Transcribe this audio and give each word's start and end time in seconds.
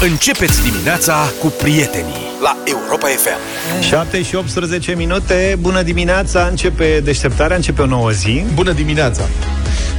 Începeți 0.00 0.62
dimineața 0.62 1.32
cu 1.40 1.46
prietenii 1.46 2.14
la 2.42 2.56
Europa 2.64 3.06
FM. 3.06 3.82
7 3.82 4.22
și 4.22 4.34
18 4.34 4.94
minute, 4.94 5.56
bună 5.60 5.82
dimineața, 5.82 6.46
începe 6.46 7.00
deșteptarea, 7.04 7.56
începe 7.56 7.82
o 7.82 7.86
nouă 7.86 8.10
zi. 8.10 8.44
Bună 8.54 8.72
dimineața! 8.72 9.22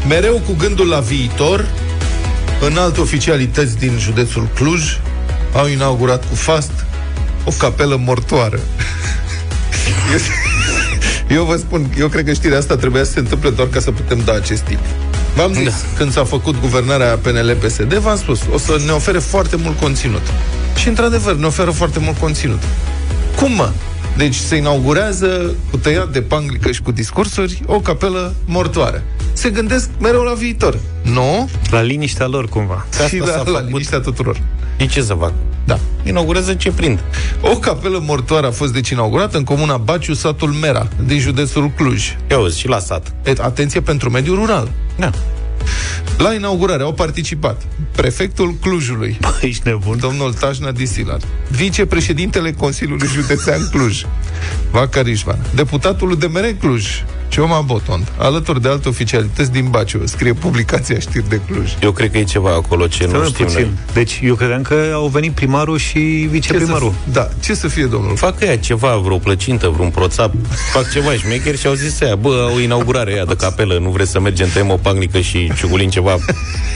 Mereu 0.08 0.42
cu 0.46 0.56
gândul 0.58 0.88
la 0.88 1.00
viitor, 1.00 1.68
în 2.62 2.78
alte 2.78 3.02
oficialități 3.02 3.78
din 3.78 3.98
județul 4.00 4.48
Cluj 4.56 5.00
au 5.54 5.68
inaugurat 5.68 6.30
cu 6.30 6.36
fast 6.36 6.86
o 7.46 7.52
capelă 7.58 8.02
mortoară. 8.06 8.60
Eu, 10.14 10.20
eu 11.38 11.44
vă 11.44 11.56
spun, 11.56 11.90
eu 11.98 12.08
cred 12.08 12.26
că 12.26 12.34
știrea 12.34 12.58
asta 12.58 12.76
trebuia 12.76 13.04
să 13.04 13.12
se 13.12 13.20
întâmple 13.20 13.50
doar 13.50 13.68
ca 13.68 13.80
să 13.80 13.92
putem 13.92 14.22
da 14.26 14.34
acest 14.34 14.62
tip. 14.62 14.80
V-am 15.38 15.54
zis, 15.54 15.66
da. 15.66 15.98
când 15.98 16.12
s-a 16.12 16.24
făcut 16.24 16.60
guvernarea 16.60 17.18
PNL-PSD, 17.18 17.94
v-am 17.94 18.18
spus, 18.18 18.40
o 18.54 18.58
să 18.58 18.82
ne 18.86 18.92
ofere 18.92 19.20
foarte 19.20 19.56
mult 19.56 19.80
conținut. 19.80 20.22
Și, 20.76 20.88
într-adevăr, 20.88 21.36
ne 21.36 21.46
oferă 21.46 21.72
foarte 21.72 22.00
mult 22.00 22.18
conținut. 22.18 22.62
Cum, 23.36 23.52
mă? 23.52 23.72
Deci 24.18 24.36
se 24.36 24.56
inaugurează 24.56 25.56
cu 25.72 25.78
tăiat 25.78 26.12
de 26.12 26.22
panglică 26.22 26.72
și 26.72 26.82
cu 26.82 26.92
discursuri 26.92 27.62
o 27.66 27.80
capelă 27.80 28.34
mortoare. 28.46 29.04
Se 29.34 29.50
gândesc 29.50 29.90
mereu 30.00 30.22
la 30.22 30.34
viitor. 30.34 30.80
Nu? 31.02 31.50
La 31.70 31.82
liniștea 31.82 32.28
lor, 32.28 32.50
cumva. 32.50 32.86
Și 33.08 33.18
la, 33.18 33.44
la 33.46 33.62
liniștea 33.62 34.00
tuturor. 34.00 34.42
De 34.78 34.86
ce 34.86 35.02
să 35.02 35.14
fac? 35.14 35.34
Da. 35.66 35.80
Inaugurează 36.04 36.54
ce 36.54 36.72
prind. 36.72 37.00
O 37.42 37.58
capelă 37.58 38.04
mortoară 38.06 38.48
a 38.48 38.52
fost 38.52 38.74
deci 38.74 38.90
inaugurată 38.90 39.38
în 39.38 39.44
comuna 39.44 39.78
Baciu, 39.78 40.14
satul 40.14 40.50
Mera, 40.50 40.88
din 41.06 41.20
județul 41.20 41.72
Cluj. 41.76 42.16
Eu 42.30 42.38
auzi, 42.40 42.60
și 42.60 42.68
la 42.68 42.80
sat. 42.80 43.14
Et, 43.24 43.40
atenție 43.40 43.82
pentru 43.82 44.10
mediul 44.10 44.36
rural. 44.36 44.72
Da. 44.96 45.12
La 46.18 46.34
inaugurare 46.34 46.84
au 46.84 46.94
participat 46.94 47.62
prefectul 47.92 48.54
Clujului, 48.62 49.18
Bă, 49.22 49.40
ești 49.42 49.62
nebun. 49.68 49.98
domnul 50.00 50.34
Tajna 50.34 50.72
Disilar, 50.72 51.20
vicepreședintele 51.50 52.52
Consiliului 52.52 53.08
Județean 53.08 53.68
Cluj, 53.72 54.04
Vaca 54.72 55.02
Rișvan, 55.02 55.40
deputatul 55.56 56.12
UDMR 56.12 56.46
Cluj, 56.60 56.86
Cioma 57.30 57.62
Botond, 57.62 58.08
alături 58.18 58.62
de 58.62 58.68
alte 58.70 58.88
oficialități 58.90 59.52
din 59.52 59.68
Baciu, 59.70 60.02
scrie 60.06 60.34
publicația 60.34 61.00
știri 61.00 61.30
de 61.30 61.42
Cluj. 61.52 61.72
Eu 61.82 61.92
cred 61.92 62.12
că 62.12 62.18
e 62.18 62.24
ceva 62.24 62.50
acolo 62.54 62.88
ce 62.88 63.04
Stai 63.04 63.12
nu 63.14 63.18
mă 63.20 63.26
știm 63.26 63.46
puțin. 63.46 63.62
noi. 63.62 63.72
Deci 63.94 64.20
eu 64.24 64.36
credeam 64.36 64.62
că 64.62 64.92
au 64.94 65.08
venit 65.08 65.32
primarul 65.32 65.78
și 65.78 66.22
Ce 66.22 66.28
viceprimarul. 66.28 66.94
să, 67.06 67.12
da, 67.12 67.28
ce 67.40 67.54
să 67.54 67.68
fie, 67.68 67.86
domnul? 67.86 68.16
Fac 68.16 68.42
ea 68.42 68.58
ceva, 68.58 68.96
vreo 68.96 69.18
plăcintă, 69.18 69.68
vreun 69.68 69.90
proțap, 69.90 70.34
fac 70.74 70.92
ceva 70.92 71.12
șmecher 71.14 71.56
și 71.58 71.68
au 71.68 71.74
zis 71.74 72.02
aia, 72.02 72.16
bă, 72.16 72.52
o 72.56 72.60
inaugurare 72.60 73.12
aia 73.14 73.26
de 73.26 73.36
capelă, 73.36 73.78
nu 73.80 73.90
vreți 73.90 74.12
să 74.12 74.20
mergem, 74.20 74.48
tăiem 74.54 74.70
o 74.70 74.76
pagnică 74.82 75.20
și 75.20 75.52
ciugulin 75.58 75.90
ceva. 75.90 76.16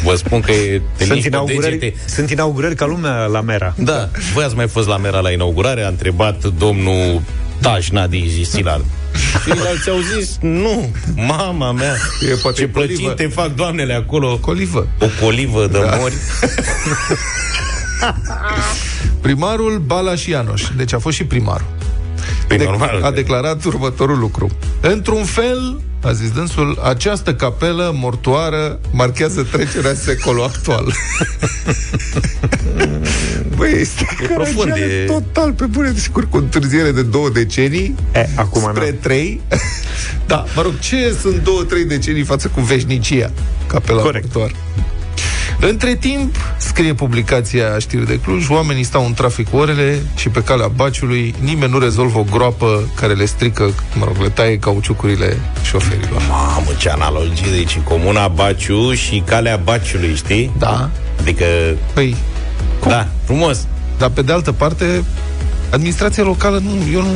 Vă 0.04 0.16
spun 0.16 0.40
că 0.42 0.52
e 0.52 0.82
te 0.98 1.04
Sunt 1.04 1.14
nici 1.16 1.22
pe 1.24 1.28
inaugurări, 1.30 1.78
degete. 1.78 1.96
sunt 2.08 2.30
inaugurări 2.30 2.76
ca 2.76 2.86
lumea 2.86 3.26
la 3.26 3.42
Mera. 3.42 3.74
Da, 3.78 4.10
voi 4.34 4.44
ați 4.44 4.56
mai 4.56 4.68
fost 4.68 4.88
la 4.88 4.98
Mera 4.98 5.20
la 5.20 5.32
inaugurare? 5.32 5.84
A 5.84 5.88
întrebat 5.88 6.46
domnul 6.58 7.22
Tajna 7.62 8.08
din 8.08 8.32
Silar. 8.50 8.82
Și 9.46 9.52
alții 9.68 9.92
au 9.92 10.00
zis, 10.18 10.38
nu, 10.42 10.92
mama 11.16 11.72
mea, 11.72 11.96
E 12.32 12.34
poate 12.36 12.62
ce 12.62 12.70
colivă. 12.70 12.94
plăcinte 12.94 13.28
fac 13.28 13.56
doamnele 13.56 13.94
acolo. 13.94 14.38
Colivă. 14.38 14.88
O 15.00 15.06
colivă 15.24 15.68
de 15.68 15.80
Da. 15.80 15.96
mori. 16.00 16.14
Primarul 19.22 19.78
Balaș 19.86 20.26
Ianoș, 20.26 20.64
deci 20.78 20.94
a 20.94 21.00
fost 21.00 21.16
și 21.16 21.24
primarul. 21.26 21.66
Păi 22.48 22.58
De- 22.58 22.64
normal. 22.64 23.02
a 23.04 23.12
declarat 23.12 23.64
următorul 23.64 24.20
lucru. 24.20 24.50
Într-un 24.82 25.24
fel, 25.24 25.82
a 26.04 26.12
zis 26.12 26.32
dânsul, 26.32 26.80
această 26.84 27.34
capelă 27.34 27.92
mortoară 27.96 28.80
marchează 28.92 29.48
trecerea 29.52 29.94
secolului 29.94 30.46
actual. 30.56 30.94
Băi, 33.56 33.72
este 33.80 34.06
E 34.24 34.26
profund, 34.26 34.70
caragiale 34.70 34.94
e- 34.94 35.06
total 35.06 35.52
pe 35.54 35.66
bune, 35.66 35.94
sigur, 35.96 36.28
cu 36.30 36.38
întârziere 36.38 36.92
de 36.92 37.02
două 37.02 37.30
decenii, 37.30 37.96
E, 38.16 38.28
acum 38.36 38.62
spre 38.62 38.90
na. 38.92 38.98
trei. 39.02 39.42
da, 40.28 40.46
mă 40.56 40.62
rog, 40.62 40.80
ce 40.80 41.16
sunt 41.22 41.44
două, 41.44 41.64
trei 41.64 41.86
decenii 41.86 42.24
față 42.24 42.48
cu 42.48 42.62
veșnicia? 42.62 43.32
Capela 43.68 44.02
Corect. 44.02 44.24
mortoară. 44.24 44.54
Între 45.70 45.96
timp, 45.96 46.36
scrie 46.58 46.94
publicația 46.94 47.80
Știri 47.80 48.06
de 48.06 48.20
Cluj, 48.20 48.50
oamenii 48.50 48.84
stau 48.84 49.06
în 49.06 49.14
trafic 49.14 49.48
orele 49.54 50.02
și 50.16 50.30
pe 50.30 50.44
calea 50.44 50.68
Baciului 50.68 51.36
nimeni 51.40 51.72
nu 51.72 51.80
rezolvă 51.80 52.20
o 52.20 52.26
groapă 52.32 52.90
care 52.96 53.14
le 53.14 53.26
strică, 53.26 53.74
mă 53.94 54.06
rog, 54.06 54.16
le 54.22 54.30
taie 54.30 54.60
cauciucurile 54.60 55.38
șoferilor. 55.64 56.22
Mamă, 56.30 56.66
ce 56.78 56.90
analogie, 56.90 57.52
deci 57.52 57.80
Comuna 57.84 58.28
Baciu 58.28 58.94
și 58.94 59.24
Calea 59.26 59.58
Baciului, 59.64 60.16
știi? 60.16 60.52
Da? 60.58 60.90
Adică, 61.20 61.46
Păi, 61.94 62.16
cum? 62.80 62.92
da, 62.92 63.08
frumos. 63.24 63.66
Dar 63.98 64.10
pe 64.10 64.22
de 64.22 64.32
altă 64.32 64.52
parte, 64.52 65.04
administrația 65.70 66.24
locală, 66.24 66.58
nu, 66.58 66.72
eu 66.94 67.02
nu, 67.02 67.12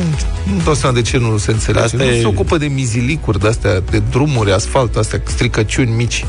nu 0.54 0.62
dau 0.64 0.74
seama 0.74 0.94
de 0.94 1.02
ce 1.02 1.18
nu 1.18 1.36
se 1.38 1.50
înțelege. 1.50 1.84
Asta 1.84 1.96
nu 1.96 2.02
e- 2.04 2.20
se 2.20 2.26
ocupă 2.26 2.56
de 2.58 2.66
mizilicuri, 2.66 3.40
de 3.40 3.48
astea, 3.48 3.80
de 3.90 4.02
drumuri, 4.10 4.52
asfalt, 4.52 4.96
astea, 4.96 5.22
stricăciuni 5.24 5.90
mici. 5.90 6.24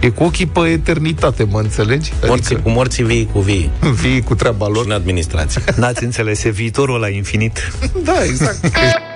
E 0.00 0.08
cu 0.08 0.24
ochii 0.24 0.46
pe 0.46 0.60
eternitate, 0.60 1.44
mă 1.44 1.58
înțelegi? 1.60 2.12
Morții 2.26 2.62
cu 2.62 2.70
morții, 2.70 3.04
vii 3.04 3.28
cu 3.32 3.40
vii. 3.40 3.70
vii 4.00 4.22
cu 4.22 4.34
treaba 4.34 4.66
Și 4.66 4.72
lor. 4.72 4.84
în 4.84 4.90
administrație. 4.90 5.62
N-ați 5.76 6.04
înțeles, 6.04 6.44
e 6.44 6.50
viitorul 6.50 7.00
la 7.00 7.08
infinit. 7.08 7.72
Da, 8.04 8.24
exact. 8.24 8.58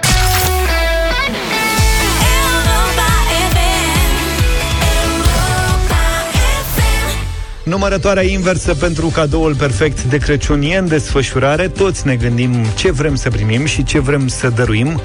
Numărătoarea 7.69 8.23
inversă 8.23 8.75
pentru 8.75 9.07
cadoul 9.07 9.55
perfect 9.55 10.03
de 10.03 10.17
Crăciun 10.17 10.63
e 10.63 10.77
în 10.77 10.89
desfășurare. 10.89 11.69
Toți 11.69 12.07
ne 12.07 12.17
gândim 12.17 12.65
ce 12.77 12.91
vrem 12.91 13.15
să 13.15 13.31
primim 13.31 13.65
și 13.65 13.85
ce 13.85 13.99
vrem 13.99 14.29
să 14.29 14.49
dăruim. 14.49 15.01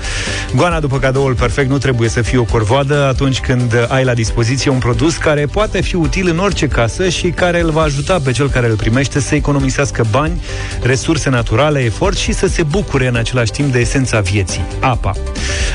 Goana 0.56 0.80
după 0.80 1.00
cadoul 1.00 1.36
perfect 1.36 1.70
nu 1.70 1.78
trebuie 1.78 2.10
să 2.10 2.22
fie 2.22 2.38
o 2.38 2.44
corvoadă 2.44 3.04
atunci 3.04 3.40
când 3.40 3.88
ai 3.88 4.04
la 4.04 4.14
dispoziție 4.14 4.72
un 4.72 4.78
produs 4.78 5.18
care 5.18 5.46
poate 5.46 5.82
fi 5.82 5.96
util 5.96 6.30
în 6.30 6.40
orice 6.40 6.68
casă 6.68 7.10
și 7.10 7.28
care 7.28 7.62
îl 7.62 7.72
va 7.72 7.82
ajuta 7.82 8.20
pe 8.24 8.32
cel 8.32 8.50
care 8.50 8.68
îl 8.70 8.76
primește 8.76 9.20
să 9.20 9.36
economisească 9.36 10.06
bani, 10.12 10.42
resurse 10.82 11.30
naturale, 11.30 11.80
efort 11.80 12.18
și 12.18 12.34
să 12.34 12.48
se 12.48 12.64
bucure 12.64 13.08
în 13.08 13.16
același 13.16 13.52
timp 13.52 13.72
de 13.72 13.80
esența 13.80 14.20
vieții, 14.20 14.66
apa. 14.80 15.14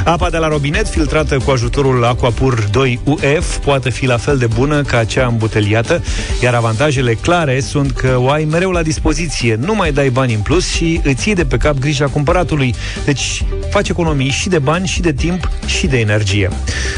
Apa 0.04 0.30
de 0.30 0.36
la 0.36 0.48
robinet, 0.48 0.88
filtrată 0.88 1.38
cu 1.44 1.50
ajutorul 1.50 2.04
Aquapur 2.04 2.68
2 2.70 3.00
UF, 3.04 3.56
poate 3.56 3.90
fi 3.90 4.06
la 4.06 4.16
fel 4.16 4.38
de 4.38 4.46
bună 4.46 4.82
ca 4.82 5.04
cea 5.04 5.26
îmbuteliată, 5.26 6.02
iar 6.42 6.54
avantajele 6.80 7.14
clare 7.14 7.60
sunt 7.60 7.90
că 7.90 8.16
o 8.18 8.30
ai 8.30 8.44
mereu 8.44 8.70
la 8.70 8.82
dispoziție, 8.82 9.54
nu 9.54 9.74
mai 9.74 9.92
dai 9.92 10.10
bani 10.10 10.34
în 10.34 10.40
plus 10.40 10.68
și 10.68 11.00
îți 11.04 11.26
iei 11.26 11.36
de 11.36 11.44
pe 11.44 11.56
cap 11.56 11.78
grija 11.78 12.06
cumpăratului. 12.06 12.74
Deci 13.04 13.44
faci 13.70 13.88
economii 13.88 14.30
și 14.30 14.48
de 14.48 14.58
bani, 14.58 14.86
și 14.86 15.00
de 15.00 15.12
timp, 15.12 15.50
și 15.66 15.86
de 15.86 15.98
energie. 15.98 16.50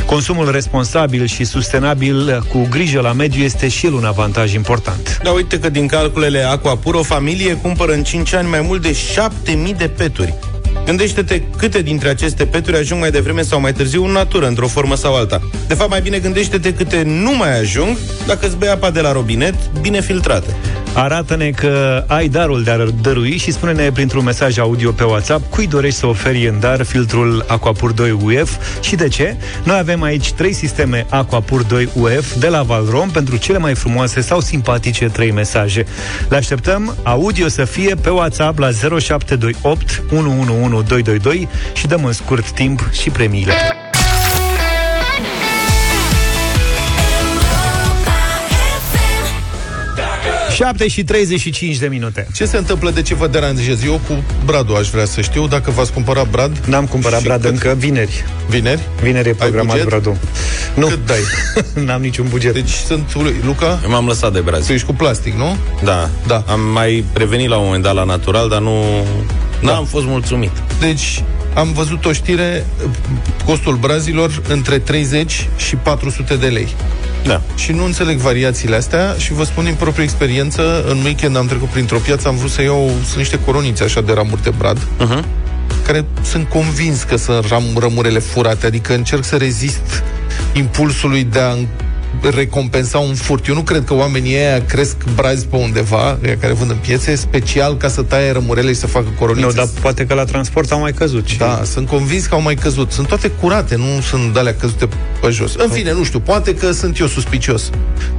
Consumul 0.07 0.51
responsabil 0.51 1.27
și 1.27 1.45
sustenabil 1.45 2.45
cu 2.53 2.67
grijă 2.71 3.01
la 3.01 3.13
mediu 3.13 3.43
este 3.43 3.69
și 3.69 3.87
el 3.87 3.93
un 3.93 4.05
avantaj 4.05 4.55
important. 4.55 5.21
Dar 5.23 5.35
uite 5.35 5.59
că 5.59 5.69
din 5.69 5.87
calculele 5.87 6.43
Aquapur, 6.43 6.95
o 6.95 7.03
familie 7.03 7.55
cumpără 7.55 7.93
în 7.93 8.03
5 8.03 8.33
ani 8.33 8.49
mai 8.49 8.61
mult 8.61 8.83
de 8.83 8.93
7000 8.93 9.75
de 9.75 9.89
peturi. 9.89 10.35
Gândește-te 10.91 11.43
câte 11.57 11.83
dintre 11.83 12.09
aceste 12.09 12.47
peturi 12.47 12.77
ajung 12.77 13.01
mai 13.01 13.11
devreme 13.11 13.43
sau 13.43 13.61
mai 13.61 13.73
târziu 13.73 14.05
în 14.05 14.11
natură, 14.11 14.47
într-o 14.47 14.67
formă 14.67 14.95
sau 14.95 15.15
alta. 15.15 15.41
De 15.69 15.75
fapt, 15.75 15.91
mai 15.91 16.01
bine 16.01 16.19
gândește-te 16.19 16.75
câte 16.75 17.03
nu 17.03 17.37
mai 17.37 17.59
ajung 17.59 17.97
dacă 18.27 18.47
îți 18.47 18.57
bei 18.57 18.69
apa 18.69 18.91
de 18.91 19.01
la 19.01 19.13
robinet 19.13 19.55
bine 19.81 20.01
filtrată. 20.01 20.57
Arată-ne 20.95 21.51
că 21.51 22.05
ai 22.07 22.29
darul 22.29 22.63
de 22.63 22.71
a 22.71 22.85
dărui 23.01 23.37
și 23.37 23.53
spune-ne 23.53 23.91
printr-un 23.93 24.25
mesaj 24.25 24.59
audio 24.59 24.91
pe 24.91 25.05
WhatsApp 25.05 25.51
cui 25.51 25.67
dorești 25.67 25.99
să 25.99 26.07
oferi 26.07 26.47
în 26.47 26.61
dar 26.61 26.83
filtrul 26.83 27.45
Aquapur 27.49 27.93
2 27.93 28.11
UF 28.11 28.57
și 28.81 28.97
de 28.97 29.09
ce. 29.09 29.37
Noi 29.65 29.79
avem 29.79 30.03
aici 30.03 30.33
trei 30.33 30.53
sisteme 30.53 31.07
Aquapur 31.09 31.63
2 31.63 31.89
UF 31.95 32.35
de 32.35 32.49
la 32.49 32.63
Valrom 32.63 33.11
pentru 33.11 33.37
cele 33.37 33.59
mai 33.59 33.75
frumoase 33.75 34.21
sau 34.21 34.41
simpatice 34.41 35.05
trei 35.05 35.31
mesaje. 35.31 35.87
Le 36.29 36.37
așteptăm 36.37 36.95
audio 37.03 37.49
să 37.49 37.65
fie 37.65 37.95
pe 37.95 38.11
WhatsApp 38.11 38.59
la 38.59 38.71
0728 38.71 40.03
111222 40.11 41.49
și 41.73 41.87
dăm 41.87 42.05
în 42.05 42.13
scurt 42.13 42.51
timp 42.51 42.89
și 42.93 43.11
premiile. 43.11 43.53
7 50.61 50.89
și 50.89 51.05
35 51.05 51.77
de 51.77 51.87
minute. 51.87 52.27
Ce 52.35 52.45
se 52.45 52.57
întâmplă? 52.57 52.91
De 52.91 53.03
ce 53.03 53.15
vă 53.15 53.27
deranjez? 53.27 53.85
Eu 53.85 54.01
cu 54.09 54.23
Bradu 54.45 54.75
aș 54.75 54.89
vrea 54.89 55.05
să 55.05 55.21
știu 55.21 55.47
dacă 55.47 55.71
v-ați 55.71 55.93
cumpărat 55.93 56.29
Brad 56.31 56.59
N-am 56.67 56.87
cumpărat 56.87 57.19
Și 57.21 57.25
brad 57.25 57.41
cât? 57.41 57.51
încă 57.51 57.75
vineri. 57.79 58.25
vineri. 58.49 58.81
Vineri 59.03 59.29
e 59.29 59.33
programat 59.33 59.73
buget? 59.73 59.89
bradul. 59.89 60.17
Nu, 60.75 60.87
Cât 60.87 61.07
dai? 61.07 61.19
n-am 61.87 62.01
niciun 62.01 62.27
buget. 62.31 62.53
Deci 62.53 62.71
sunt... 62.71 63.15
Luca? 63.45 63.81
Eu 63.85 63.91
m-am 63.91 64.07
lăsat 64.07 64.33
de 64.33 64.39
Tu 64.39 64.45
brazil. 64.45 64.75
ești 64.75 64.87
cu 64.87 64.93
plastic, 64.95 65.35
nu? 65.35 65.57
Da. 65.85 66.09
Da. 66.27 66.45
Am 66.47 66.61
mai 66.61 67.05
prevenit 67.13 67.49
la 67.49 67.57
un 67.57 67.65
moment 67.65 67.83
dat 67.83 67.95
la 67.95 68.05
natural, 68.05 68.49
dar 68.49 68.61
nu... 68.61 68.83
N-am 69.61 69.85
fost 69.85 70.07
mulțumit. 70.07 70.53
Deci, 70.81 71.25
am 71.55 71.73
văzut 71.73 72.05
o 72.05 72.13
știre, 72.13 72.67
costul 73.45 73.77
brazilor 73.77 74.43
între 74.49 74.79
30 74.79 75.49
și 75.57 75.77
400 75.77 76.37
de 76.37 76.47
lei. 76.47 76.69
Da. 77.25 77.41
Și 77.55 77.73
nu 77.73 77.85
înțeleg 77.85 78.19
variațiile 78.19 78.77
astea 78.77 79.15
și 79.19 79.33
vă 79.33 79.45
spun 79.45 79.65
din 79.65 79.75
proprie 79.75 80.05
experiență, 80.05 80.85
în 80.89 80.99
weekend 81.05 81.37
am 81.37 81.47
trecut 81.47 81.69
printr-o 81.69 81.99
piață, 81.99 82.29
am 82.29 82.37
vrut 82.37 82.51
să 82.51 82.63
iau, 82.63 82.91
sunt 83.05 83.17
niște 83.17 83.39
coronițe 83.45 83.85
așa 83.85 84.01
de 84.01 84.13
ramuri 84.13 84.43
de 84.43 84.51
brad, 84.59 84.79
Uh-huh. 84.79 85.25
care 85.87 86.05
sunt 86.23 86.49
convins 86.49 87.03
că 87.03 87.17
sunt 87.17 87.47
ram, 87.49 87.63
rămurele 87.79 88.19
furate, 88.19 88.67
adică 88.67 88.95
încerc 88.95 89.25
să 89.25 89.37
rezist 89.37 90.03
impulsului 90.53 91.25
de 91.25 91.39
a 91.39 91.55
recompensa 92.35 92.99
un 92.99 93.15
furt. 93.15 93.47
Eu 93.47 93.55
nu 93.55 93.61
cred 93.61 93.85
că 93.85 93.95
oamenii 93.95 94.35
ăia 94.37 94.65
cresc 94.65 94.97
brazi 95.15 95.47
pe 95.47 95.57
undeva, 95.57 96.19
ăia 96.25 96.37
care 96.41 96.53
vând 96.53 96.71
în 96.71 96.77
piețe, 96.77 97.15
special 97.15 97.77
ca 97.77 97.89
să 97.89 98.03
taie 98.03 98.33
rămurele 98.33 98.69
și 98.73 98.79
să 98.79 98.87
facă 98.87 99.07
coronițe. 99.19 99.47
Nu, 99.47 99.53
dar 99.53 99.69
poate 99.81 100.07
că 100.07 100.15
la 100.15 100.25
transport 100.25 100.73
au 100.73 100.81
mai 100.81 100.93
căzut. 100.93 101.27
Și... 101.27 101.39
Da, 101.39 101.61
sunt 101.65 101.89
convins 101.89 102.27
că 102.27 102.35
au 102.35 102.41
mai 102.43 102.55
căzut. 102.55 102.93
Sunt 102.93 103.07
toate 103.07 103.29
curate, 103.31 103.77
nu 103.77 104.01
sunt 104.09 104.37
alea 104.37 104.55
căzute 104.55 104.89
pe 105.21 105.31
jos. 105.31 105.55
În 105.55 105.69
fine, 105.71 105.93
nu 105.93 106.05
știu, 106.05 106.21
poate 106.21 106.55
că 106.55 106.73
sunt 106.73 106.99
eu 106.99 107.07
suspicios. 107.07 107.71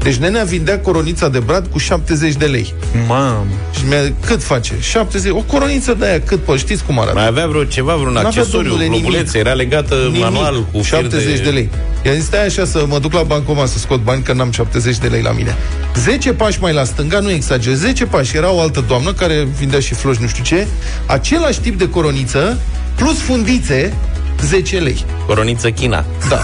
Deci 0.04 0.16
nenea 0.16 0.44
vindea 0.44 0.80
coronița 0.80 1.30
de 1.30 1.40
brad 1.40 1.68
cu 1.68 1.78
70 1.78 2.34
de 2.34 2.46
lei. 2.46 2.74
Mamă. 3.08 3.46
Și 3.78 3.82
mi-a, 3.88 4.14
cât 4.26 4.44
face? 4.44 4.74
70. 4.80 5.32
O 5.32 5.42
coroniță 5.42 5.94
de 5.94 6.06
aia, 6.06 6.22
cât 6.22 6.40
poate? 6.40 6.60
Știți 6.60 6.84
cum 6.84 7.00
arată? 7.00 7.14
Mai 7.16 7.28
avea 7.28 7.48
vreo 7.48 7.64
ceva, 7.64 7.96
vreun 7.96 8.14
N-avea, 8.14 8.30
accesoriu, 8.30 8.70
domnule, 8.70 8.90
globuleț, 8.90 9.32
nimic. 9.32 9.48
era 9.48 9.54
legată 9.54 9.96
Nimic. 9.96 10.22
manual 10.22 10.66
cu 10.72 10.78
fir 10.78 10.86
70 10.86 11.40
de... 11.40 11.50
lei. 11.50 11.70
I-a 12.06 12.14
zis, 12.14 12.24
stai 12.24 12.46
așa 12.46 12.66
să 12.66 12.86
mă 12.88 13.00
duc 13.00 13.14
la 13.14 13.22
bancomat 13.24 13.68
să 13.68 13.78
scot 13.82 14.04
bani, 14.04 14.24
că 14.24 14.34
n-am 14.34 14.52
70 14.52 14.98
de 14.98 15.08
lei 15.08 15.22
la 15.22 15.32
mine. 15.32 15.56
10 15.96 16.34
pași 16.34 16.60
mai 16.62 16.74
la 16.74 16.84
stânga, 16.84 17.20
nu 17.20 17.32
exagerez, 17.32 17.80
10 17.80 18.06
pași. 18.06 18.38
Era 18.38 18.52
o 18.52 18.62
altă 18.62 18.84
doamnă 18.88 19.14
care 19.14 19.48
vindea 19.58 19.80
și 19.80 19.94
floși, 19.94 20.22
nu 20.22 20.28
știu 20.28 20.44
ce, 20.44 20.68
același 21.06 21.60
tip 21.60 21.78
de 21.78 21.90
coroniță, 21.90 22.60
plus 22.96 23.20
fundițe, 23.20 23.94
10 24.42 24.78
lei. 24.78 25.06
Coroniță 25.26 25.70
China. 25.70 26.06
Da. 26.30 26.40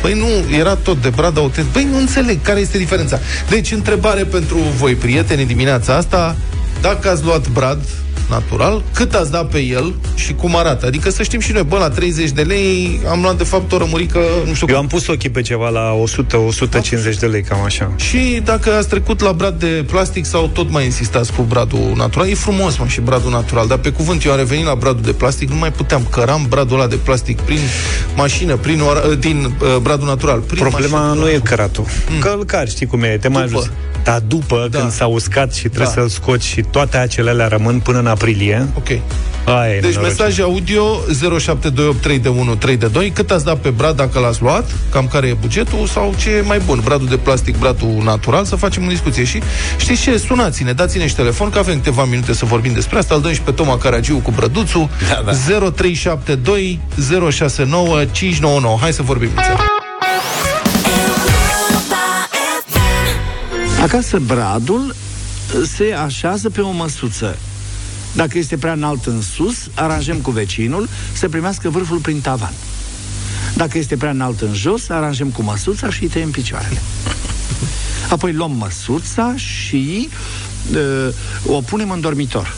Păi 0.00 0.12
nu, 0.12 0.54
era 0.56 0.74
tot 0.74 1.02
de 1.02 1.08
brad 1.08 1.38
autentic. 1.38 1.72
Păi 1.72 1.88
nu 1.90 1.96
înțeleg 1.96 2.42
care 2.42 2.60
este 2.60 2.78
diferența. 2.78 3.18
Deci, 3.48 3.72
întrebare 3.72 4.24
pentru 4.24 4.58
voi, 4.76 4.94
prieteni, 4.94 5.44
dimineața 5.44 5.96
asta, 5.96 6.36
dacă 6.80 7.10
ați 7.10 7.24
luat 7.24 7.48
brad 7.48 7.78
natural, 8.28 8.82
cât 8.94 9.14
ați 9.14 9.30
dat 9.30 9.48
pe 9.48 9.58
el 9.58 9.94
și 10.14 10.32
cum 10.34 10.56
arată. 10.56 10.86
Adică 10.86 11.10
să 11.10 11.22
știm 11.22 11.40
și 11.40 11.52
noi, 11.52 11.62
bă, 11.62 11.78
la 11.78 11.88
30 11.90 12.30
de 12.30 12.42
lei 12.42 13.00
am 13.10 13.20
luat 13.20 13.36
de 13.36 13.44
fapt 13.44 13.72
o 13.72 13.78
rămurică, 13.78 14.18
nu 14.46 14.54
știu 14.54 14.66
Eu 14.68 14.74
cum. 14.74 14.82
am 14.84 14.86
pus 14.86 15.06
ochii 15.06 15.30
pe 15.30 15.40
ceva 15.40 15.68
la 15.68 15.92
100-150 17.14 17.18
de 17.18 17.26
lei, 17.26 17.42
cam 17.42 17.58
așa. 17.64 17.92
Și 17.96 18.40
dacă 18.44 18.72
ați 18.72 18.88
trecut 18.88 19.20
la 19.20 19.32
brad 19.32 19.58
de 19.58 19.84
plastic 19.86 20.24
sau 20.24 20.46
tot 20.48 20.70
mai 20.70 20.84
insistați 20.84 21.32
cu 21.32 21.42
bradul 21.42 21.92
natural, 21.96 22.28
e 22.28 22.34
frumos, 22.34 22.76
mă, 22.76 22.86
și 22.86 23.00
bradul 23.00 23.30
natural, 23.30 23.66
dar 23.66 23.78
pe 23.78 23.90
cuvânt 23.90 24.24
eu 24.24 24.32
am 24.32 24.38
revenit 24.38 24.64
la 24.64 24.74
bradul 24.74 25.02
de 25.02 25.12
plastic, 25.12 25.48
nu 25.48 25.56
mai 25.56 25.72
puteam, 25.72 26.06
căram 26.10 26.46
bradul 26.48 26.78
ăla 26.78 26.86
de 26.86 26.96
plastic 26.96 27.40
prin 27.40 27.58
mașină, 28.16 28.56
prin 28.56 28.80
ora, 28.80 29.00
din 29.18 29.44
uh, 29.62 29.76
bradul 29.82 30.06
natural. 30.06 30.38
Prin 30.38 30.58
Problema 30.60 30.98
mașină, 31.06 31.20
nu 31.24 31.30
e 31.30 31.40
căratul. 31.44 31.84
Mm. 32.14 32.18
Că 32.18 32.34
îl 32.38 32.44
cari, 32.44 32.70
știi 32.70 32.86
cum 32.86 33.02
e, 33.02 33.18
te 33.20 33.28
mai 33.28 33.42
După. 33.44 33.58
ajuns. 33.58 33.72
Dar 34.04 34.20
după, 34.28 34.68
Da. 34.70 34.78
când 34.78 34.90
s-a 34.92 35.06
uscat 35.06 35.54
și 35.54 35.60
trebuie 35.68 35.92
Da. 35.94 36.00
să-l 36.00 36.08
scoți 36.08 36.46
și 36.46 36.60
toate 36.70 36.96
acelea 36.96 37.32
alea 37.32 37.48
rămân 37.48 37.78
până 37.78 38.00
în 38.04 38.10
aprilie, 38.10 38.68
Ok. 38.76 38.88
aia 38.88 39.74
e 39.74 39.80
Deci 39.80 39.94
nenorocire. 39.94 40.24
mesaj 40.24 40.38
audio 40.40 40.84
07283132 43.08 43.12
Cât 43.12 43.30
ați 43.30 43.44
dat 43.44 43.58
pe 43.58 43.68
brad 43.70 43.96
dacă 43.96 44.18
l-ați 44.18 44.42
luat 44.42 44.70
Cam 44.90 45.06
care 45.08 45.26
e 45.26 45.36
bugetul 45.40 45.86
Sau 45.86 46.14
ce 46.18 46.30
e 46.30 46.40
mai 46.40 46.58
bun 46.66 46.80
Bradul 46.84 47.06
de 47.06 47.16
plastic, 47.16 47.58
bradul 47.58 48.00
natural 48.04 48.44
Să 48.44 48.56
facem 48.56 48.84
o 48.86 48.88
discuție 48.88 49.24
Și 49.24 49.40
știți 49.76 50.02
ce? 50.02 50.16
Sunați-ne, 50.18 50.72
dați-ne 50.72 51.06
și 51.06 51.14
telefon 51.14 51.50
Că 51.50 51.58
avem 51.58 51.74
câteva 51.74 52.04
minute 52.04 52.32
să 52.34 52.44
vorbim 52.44 52.72
despre 52.72 52.98
asta 52.98 53.14
Îl 53.14 53.20
dăm 53.20 53.32
și 53.32 53.40
pe 53.40 53.50
Toma 53.50 53.78
Caragiu 53.78 54.16
cu 54.16 54.30
brăduțul 54.30 54.88
Da, 55.08 55.22
da. 55.24 55.32
0372 55.70 56.80
069 57.30 58.04
599 58.04 58.78
Hai 58.80 58.92
să 58.92 59.02
vorbim 59.02 59.30
Europa 59.36 59.62
FM. 62.70 63.82
Acasă 63.82 64.18
bradul 64.26 64.94
se 65.76 65.94
așează 66.04 66.50
pe 66.50 66.60
o 66.60 66.70
măsuță. 66.70 67.36
Dacă 68.14 68.38
este 68.38 68.56
prea 68.56 68.72
înalt 68.72 69.06
în 69.06 69.22
sus, 69.22 69.56
aranjăm 69.74 70.16
cu 70.16 70.30
vecinul 70.30 70.88
să 71.12 71.28
primească 71.28 71.70
vârful 71.70 71.98
prin 71.98 72.20
tavan. 72.20 72.52
Dacă 73.56 73.78
este 73.78 73.96
prea 73.96 74.10
înalt 74.10 74.40
în 74.40 74.54
jos, 74.54 74.88
aranjăm 74.88 75.28
cu 75.28 75.42
măsuța 75.42 75.90
și 75.90 76.02
îi 76.02 76.08
tăiem 76.08 76.30
picioarele. 76.30 76.82
Apoi 78.10 78.32
luăm 78.32 78.52
măsuța 78.52 79.34
și 79.36 80.08
uh, 80.74 81.14
o 81.46 81.60
punem 81.60 81.90
în 81.90 82.00
dormitor. 82.00 82.54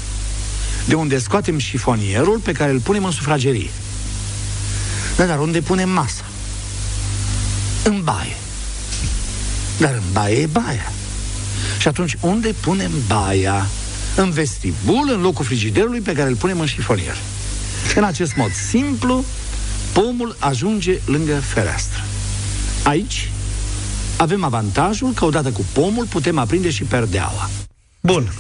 De 0.87 0.94
unde 0.94 1.19
scoatem 1.19 1.58
șifonierul 1.58 2.38
pe 2.38 2.53
care 2.53 2.70
îl 2.70 2.79
punem 2.79 3.05
în 3.05 3.11
sufragerie. 3.11 3.70
Da, 5.17 5.25
dar 5.25 5.38
unde 5.38 5.61
punem 5.61 5.91
masa? 5.91 6.25
În 7.85 8.00
baie. 8.05 8.37
Dar 9.79 9.93
în 9.93 10.12
baie 10.12 10.37
e 10.37 10.47
baia. 10.47 10.93
Și 11.79 11.88
atunci, 11.88 12.17
unde 12.20 12.55
punem 12.61 12.91
baia? 13.06 13.67
În 14.16 14.30
vestibul, 14.30 15.10
în 15.12 15.20
locul 15.20 15.44
frigiderului 15.44 16.00
pe 16.00 16.12
care 16.12 16.28
îl 16.28 16.36
punem 16.36 16.60
în 16.60 16.66
șifonier. 16.66 17.16
În 17.94 18.04
acest 18.04 18.36
mod 18.36 18.52
simplu, 18.52 19.24
pomul 19.92 20.36
ajunge 20.38 20.98
lângă 21.04 21.34
fereastră. 21.34 22.04
Aici 22.84 23.30
avem 24.16 24.44
avantajul 24.44 25.12
că 25.12 25.24
odată 25.24 25.50
cu 25.50 25.64
pomul 25.72 26.06
putem 26.06 26.38
aprinde 26.38 26.70
și 26.70 26.82
perdeaua. 26.82 27.50
Bun. 28.00 28.32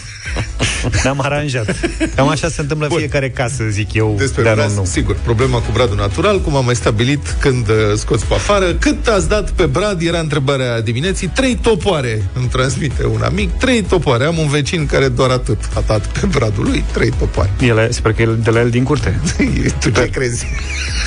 Ne-am 1.02 1.20
aranjat. 1.20 1.76
Cam 2.14 2.28
așa 2.28 2.48
se 2.48 2.60
întâmplă 2.60 2.86
în 2.90 2.96
fiecare 2.96 3.30
casă, 3.30 3.64
zic 3.70 3.92
eu. 3.92 4.14
Despre 4.18 4.42
dar 4.42 4.54
brad, 4.54 4.68
nu, 4.68 4.74
nu. 4.74 4.84
sigur, 4.84 5.16
problema 5.22 5.58
cu 5.58 5.70
bradul 5.72 5.96
natural, 5.96 6.40
cum 6.40 6.56
am 6.56 6.64
mai 6.64 6.74
stabilit 6.74 7.36
când 7.40 7.68
uh, 7.68 7.74
scoți 7.96 8.26
pe 8.26 8.34
afară. 8.34 8.72
Cât 8.74 9.06
ați 9.06 9.28
dat 9.28 9.50
pe 9.50 9.64
brad, 9.66 10.02
era 10.02 10.18
întrebarea 10.18 10.80
dimineții. 10.80 11.28
Trei 11.28 11.54
topoare, 11.62 12.22
îmi 12.32 12.46
transmite 12.48 13.04
un 13.04 13.22
amic. 13.22 13.52
Trei 13.58 13.82
topoare. 13.82 14.24
Am 14.24 14.38
un 14.38 14.48
vecin 14.48 14.86
care 14.86 15.08
doar 15.08 15.30
atât 15.30 15.58
a 15.74 15.82
dat 15.86 16.06
pe 16.06 16.26
bradul 16.26 16.64
lui. 16.64 16.84
Trei 16.92 17.10
topoare. 17.18 17.50
Ele, 17.60 17.90
sper 17.90 18.12
că 18.12 18.22
e 18.22 18.26
de 18.26 18.50
la 18.50 18.60
el 18.60 18.70
din 18.70 18.82
curte. 18.82 19.20
tu 19.80 19.90
ce 19.90 20.10
crezi? 20.10 20.46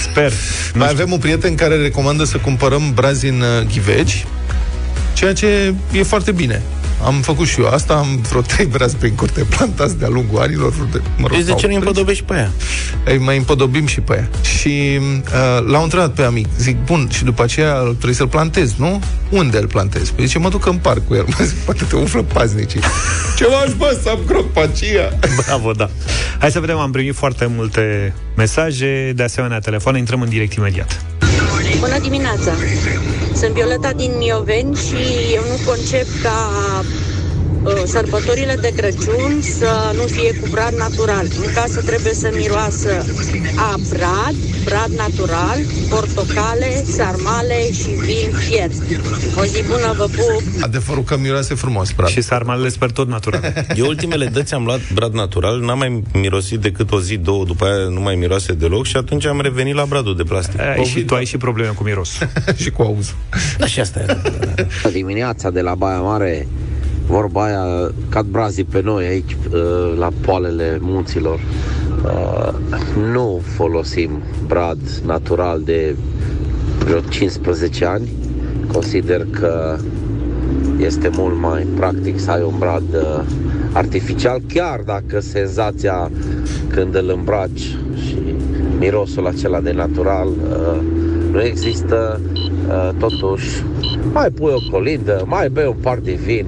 Sper. 0.10 0.32
Nu 0.32 0.80
Mai 0.80 0.88
știu. 0.88 1.02
avem 1.02 1.12
un 1.12 1.20
prieten 1.20 1.56
care 1.56 1.75
recomandă 1.75 2.24
să 2.24 2.38
cumpărăm 2.38 2.92
brazi 2.94 3.28
în 3.28 3.42
uh, 3.42 3.68
ghiveci, 3.72 4.25
ceea 5.14 5.34
ce 5.34 5.74
e 5.92 6.04
foarte 6.04 6.32
bine. 6.32 6.62
Am 7.04 7.22
făcut 7.22 7.48
și 7.48 7.62
eu 7.62 7.68
asta, 7.68 7.94
am 7.94 8.19
vreo 8.30 8.42
trei 8.42 8.66
brazi 8.66 8.96
prin 8.96 9.16
curte 9.16 9.46
plantați 9.50 9.98
de-a 9.98 10.07
lungul 10.07 10.40
anilor. 10.40 10.74
De, 10.92 11.01
mă 11.18 11.28
rog, 11.28 11.38
Deci 11.38 11.46
de 11.46 11.50
sau 11.50 11.60
ce 11.60 11.68
nu 11.68 11.72
30. 11.72 11.75
împodobești 11.75 12.24
pe 12.24 12.34
aia? 12.34 12.51
Îi 13.06 13.18
mai 13.18 13.38
împodobim 13.38 13.86
și 13.86 14.00
pe 14.00 14.13
ea. 14.13 14.30
Și 14.42 15.00
uh, 15.00 15.66
l-au 15.68 15.84
întrebat 15.84 16.13
pe 16.13 16.22
amic, 16.24 16.48
zic, 16.57 16.84
bun, 16.84 17.07
și 17.12 17.24
după 17.24 17.44
aceea 17.44 17.74
trebuie 17.74 18.13
să-l 18.13 18.28
plantezi, 18.28 18.75
nu? 18.78 19.01
Unde 19.30 19.57
îl 19.57 19.68
plantezi? 19.68 20.13
Păi 20.13 20.25
zice, 20.25 20.40
mă 20.40 20.50
duc 20.50 20.66
în 20.66 20.78
parc 20.78 21.07
cu 21.07 21.13
el. 21.16 21.25
Mă 21.38 21.46
zic, 21.46 21.57
poate 21.57 21.84
te 21.84 21.96
umflă 21.96 22.22
paznicii. 22.24 22.80
Ce 23.38 23.44
faci, 23.44 23.74
bă, 23.78 24.00
să 24.04 24.10
am 24.10 24.19
cropacia? 24.28 25.10
Bravo, 25.46 25.72
da. 25.72 25.90
Hai 26.39 26.51
să 26.51 26.60
vedem, 26.60 26.77
am 26.77 26.91
primit 26.91 27.15
foarte 27.15 27.50
multe 27.56 28.13
mesaje, 28.36 29.12
de 29.15 29.24
asemenea 29.24 29.60
telefoane, 29.60 29.98
intrăm 29.98 30.22
în 30.22 30.29
direct 30.29 30.53
imediat. 30.53 31.01
Bună 31.79 32.00
dimineața! 32.00 32.51
Sunt 33.39 33.53
Violeta 33.53 33.91
din 33.93 34.17
Mioveni 34.17 34.75
și 34.75 34.98
eu 35.36 35.43
nu 35.51 35.58
concep 35.65 36.08
ca 36.22 36.38
uh, 36.79 36.86
sărbătorile 37.86 38.56
de 38.62 38.74
Crăciun 38.75 39.42
să 39.42 39.94
nu 39.96 40.01
fie 40.01 40.34
cu 40.42 40.48
brad 40.51 40.74
natural. 40.74 41.25
În 41.46 41.54
casă 41.54 41.82
trebuie 41.82 42.13
să 42.13 42.32
miroasă 42.36 43.06
a 43.56 43.75
brad, 43.89 44.36
brad 44.63 44.92
natural, 44.98 45.58
portocale, 45.89 46.84
sarmale 46.86 47.72
și 47.72 47.89
vin 47.89 48.32
fiert. 48.38 48.72
O 49.38 49.44
zi 49.44 49.63
bună, 49.63 49.94
vă 49.98 50.04
pup! 50.04 50.44
Adevărul 50.62 51.04
că 51.04 51.18
miroase 51.18 51.54
frumos, 51.54 51.92
brad. 51.92 52.10
Și 52.10 52.22
sarmalele 52.22 52.70
sper 52.70 52.92
tot 52.92 53.08
natural. 53.08 53.66
Eu 53.75 53.86
ultimele 53.88 54.25
dăți 54.25 54.54
am 54.54 54.63
luat 54.63 54.80
brad 54.94 55.13
natural, 55.13 55.60
n-am 55.60 55.78
mai 55.78 56.04
mirosit 56.13 56.60
decât 56.60 56.92
o 56.92 57.00
zi, 57.00 57.18
două, 57.18 57.46
după 57.46 57.66
aia 57.66 57.88
nu 57.88 58.01
mai 58.01 58.16
miroase 58.16 58.54
deloc 58.54 58.86
și 58.86 58.98
atunci 58.98 59.25
am 59.25 59.42
revenit 59.42 59.75
la 59.75 59.86
bradul 59.86 60.16
de 60.16 60.24
plastic. 60.24 60.60
Ai 60.60 60.84
și 60.84 61.04
tu 61.04 61.16
ai 61.16 61.25
și 61.25 61.38
probleme 61.38 61.72
cu 61.72 61.84
miros. 61.84 62.18
și 62.62 62.70
cu 62.70 62.82
auzul. 62.82 63.16
Da, 63.58 63.66
și 63.66 63.80
asta 63.80 64.00
e. 64.00 64.89
Dimineața 64.92 65.50
de 65.50 65.62
la 65.62 65.75
Baia 65.75 66.00
Mare, 66.00 66.48
vorba 67.10 67.44
aia, 67.44 67.92
cad 68.10 68.25
brazii 68.25 68.63
pe 68.63 68.82
noi 68.82 69.06
aici, 69.06 69.34
uh, 69.34 69.98
la 69.98 70.10
poalele 70.22 70.78
munților. 70.82 71.39
Uh, 72.06 72.50
Nu 73.12 73.42
folosim 73.44 74.22
brad 74.48 74.80
natural 75.06 75.62
de 75.62 75.96
vreo 76.86 77.00
15 77.00 77.86
ani. 77.86 78.10
Consider 78.74 79.25
că 79.32 79.78
este 80.80 81.10
mult 81.18 81.39
mai 81.39 81.68
practic 81.75 82.20
să 82.20 82.32
ai 82.32 82.42
un 82.42 82.54
brad 82.60 82.94
uh, 82.94 83.24
artificial, 83.74 84.42
chiar 84.54 84.80
dacă 84.86 85.20
senzația 85.20 86.12
când 86.68 86.96
îl 86.96 87.13
îmbraci 87.18 87.78
și 88.06 88.18
mirosul 88.80 89.28
acela 89.28 89.60
de 89.60 89.72
natural 89.72 90.28
uh, 90.28 90.82
nu 91.32 91.42
există, 91.42 92.22
uh, 92.68 92.89
totuși 92.98 93.63
mai 94.13 94.30
pui 94.30 94.51
o 94.54 94.72
colindă, 94.72 95.24
mai 95.25 95.50
bei 95.50 95.66
un 95.68 95.75
par 95.82 95.98
de 95.98 96.20
vin 96.25 96.46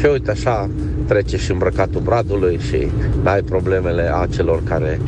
și 0.00 0.06
uite 0.06 0.30
așa 0.30 0.70
trece 1.08 1.36
și 1.36 1.50
îmbrăcatul 1.50 2.00
bradului 2.00 2.60
și 2.68 2.86
n-ai 3.22 3.42
problemele 3.42 4.10
acelor 4.20 4.62
care 4.62 5.00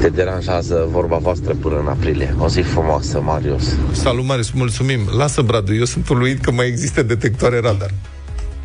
te 0.00 0.08
deranjează 0.08 0.88
vorba 0.90 1.16
voastră 1.16 1.54
până 1.54 1.78
în 1.80 1.86
aprilie. 1.86 2.34
O 2.38 2.48
zi 2.48 2.60
frumoasă, 2.60 3.20
Marius. 3.20 3.76
Salut, 3.92 4.24
Marius, 4.24 4.50
mulțumim. 4.50 5.00
Lasă, 5.16 5.42
Bradu, 5.42 5.74
eu 5.74 5.84
sunt 5.84 6.08
uluit 6.08 6.40
că 6.40 6.50
mai 6.50 6.66
există 6.66 7.02
detectoare 7.02 7.60
radar. 7.60 7.90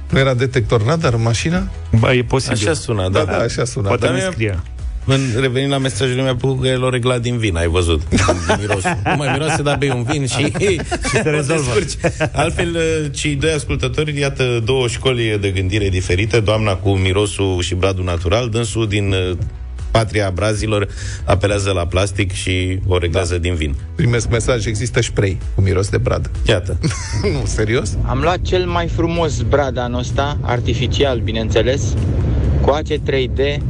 Nu 0.09 0.19
era 0.19 0.33
detector 0.33 0.85
radar 0.85 1.13
în 1.13 1.21
mașină? 1.21 1.69
Ba, 1.99 2.13
e 2.13 2.23
posibil. 2.23 2.57
Așa 2.67 2.73
sună, 2.73 3.09
Da, 3.11 3.23
da. 3.23 3.31
da, 3.31 3.37
așa 3.37 3.65
sună. 3.65 3.87
Poate 3.87 4.05
Da. 4.05 4.11
nu 4.11 4.17
mi-a- 4.17 4.31
scria. 4.31 4.63
În 5.05 5.19
revenind 5.39 5.71
la 5.71 5.77
mesajul 5.77 6.15
meu, 6.15 6.23
mi-a 6.23 6.55
că 6.61 6.67
el 6.67 6.83
o 6.83 6.89
reglat 6.89 7.21
din 7.21 7.37
vin, 7.37 7.55
ai 7.55 7.67
văzut. 7.67 8.01
Mirosul. 8.59 8.97
Nu 9.03 9.15
mai 9.17 9.29
miroase, 9.31 9.61
dar 9.61 9.77
bei 9.77 9.89
un 9.89 10.03
vin 10.03 10.25
și, 10.25 10.43
și 11.09 11.21
se 11.23 11.29
rezolvă. 11.39 11.71
Altfel, 12.31 12.75
uh, 12.75 13.11
cei 13.11 13.35
doi 13.35 13.51
ascultători, 13.51 14.19
iată 14.19 14.61
două 14.65 14.87
școli 14.87 15.37
de 15.41 15.49
gândire 15.49 15.89
diferite, 15.89 16.39
doamna 16.39 16.75
cu 16.75 16.89
mirosul 16.89 17.61
și 17.61 17.75
bradul 17.75 18.03
natural, 18.03 18.49
dânsul 18.49 18.87
din 18.87 19.11
uh, 19.11 19.37
patria 19.91 20.29
brazilor 20.29 20.87
apelează 21.23 21.71
la 21.71 21.85
plastic 21.85 22.31
și 22.31 22.79
o 22.87 22.97
reglează 22.97 23.33
da. 23.33 23.39
din 23.39 23.53
vin. 23.53 23.75
Primesc 23.95 24.29
mesaj, 24.29 24.65
există 24.65 25.01
spray 25.01 25.37
cu 25.55 25.61
miros 25.61 25.89
de 25.89 25.97
brad. 25.97 26.31
Iată. 26.47 26.77
nu, 27.21 27.45
serios? 27.45 27.97
Am 28.05 28.19
luat 28.19 28.41
cel 28.41 28.65
mai 28.65 28.87
frumos 28.87 29.41
brad 29.41 29.77
anul 29.77 29.99
ăsta, 29.99 30.37
artificial, 30.41 31.19
bineînțeles, 31.19 31.93
coace 32.61 32.97
3D, 32.97 33.61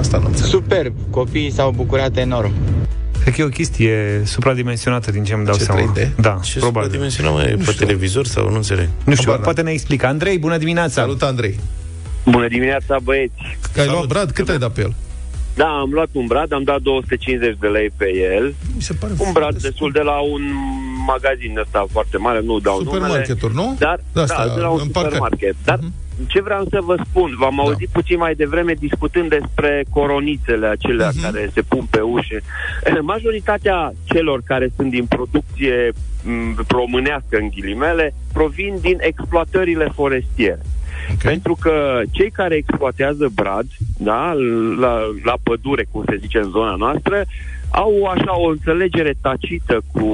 Asta 0.00 0.18
nu 0.18 0.26
înțeleg. 0.26 0.50
superb, 0.50 0.94
copiii 1.10 1.50
s-au 1.50 1.70
bucurat 1.70 2.16
enorm. 2.16 2.52
Cred 3.20 3.34
că 3.34 3.40
e 3.40 3.44
o 3.44 3.48
chestie 3.48 4.22
supradimensionată 4.24 5.10
din 5.10 5.24
ce 5.24 5.34
îmi 5.34 5.44
dau 5.44 5.54
Ce, 5.54 5.62
seama. 5.62 5.92
3D? 5.96 6.14
Da, 6.20 6.38
Ce 6.42 6.58
probabil. 6.58 6.90
dimensiunea 6.90 7.32
mai 7.32 7.44
e 7.44 7.56
pe 7.66 7.72
televizor 7.78 8.26
sau 8.26 8.48
nu 8.50 8.54
înțeleg? 8.56 8.88
Nu 9.04 9.12
știu, 9.12 9.24
Habar 9.24 9.34
n-am. 9.34 9.42
poate 9.44 9.62
ne 9.62 9.70
explică. 9.70 10.06
Andrei, 10.06 10.38
bună 10.38 10.56
dimineața! 10.56 11.00
Salut, 11.00 11.22
Andrei. 11.22 11.58
Bună 12.24 12.48
dimineața, 12.48 12.96
băieți! 13.02 13.32
Că 13.72 13.80
ai 13.80 13.86
luat 13.86 14.06
brad? 14.06 14.30
Cât 14.30 14.48
ai 14.48 14.58
dat 14.58 14.72
pe 14.72 14.80
el? 14.80 14.94
Da, 15.54 15.64
am 15.66 15.90
luat 15.92 16.08
un 16.12 16.26
brad, 16.26 16.52
am 16.52 16.62
dat 16.62 16.80
250 16.80 17.56
de 17.60 17.66
lei 17.66 17.90
pe 17.96 18.06
el. 18.36 18.54
Mi 18.76 18.82
se 18.82 18.92
pare 18.92 19.12
Un 19.18 19.32
brad 19.32 19.62
destul 19.62 19.90
de 19.92 20.00
la 20.00 20.16
un 20.20 20.42
magazin 21.06 21.58
ăsta 21.60 21.86
foarte 21.92 22.16
mare, 22.16 22.40
nu 22.44 22.58
dau 22.58 22.78
numele. 22.82 22.96
Supermarketuri, 23.02 23.54
nu? 23.54 23.76
Dar, 23.78 24.00
Da, 24.12 24.24
da, 24.24 24.34
astea, 24.34 24.54
de 24.54 24.60
la 24.60 24.68
un 24.68 24.78
în 24.82 24.88
parcare. 24.88 25.14
supermarket. 25.14 25.54
Dar 25.64 25.78
ce 26.26 26.42
vreau 26.42 26.64
să 26.70 26.78
vă 26.82 26.96
spun, 27.08 27.34
v-am 27.38 27.60
auzit 27.60 27.88
puțin 27.88 28.18
mai 28.18 28.34
devreme 28.34 28.72
discutând 28.72 29.28
despre 29.28 29.84
coronițele 29.90 30.66
acelea 30.66 31.10
care 31.22 31.50
se 31.52 31.62
pun 31.62 31.86
pe 31.90 32.00
ușe. 32.00 32.40
Majoritatea 33.00 33.92
celor 34.04 34.40
care 34.44 34.72
sunt 34.76 34.90
din 34.90 35.06
producție 35.06 35.92
m, 36.22 36.64
românească, 36.68 37.36
în 37.36 37.48
ghilimele, 37.48 38.14
provin 38.32 38.78
din 38.80 38.96
exploatările 39.00 39.92
forestiere. 39.94 40.60
Okay. 41.04 41.32
Pentru 41.32 41.56
că 41.60 42.00
cei 42.10 42.30
care 42.30 42.54
exploatează 42.54 43.28
brad, 43.34 43.66
da, 43.98 44.32
la, 44.78 44.98
la 45.24 45.34
pădure, 45.42 45.86
cum 45.90 46.04
se 46.08 46.16
zice 46.16 46.38
în 46.38 46.50
zona 46.50 46.74
noastră, 46.74 47.24
au 47.70 48.04
așa 48.04 48.38
o 48.38 48.48
înțelegere 48.48 49.14
tacită 49.20 49.80
cu, 49.92 50.06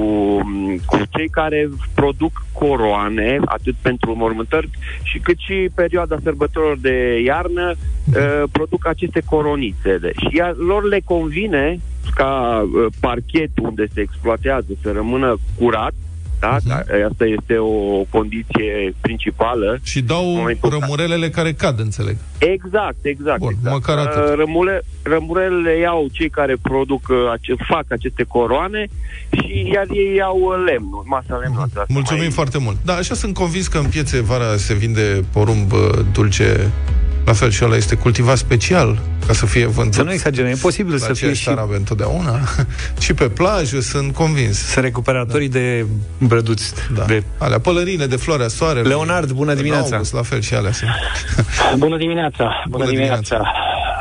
cu 0.85 0.97
cei 1.09 1.29
care 1.29 1.69
produc 1.95 2.45
coroane, 2.53 3.39
atât 3.45 3.75
pentru 3.81 4.15
mormântări, 4.15 4.69
și 5.03 5.19
cât 5.19 5.37
și 5.37 5.69
perioada 5.75 6.17
sărbătorilor 6.23 6.77
de 6.81 7.21
iarnă, 7.25 7.73
uh, 7.75 8.43
produc 8.51 8.87
aceste 8.87 9.21
coronițe. 9.25 9.97
De- 9.97 10.13
Și 10.17 10.35
iar 10.35 10.55
lor 10.55 10.83
le 10.83 11.01
convine 11.05 11.79
ca 12.15 12.61
uh, 12.63 12.85
parchet 12.99 13.49
unde 13.61 13.87
se 13.93 14.01
exploatează 14.01 14.67
să 14.81 14.91
rămână 14.91 15.37
curat, 15.59 15.93
da? 16.39 16.57
Uh-huh. 16.59 17.05
Asta 17.09 17.25
este 17.25 17.57
o 17.57 18.03
condiție 18.09 18.93
principală. 19.01 19.79
Și 19.83 20.01
dau 20.01 20.25
Momentul- 20.35 20.69
rămurelele 20.69 21.29
care 21.29 21.53
cad, 21.53 21.79
înțeleg. 21.79 22.17
Exact, 22.37 22.97
exact. 23.01 23.39
Bun, 23.39 23.53
exact. 23.57 23.73
măcar 23.73 23.97
atât. 23.97 24.23
Uh, 24.29 24.33
Rămule, 24.35 24.81
rămurelele 25.03 25.77
iau 25.79 26.07
cei 26.11 26.29
care 26.29 26.55
produc, 26.61 27.07
uh, 27.09 27.17
ace- 27.31 27.55
fac 27.67 27.85
aceste 27.89 28.23
coroane 28.23 28.87
și 29.31 29.69
iar 29.73 29.85
ei 29.91 30.15
iau 30.15 30.37
uh, 30.39 30.63
lemnul, 30.65 31.03
masa 31.05 31.35
lemnoasă. 31.35 31.71
Asta 31.79 31.85
Mulțumim 31.87 32.21
mai- 32.21 32.31
foarte 32.31 32.57
mult. 32.57 32.77
Da, 32.85 32.93
așa 32.93 33.15
sunt 33.15 33.33
convins 33.33 33.67
că 33.67 33.77
în 33.77 33.85
piețe 33.89 34.21
vara 34.21 34.55
se 34.55 34.73
vinde 34.73 35.23
porumb 35.33 35.71
uh, 35.71 35.79
dulce 36.13 36.71
la 37.27 37.33
fel 37.33 37.51
și 37.51 37.63
ăla 37.63 37.75
este 37.75 37.95
cultivat 37.95 38.37
special 38.37 38.99
ca 39.27 39.33
să 39.33 39.45
fie 39.45 39.65
vândut. 39.65 39.93
Să 39.93 40.03
nu 40.03 40.11
exagerăm, 40.11 40.49
e 40.49 40.55
posibil 40.61 40.91
la 40.91 40.97
să 40.97 41.05
fie 41.05 41.13
aceeași 41.13 41.41
și 41.41 41.47
tarabe 41.47 41.75
întotdeauna. 41.75 42.39
și 43.05 43.13
pe 43.13 43.29
plajă 43.29 43.79
sunt 43.79 44.13
convins. 44.13 44.57
sunt 44.57 44.83
recuperatorii 44.85 45.49
de 45.49 45.85
brăduți. 46.17 46.73
Da. 46.95 47.03
De... 47.03 47.23
Alea 47.37 47.59
pălărine 47.59 48.05
de 48.05 48.15
floarea 48.15 48.47
soarelui. 48.47 48.89
Leonard, 48.89 49.31
bună 49.31 49.51
în 49.51 49.57
dimineața. 49.57 49.91
August, 49.91 50.13
la 50.13 50.21
fel 50.21 50.41
și 50.41 50.53
alea 50.53 50.71
sunt. 50.71 50.89
Bună 51.83 51.97
dimineața! 51.97 52.43
Bună, 52.43 52.59
Bună 52.69 52.83
Bună 52.83 52.89
dimineața! 52.89 53.51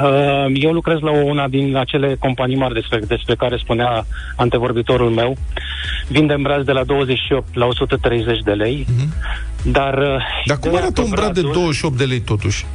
Uh, 0.03 0.63
Eu 0.63 0.73
lucrez 0.73 0.99
la 1.01 1.11
una 1.11 1.49
din 1.49 1.77
acele 1.77 2.17
companii 2.19 2.57
mari 2.57 2.75
despre, 2.75 2.99
despre 3.07 3.35
care 3.35 3.57
spunea 3.57 4.07
antevorbitorul 4.37 5.11
meu. 5.11 5.37
Vindem 6.09 6.43
brazi 6.43 6.65
de 6.65 6.73
la 6.73 6.85
28 6.85 7.57
la 7.57 7.67
130 7.67 8.39
de 8.45 8.53
lei, 8.53 8.87
dar... 9.65 9.99
uh, 9.99 10.23
Dar 10.47 10.59
cum 10.59 10.69
ideea 10.69 10.83
arată 10.83 11.01
că 11.01 11.07
un 11.07 11.11
brad 11.11 11.35
de 11.35 11.41
bradul- 11.41 11.53
28 11.53 11.97
de 11.97 12.05
lei 12.05 12.21
totuși? 12.21 12.67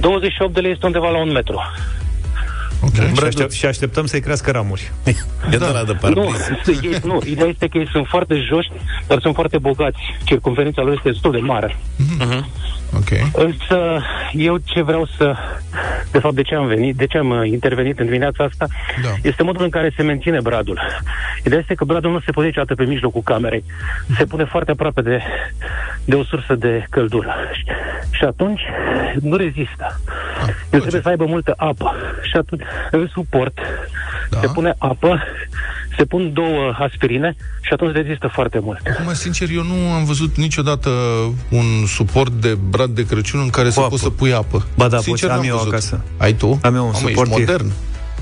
28 0.00 0.54
de 0.54 0.60
lei 0.60 0.70
este 0.72 0.86
undeva 0.86 1.08
la 1.10 1.18
un 1.18 1.32
metru. 1.32 1.60
Ok. 2.84 2.94
Și, 2.94 3.24
aștept, 3.24 3.52
și 3.52 3.66
așteptăm 3.66 4.06
să-i 4.06 4.20
crească 4.20 4.50
ramuri. 4.50 4.92
E 5.04 5.14
de 5.50 5.56
la 5.56 5.84
de 5.84 5.92
Nu, 5.92 5.98
parbriz. 6.00 6.82
ei, 6.82 6.98
nu, 7.04 7.20
ideea 7.26 7.48
este 7.48 7.66
că 7.68 7.78
ei 7.78 7.88
sunt 7.92 8.06
foarte 8.06 8.34
joși, 8.34 8.70
dar 9.06 9.18
sunt 9.20 9.34
foarte 9.34 9.58
bogați. 9.58 9.98
Circumferința 10.24 10.82
lor 10.82 10.92
este 10.92 11.10
destul 11.10 11.32
de 11.32 11.38
mare. 11.38 11.76
Ok. 12.96 13.08
Însă, 13.44 14.00
eu 14.32 14.56
ce 14.64 14.82
vreau 14.82 15.06
să... 15.16 15.34
De 16.10 16.18
fapt, 16.18 16.34
de 16.34 16.42
ce 16.42 16.54
am 16.54 16.66
venit, 16.66 16.96
de 16.96 17.06
ce 17.06 17.18
am 17.18 17.30
uh, 17.30 17.48
intervenit 17.48 17.98
în 17.98 18.04
dimineața 18.04 18.44
asta, 18.44 18.66
Da. 19.02 19.08
este 19.22 19.42
modul 19.42 19.64
în 19.64 19.70
care 19.70 19.92
se 19.96 20.02
menține 20.02 20.40
bradul. 20.40 20.80
Ideea 21.44 21.60
este 21.60 21.74
că 21.74 21.84
bradul 21.84 22.10
nu 22.10 22.20
se 22.20 22.30
pune 22.30 22.46
niciodată 22.46 22.74
pe 22.74 22.84
mijlocul 22.84 23.22
camerei. 23.22 23.64
Se 24.16 24.24
pune 24.24 24.44
foarte 24.44 24.70
aproape 24.70 25.00
de, 25.02 25.22
de 26.04 26.14
o 26.14 26.24
sursă 26.24 26.54
de 26.54 26.84
căldură. 26.90 27.34
Și, 27.52 27.64
și 28.10 28.24
atunci 28.24 28.60
nu 29.20 29.36
rezistă. 29.36 30.00
El 30.70 30.80
trebuie 30.80 31.02
să 31.02 31.08
aibă 31.08 31.24
multă 31.24 31.54
apă. 31.56 31.94
Și 32.22 32.36
atunci, 32.36 32.62
în 32.90 33.08
suport, 33.12 33.58
Da. 34.30 34.38
se 34.40 34.46
pune 34.46 34.74
apă, 34.78 35.22
se 35.96 36.04
pun 36.04 36.32
două 36.32 36.72
aspirine 36.78 37.36
și 37.60 37.72
atunci 37.72 37.92
rezistă 37.94 38.30
foarte 38.32 38.58
mult. 38.62 38.80
Acum, 38.98 39.14
sincer, 39.14 39.48
eu 39.50 39.62
nu 39.62 39.92
am 39.92 40.04
văzut 40.04 40.36
niciodată 40.36 40.90
un 41.48 41.64
suport 41.86 42.32
de 42.32 42.58
brad 42.70 42.90
de 42.90 43.06
Crăciun 43.06 43.40
în 43.40 43.48
care 43.50 43.70
să 43.70 43.80
apă. 43.80 43.88
poți 43.88 44.02
să 44.02 44.10
pui 44.10 44.32
apă. 44.32 44.66
Ba 44.76 44.88
da, 44.88 44.98
sincer, 45.00 45.28
poți, 45.28 45.38
am 45.38 45.46
n-am 45.46 45.48
eu 45.48 45.56
văzut. 45.56 45.72
acasă. 45.72 46.00
Ai 46.16 46.32
tu? 46.34 46.58
Am 46.62 46.74
eu 46.74 46.84
un 46.84 46.90
Mamă, 46.92 47.08
suport, 47.08 47.28
Ești 47.30 47.40
e- 47.40 47.44
modern. 47.44 47.72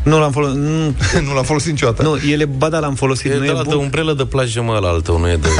Nu 0.02 0.18
l-am 0.18 0.30
folosit. 0.32 0.58
Nu, 0.60 0.94
nu 1.28 1.34
l-am 1.34 1.44
folosit 1.44 1.70
niciodată. 1.70 2.02
nu, 2.02 2.16
ele, 2.30 2.44
ba 2.44 2.68
da, 2.68 2.78
l-am 2.78 2.94
folosit. 2.94 3.30
E 3.30 3.34
nu 3.34 3.40
de 3.40 3.46
e 3.46 3.52
la 3.52 3.62
bun. 3.62 3.76
umbrelă 3.76 4.12
de 4.12 4.24
plajă, 4.24 4.62
mă, 4.62 4.78
la 4.82 4.88
altă, 4.88 5.12
nu 5.12 5.28
e 5.30 5.36
de... 5.36 5.48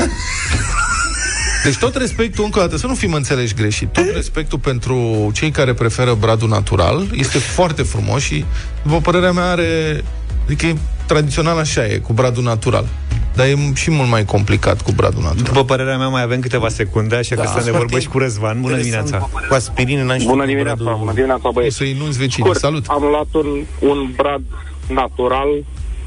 Deci 1.65 1.77
tot 1.77 1.97
respectul, 1.97 2.45
încă 2.45 2.59
o 2.59 2.63
dată, 2.63 2.77
să 2.77 2.87
nu 2.87 2.95
fim 2.95 3.13
înțeleși 3.13 3.55
greșit, 3.55 3.89
tot 3.93 4.05
respectul 4.15 4.59
pentru 4.59 5.31
cei 5.35 5.51
care 5.51 5.75
preferă 5.75 6.15
bradul 6.15 6.49
natural 6.49 7.07
este 7.13 7.39
foarte 7.39 7.83
frumos 7.83 8.23
și, 8.23 8.45
după 8.83 8.97
părerea 9.01 9.33
mea, 9.33 9.45
are... 9.51 10.05
Adică 10.45 10.67
e 10.67 10.77
tradițional 11.15 11.59
așa 11.59 11.87
e, 11.87 11.99
cu 11.99 12.13
bradul 12.13 12.43
natural. 12.43 12.87
Dar 13.35 13.47
e 13.47 13.55
și 13.75 13.91
mult 13.91 14.09
mai 14.09 14.25
complicat 14.25 14.83
cu 14.83 14.93
bradul 14.93 15.23
natural. 15.23 15.43
După 15.45 15.65
părerea 15.65 15.97
mea, 15.97 16.09
mai 16.09 16.23
avem 16.23 16.41
câteva 16.41 16.69
secunde, 16.69 17.17
așa 17.17 17.35
că 17.35 17.41
Da. 17.43 17.47
să 17.49 17.55
ne 17.55 17.61
Foarte 17.63 17.77
vorbești 17.79 18.09
cu 18.09 18.19
Răzvan. 18.19 18.61
Bună 18.61 18.77
dimineața! 18.77 19.17
Cu 19.49 19.55
aspirină 19.55 20.03
n-am 20.03 20.15
știut 20.19 20.31
Bună 20.31 20.43
cu 20.43 20.49
dimineața, 20.49 20.83
bradul- 20.83 20.99
bună 20.99 21.13
dimineața 21.13 21.49
O 21.49 21.53
băieți. 21.53 21.77
să 21.77 21.85
inunzi 21.85 22.19
vecinii. 22.19 22.45
Scurt, 22.45 22.59
Salut! 22.59 22.85
am 22.89 23.03
luat 23.03 23.27
un, 23.45 23.49
un 23.89 24.13
brad 24.17 24.43
natural 24.89 25.49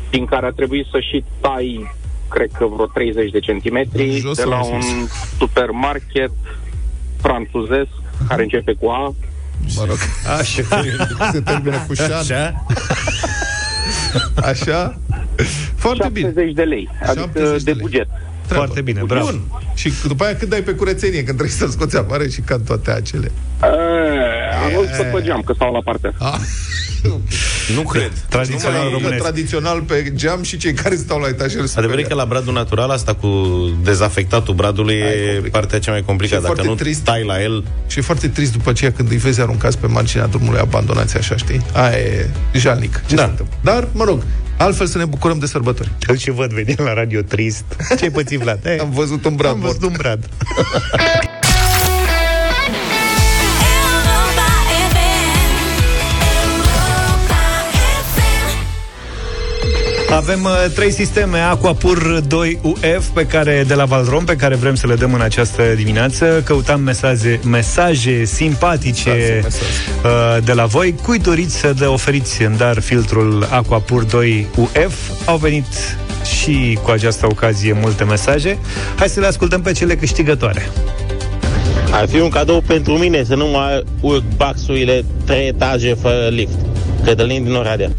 din 0.09 0.25
care 0.25 0.45
a 0.45 0.49
trebuit 0.49 0.85
să 0.91 0.99
și 0.99 1.23
tai 1.41 1.91
cred 2.29 2.49
că 2.57 2.65
vreo 2.73 2.85
30 2.85 3.31
de 3.31 3.39
centimetri 3.39 4.17
Jos 4.19 4.35
de 4.35 4.41
sau 4.41 4.49
la 4.51 4.59
în 4.63 4.73
un 4.73 4.81
sus? 4.81 5.11
supermarket 5.37 6.31
franțuzesc 7.21 7.89
care 8.27 8.41
începe 8.43 8.73
cu 8.79 8.87
A. 8.89 9.13
Mă 9.75 9.83
rog. 9.87 9.97
Așa. 10.39 10.61
Se 11.31 11.39
termină 11.41 11.83
cu 11.87 11.93
șan. 11.93 12.11
Așa? 12.11 12.65
Așa? 14.51 14.99
Foarte 15.75 16.09
bine. 16.11 16.27
70 16.27 16.53
de 16.55 16.61
lei, 16.63 16.89
adică 17.01 17.19
70 17.19 17.63
de 17.63 17.63
de 17.63 17.71
lei. 17.71 17.79
buget. 17.81 18.07
Treabă. 18.47 18.63
Foarte 18.65 18.81
bine, 18.81 19.01
bravo. 19.05 19.25
Bun. 19.25 19.41
Și 19.75 19.93
după 20.07 20.23
aia 20.23 20.35
cât 20.35 20.49
dai 20.49 20.61
pe 20.61 20.71
curățenie, 20.73 21.23
când 21.23 21.37
trebuie 21.37 21.49
să-l 21.49 21.69
scoți 21.69 21.97
afară 21.97 22.27
și 22.27 22.41
cad 22.41 22.65
toate 22.65 22.91
acele. 22.91 23.31
E, 23.61 23.65
Am 24.65 24.71
văzut 24.75 24.93
să 24.93 25.03
pe 25.13 25.21
geam, 25.21 25.41
că 25.41 25.53
stau 25.53 25.73
la 25.73 25.79
parte. 25.83 26.13
Ah. 26.19 26.39
Nu 27.75 27.81
cred. 27.81 28.11
Tradițional 28.29 28.73
Numai 28.83 28.91
românesc. 28.93 29.21
tradițional 29.23 29.81
pe 29.81 30.11
geam 30.15 30.43
și 30.43 30.57
cei 30.57 30.73
care 30.73 30.95
stau 30.95 31.19
la 31.19 31.27
etajele 31.27 31.63
Adevărul 31.75 31.99
e 32.01 32.03
că 32.07 32.13
la 32.13 32.25
bradul 32.25 32.53
natural 32.53 32.89
asta 32.89 33.13
cu 33.13 33.27
dezafectatul 33.83 34.53
bradului 34.53 35.01
Aia 35.01 35.11
e 35.11 35.13
e 35.13 35.23
complicat. 35.33 35.51
partea 35.51 35.79
cea 35.79 35.91
mai 35.91 35.99
Și 35.99 36.05
complicată. 36.05 36.41
e 36.41 36.47
Dacă 36.47 36.53
foarte 36.53 36.71
nu 36.71 36.75
trist. 36.77 36.99
stai 36.99 37.23
la 37.25 37.41
el, 37.41 37.63
Și 37.87 37.99
e 37.99 38.01
foarte 38.01 38.27
trist 38.27 38.51
după 38.51 38.69
aceea 38.69 38.91
când 38.91 39.11
îi 39.11 39.17
vezi 39.17 39.41
aruncați 39.41 39.77
pe 39.77 39.87
marginea 39.87 40.27
drumului 40.27 40.59
abandonați 40.59 41.17
așa, 41.17 41.35
știi? 41.35 41.65
Aia 41.73 41.97
e 41.97 42.29
jalnic. 42.53 43.01
Ce 43.07 43.15
Da. 43.15 43.21
se 43.23 43.29
întâmplă? 43.29 43.55
Dar, 43.61 43.87
mă 43.91 44.03
rog, 44.03 44.23
altfel 44.57 44.87
să 44.87 44.97
ne 44.97 45.05
bucurăm 45.05 45.39
de 45.39 45.45
sărbători. 45.45 45.91
Îl 46.07 46.17
și 46.17 46.31
văd 46.31 46.51
venind 46.53 46.81
la 46.81 46.93
radio 46.93 47.21
trist. 47.21 47.63
Ce-ai 47.97 48.11
pățit, 48.11 48.39
Vlad? 48.39 48.59
Eh, 48.65 48.77
Am 48.79 48.89
văzut 48.91 49.25
un 49.25 49.35
brad 49.35 49.51
am 49.51 49.59
văzut 49.59 49.81
mort. 49.81 49.91
un 49.91 49.97
brad. 50.01 50.29
Avem 60.15 60.43
uh, 60.43 60.71
trei 60.75 60.91
sisteme 60.91 61.39
Aquapur 61.39 62.19
2 62.27 62.59
UF 62.61 63.07
pe 63.13 63.25
care, 63.25 63.63
de 63.67 63.73
la 63.73 63.85
Valrom 63.85 64.23
pe 64.23 64.35
care 64.35 64.55
vrem 64.55 64.75
să 64.75 64.87
le 64.87 64.95
dăm 64.95 65.13
în 65.13 65.21
această 65.21 65.63
dimineață. 65.75 66.41
Căutam 66.45 66.81
mesaje, 66.81 67.39
mesaje 67.45 68.25
simpatice 68.25 69.41
uh, 69.43 70.43
de 70.43 70.53
la 70.53 70.65
voi. 70.65 70.95
Cui 71.03 71.19
doriți 71.19 71.55
să 71.55 71.73
de 71.77 71.85
oferiți 71.85 72.41
în 72.41 72.57
dar 72.57 72.79
filtrul 72.79 73.47
Aquapur 73.51 74.03
2 74.03 74.47
UF? 74.55 74.93
Au 75.25 75.37
venit 75.37 75.97
și 76.39 76.79
cu 76.83 76.91
această 76.91 77.25
ocazie 77.25 77.77
multe 77.81 78.03
mesaje. 78.03 78.57
Hai 78.95 79.09
să 79.09 79.19
le 79.19 79.27
ascultăm 79.27 79.61
pe 79.61 79.71
cele 79.71 79.95
câștigătoare. 79.95 80.69
Ar 81.91 82.07
fi 82.07 82.19
un 82.19 82.29
cadou 82.29 82.61
pentru 82.61 82.97
mine 82.97 83.23
să 83.23 83.35
nu 83.35 83.47
mai 83.47 83.83
urc 84.01 84.23
baxurile 84.35 85.05
trei 85.25 85.47
etaje 85.47 85.93
fără 86.01 86.27
lift. 86.29 86.57
Cătălin 87.03 87.43
din 87.43 87.53
Oradea. 87.53 87.89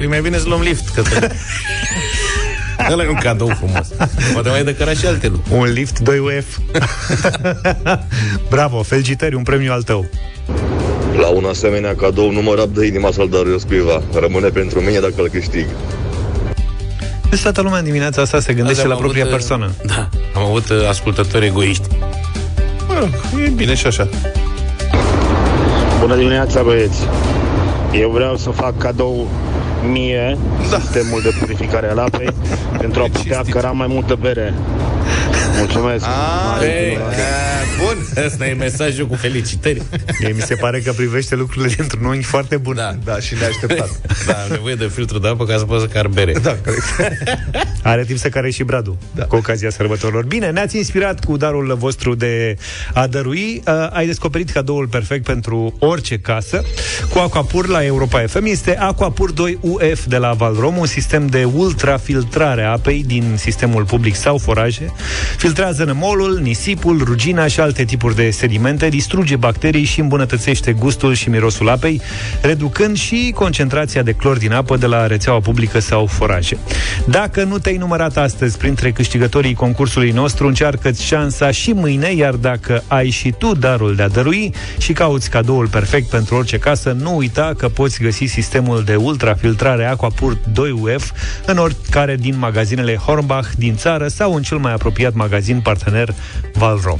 E 0.00 0.06
mai 0.06 0.20
bine 0.20 0.38
să 0.38 0.48
luăm 0.48 0.60
lift, 0.60 0.88
că 0.94 1.02
Ăla 2.90 3.02
e 3.02 3.08
un 3.08 3.14
cadou 3.14 3.48
frumos. 3.48 3.88
Poate 4.32 4.48
mai 4.48 4.64
dă 4.64 4.94
și 4.98 5.06
alte 5.06 5.28
lucruri. 5.28 5.60
Un 5.60 5.72
lift 5.72 5.98
2 5.98 6.18
UF. 6.18 6.58
Bravo, 8.50 8.82
felicitări, 8.82 9.34
un 9.34 9.42
premiu 9.42 9.72
al 9.72 9.82
tău. 9.82 10.06
La 11.20 11.26
un 11.26 11.44
asemenea 11.44 11.94
cadou 11.94 12.30
nu 12.30 12.42
mă 12.42 12.54
rab 12.54 12.74
de 12.74 12.86
inima 12.86 13.10
să-l 13.10 13.28
dăruiesc 13.28 13.66
cuiva. 13.66 14.02
Rămâne 14.20 14.48
pentru 14.48 14.80
mine 14.80 14.98
dacă 14.98 15.14
îl 15.16 15.28
câștig. 15.28 15.66
Deci 17.30 17.42
toată 17.42 17.62
lumea 17.62 17.78
în 17.78 17.84
dimineața 17.84 18.22
asta 18.22 18.40
se 18.40 18.52
gândește 18.52 18.80
Azi 18.80 18.88
la 18.88 18.94
am 18.94 19.00
propria 19.00 19.22
avut, 19.22 19.34
uh, 19.34 19.38
persoană. 19.38 19.70
Da, 19.86 20.08
am 20.34 20.42
avut 20.42 20.68
uh, 20.68 20.88
ascultători 20.88 21.46
egoiști. 21.46 21.86
Mă 22.88 22.94
rog, 22.98 23.08
e 23.44 23.48
bine 23.48 23.74
și 23.74 23.86
așa. 23.86 24.08
Bună 26.00 26.16
dimineața, 26.16 26.62
băieți! 26.62 27.00
Eu 27.92 28.10
vreau 28.10 28.36
să 28.36 28.50
fac 28.50 28.78
cadou 28.78 29.28
mie 29.90 30.38
da. 30.70 30.78
sistemul 30.78 31.20
de 31.22 31.30
purificare 31.38 31.90
al 31.90 31.98
apei 31.98 32.28
pentru 32.78 33.02
a 33.02 33.06
putea 33.12 33.42
căra 33.50 33.70
mai 33.70 33.86
multă 33.86 34.14
bere. 34.20 34.54
Mulțumesc! 35.58 36.04
Mare 36.48 36.66
Ei, 36.66 36.92
ignorare. 36.92 37.61
Bun. 37.84 38.24
Asta 38.24 38.46
e 38.46 38.52
mesajul 38.52 39.06
cu 39.06 39.14
felicitări. 39.14 39.82
Mie 40.20 40.32
mi 40.32 40.40
se 40.40 40.54
pare 40.54 40.80
că 40.80 40.92
privește 40.92 41.34
lucrurile 41.34 41.74
dintr-un 41.76 42.04
unghi 42.04 42.22
foarte 42.22 42.56
bun. 42.56 42.74
Da. 42.74 42.96
Da, 43.04 43.20
și 43.20 43.34
neașteptat. 43.34 44.00
Da, 44.26 44.32
am 44.32 44.50
nevoie 44.50 44.74
de 44.74 44.90
filtru 44.94 45.18
de 45.18 45.28
apă 45.28 45.44
ca 45.44 45.56
să 45.56 45.64
pot 45.64 45.80
să 45.80 45.86
car 45.86 46.06
bere. 46.06 46.32
Da, 46.42 46.56
corect. 46.64 46.84
Are 47.82 48.04
timp 48.04 48.18
să 48.18 48.28
care 48.28 48.50
și 48.50 48.62
Bradu 48.62 48.98
da. 49.14 49.24
cu 49.24 49.36
ocazia 49.36 49.70
sărbătorilor. 49.70 50.24
Bine, 50.24 50.50
ne-ați 50.50 50.76
inspirat 50.76 51.24
cu 51.24 51.36
darul 51.36 51.76
vostru 51.78 52.14
de 52.14 52.56
a 52.92 53.06
dărui. 53.06 53.62
Uh, 53.66 53.88
ai 53.90 54.06
descoperit 54.06 54.50
cadoul 54.50 54.86
perfect 54.86 55.24
pentru 55.24 55.76
orice 55.78 56.18
casă. 56.18 56.62
Cu 57.10 57.18
Aquapur 57.18 57.68
la 57.68 57.84
Europa 57.84 58.24
FM 58.26 58.44
este 58.44 58.78
Aquapur 58.78 59.32
2 59.32 59.58
UF 59.60 60.04
de 60.06 60.16
la 60.16 60.32
Valrom, 60.32 60.76
un 60.76 60.86
sistem 60.86 61.26
de 61.26 61.44
ultrafiltrare 61.44 62.62
a 62.62 62.70
apei 62.70 63.04
din 63.06 63.34
sistemul 63.36 63.84
public 63.84 64.14
sau 64.14 64.38
foraje. 64.38 64.92
Filtrează 65.36 65.84
nămolul, 65.84 66.38
nisipul, 66.42 67.02
rugina 67.04 67.46
și 67.46 67.60
alte 67.60 67.71
tipuri 67.72 68.14
de 68.14 68.30
sedimente, 68.30 68.88
distruge 68.88 69.36
bacterii 69.36 69.84
și 69.84 70.00
îmbunătățește 70.00 70.72
gustul 70.72 71.14
și 71.14 71.28
mirosul 71.28 71.68
apei, 71.68 72.00
reducând 72.42 72.96
și 72.96 73.32
concentrația 73.34 74.02
de 74.02 74.12
clor 74.12 74.38
din 74.38 74.52
apă 74.52 74.76
de 74.76 74.86
la 74.86 75.06
rețeaua 75.06 75.40
publică 75.40 75.78
sau 75.78 76.06
foraje. 76.06 76.56
Dacă 77.06 77.44
nu 77.44 77.58
te-ai 77.58 77.76
numărat 77.76 78.16
astăzi 78.16 78.56
printre 78.56 78.90
câștigătorii 78.90 79.54
concursului 79.54 80.10
nostru, 80.10 80.46
încearcă 80.46 80.90
șansa 80.90 81.50
și 81.50 81.72
mâine, 81.72 82.14
iar 82.14 82.34
dacă 82.34 82.82
ai 82.88 83.10
și 83.10 83.34
tu 83.38 83.54
darul 83.54 83.94
de 83.94 84.02
a 84.02 84.08
dărui 84.08 84.54
și 84.78 84.92
cauți 84.92 85.30
cadoul 85.30 85.68
perfect 85.68 86.08
pentru 86.08 86.34
orice 86.34 86.58
casă, 86.58 86.96
nu 87.00 87.16
uita 87.16 87.52
că 87.56 87.68
poți 87.68 88.02
găsi 88.02 88.24
sistemul 88.24 88.82
de 88.84 88.94
ultrafiltrare 88.94 89.84
Aquapur 89.84 90.36
2UF 90.36 91.02
în 91.46 91.56
oricare 91.56 92.16
din 92.16 92.38
magazinele 92.38 92.96
Hornbach 92.96 93.48
din 93.56 93.76
țară 93.76 94.08
sau 94.08 94.34
în 94.34 94.42
cel 94.42 94.58
mai 94.58 94.72
apropiat 94.72 95.14
magazin 95.14 95.60
partener 95.60 96.14
Valrom. 96.52 96.98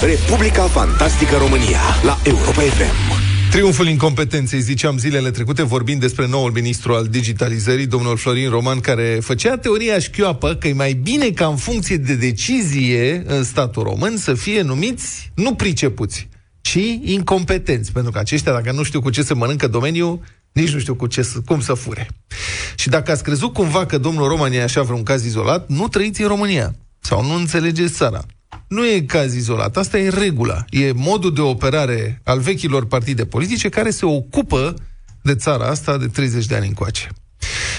Republica 0.00 0.62
Fantastică 0.62 1.36
România 1.36 1.80
la 2.04 2.18
Europa 2.24 2.60
FM. 2.60 3.24
Triumful 3.50 3.86
incompetenței, 3.88 4.60
ziceam 4.60 4.98
zilele 4.98 5.30
trecute, 5.30 5.62
vorbind 5.62 6.00
despre 6.00 6.26
noul 6.26 6.50
ministru 6.50 6.92
al 6.92 7.06
digitalizării, 7.06 7.86
domnul 7.86 8.16
Florin 8.16 8.50
Roman, 8.50 8.80
care 8.80 9.18
făcea 9.22 9.56
teoria 9.56 9.98
șchioapă 9.98 10.54
că 10.54 10.68
e 10.68 10.72
mai 10.72 10.92
bine 10.92 11.30
ca 11.30 11.46
în 11.46 11.56
funcție 11.56 11.96
de 11.96 12.14
decizie 12.14 13.22
în 13.26 13.44
statul 13.44 13.82
român 13.82 14.16
să 14.16 14.34
fie 14.34 14.62
numiți 14.62 15.30
nu 15.34 15.54
pricepuți, 15.54 16.28
ci 16.60 16.78
incompetenți, 17.02 17.92
pentru 17.92 18.12
că 18.12 18.18
aceștia, 18.18 18.52
dacă 18.52 18.72
nu 18.72 18.82
știu 18.82 19.00
cu 19.00 19.10
ce 19.10 19.22
să 19.22 19.34
mănâncă 19.34 19.68
domeniul, 19.68 20.20
nici 20.52 20.72
nu 20.72 20.78
știu 20.78 20.94
cu 20.94 21.06
ce 21.06 21.22
să, 21.22 21.38
cum 21.44 21.60
să 21.60 21.74
fure. 21.74 22.08
Și 22.74 22.88
dacă 22.88 23.10
ați 23.10 23.22
crezut 23.22 23.52
cumva 23.52 23.86
că 23.86 23.98
domnul 23.98 24.28
Roman 24.28 24.52
e 24.52 24.62
așa 24.62 24.82
vreun 24.82 25.02
caz 25.02 25.24
izolat, 25.24 25.68
nu 25.68 25.88
trăiți 25.88 26.22
în 26.22 26.28
România. 26.28 26.74
Sau 27.00 27.24
nu 27.24 27.34
înțelegeți 27.34 27.92
țara. 27.94 28.24
Nu 28.68 28.86
e 28.86 29.00
caz 29.00 29.34
izolat, 29.34 29.76
asta 29.76 29.98
e 29.98 30.08
regula. 30.08 30.64
E 30.70 30.92
modul 30.92 31.32
de 31.32 31.40
operare 31.40 32.20
al 32.24 32.40
vechilor 32.40 32.86
partide 32.86 33.26
politice 33.26 33.68
care 33.68 33.90
se 33.90 34.06
ocupă 34.06 34.74
de 35.22 35.34
țara 35.34 35.66
asta 35.66 35.98
de 35.98 36.06
30 36.06 36.46
de 36.46 36.54
ani 36.54 36.66
încoace. 36.66 37.08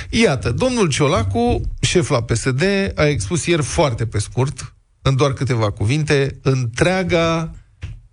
Iată, 0.10 0.52
domnul 0.52 0.90
Ciolacu, 0.90 1.62
șef 1.82 2.10
la 2.10 2.24
PSD, 2.24 2.64
a 2.96 3.06
expus 3.06 3.46
ieri 3.46 3.64
foarte 3.64 4.06
pe 4.06 4.20
scurt, 4.20 4.76
în 5.02 5.16
doar 5.16 5.34
câteva 5.34 5.72
cuvinte, 5.72 6.40
întreaga 6.42 7.52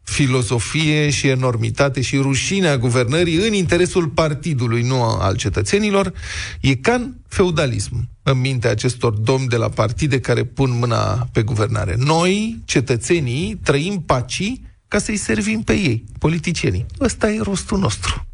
filozofie 0.05 1.11
și 1.11 1.29
enormitate 1.29 2.01
și 2.01 2.17
rușinea 2.17 2.79
guvernării 2.79 3.37
în 3.37 3.53
interesul 3.53 4.09
partidului, 4.09 4.83
nu 4.83 5.03
al 5.03 5.37
cetățenilor, 5.37 6.13
e 6.61 6.75
ca 6.75 6.93
în 6.95 7.15
feudalism 7.29 8.09
în 8.23 8.41
mintea 8.41 8.71
acestor 8.71 9.13
domni 9.13 9.49
de 9.49 9.57
la 9.57 9.69
partide 9.69 10.21
care 10.21 10.45
pun 10.45 10.79
mâna 10.79 11.29
pe 11.33 11.43
guvernare. 11.43 11.95
Noi, 11.99 12.61
cetățenii, 12.65 13.61
trăim 13.63 14.03
pacii 14.07 14.67
ca 14.89 14.99
să-i 14.99 15.17
servim 15.17 15.63
pe 15.63 15.73
ei, 15.73 16.05
politicienii. 16.19 16.87
Ăsta 17.01 17.31
e 17.31 17.41
rostul 17.43 17.79
nostru. 17.79 18.27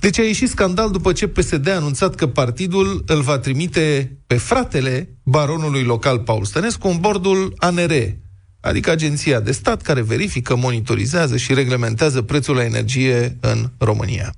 Deci 0.00 0.18
a 0.18 0.22
ieșit 0.22 0.48
scandal 0.48 0.90
după 0.90 1.12
ce 1.12 1.26
PSD 1.26 1.68
a 1.68 1.74
anunțat 1.74 2.14
că 2.14 2.26
partidul 2.26 3.04
îl 3.06 3.20
va 3.20 3.38
trimite 3.38 4.16
pe 4.26 4.36
fratele 4.36 5.18
baronului 5.22 5.82
local 5.82 6.18
Paul 6.18 6.44
Stănescu 6.44 6.88
în 6.88 6.98
bordul 7.00 7.54
ANR, 7.56 8.16
adică 8.60 8.90
agenția 8.90 9.40
de 9.40 9.52
stat 9.52 9.82
care 9.82 10.02
verifică, 10.02 10.56
monitorizează 10.56 11.36
și 11.36 11.54
reglementează 11.54 12.22
prețul 12.22 12.54
la 12.54 12.64
energie 12.64 13.36
în 13.40 13.70
România. 13.78 14.32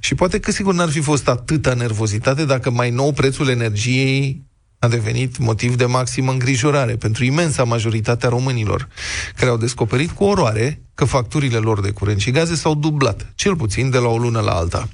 Și 0.00 0.14
poate 0.14 0.38
că 0.40 0.50
sigur 0.50 0.74
n-ar 0.74 0.88
fi 0.88 1.00
fost 1.00 1.28
atâta 1.28 1.74
nervozitate 1.74 2.44
dacă 2.44 2.70
mai 2.70 2.90
nou 2.90 3.12
prețul 3.12 3.48
energiei 3.48 4.48
a 4.78 4.88
devenit 4.88 5.38
motiv 5.38 5.76
de 5.76 5.84
maximă 5.84 6.32
îngrijorare 6.32 6.96
pentru 6.96 7.24
imensa 7.24 7.64
majoritate 7.64 8.26
a 8.26 8.28
românilor, 8.28 8.88
care 9.36 9.50
au 9.50 9.56
descoperit 9.56 10.10
cu 10.10 10.24
oroare 10.24 10.82
că 10.94 11.04
facturile 11.04 11.56
lor 11.56 11.80
de 11.80 11.90
curent 11.90 12.20
și 12.20 12.30
gaze 12.30 12.54
s-au 12.54 12.74
dublat, 12.74 13.32
cel 13.34 13.56
puțin 13.56 13.90
de 13.90 13.98
la 13.98 14.08
o 14.08 14.18
lună 14.18 14.40
la 14.40 14.52
alta. 14.52 14.88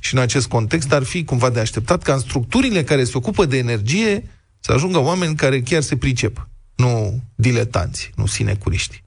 Și 0.00 0.14
în 0.14 0.20
acest 0.20 0.46
context 0.46 0.92
ar 0.92 1.02
fi 1.02 1.24
cumva 1.24 1.50
de 1.50 1.60
așteptat 1.60 2.02
ca 2.02 2.12
în 2.12 2.18
structurile 2.18 2.84
care 2.84 3.04
se 3.04 3.12
ocupă 3.14 3.44
de 3.44 3.56
energie 3.56 4.30
să 4.60 4.72
ajungă 4.72 4.98
oameni 4.98 5.34
care 5.34 5.60
chiar 5.60 5.82
se 5.82 5.96
pricep, 5.96 6.48
nu 6.76 7.22
diletanți, 7.34 8.10
nu 8.16 8.26
sinecuriști. 8.26 9.02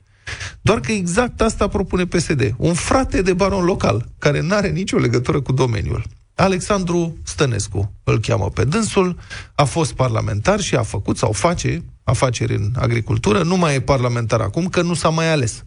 Doar 0.61 0.79
că 0.79 0.91
exact 0.91 1.41
asta 1.41 1.67
propune 1.67 2.05
PSD. 2.05 2.53
Un 2.57 2.73
frate 2.73 3.21
de 3.21 3.33
baron 3.33 3.65
local, 3.65 4.09
care 4.19 4.41
nu 4.41 4.55
are 4.55 4.69
nicio 4.69 4.97
legătură 4.97 5.41
cu 5.41 5.51
domeniul. 5.51 6.03
Alexandru 6.35 7.17
Stănescu 7.23 7.91
îl 8.03 8.19
cheamă 8.19 8.49
pe 8.49 8.63
dânsul, 8.63 9.17
a 9.55 9.63
fost 9.63 9.93
parlamentar 9.93 10.59
și 10.59 10.75
a 10.75 10.83
făcut 10.83 11.17
sau 11.17 11.31
face 11.31 11.83
afaceri 12.03 12.55
în 12.55 12.71
agricultură, 12.75 13.43
nu 13.43 13.57
mai 13.57 13.75
e 13.75 13.81
parlamentar 13.81 14.41
acum 14.41 14.67
că 14.67 14.81
nu 14.81 14.93
s-a 14.93 15.09
mai 15.09 15.31
ales. 15.31 15.63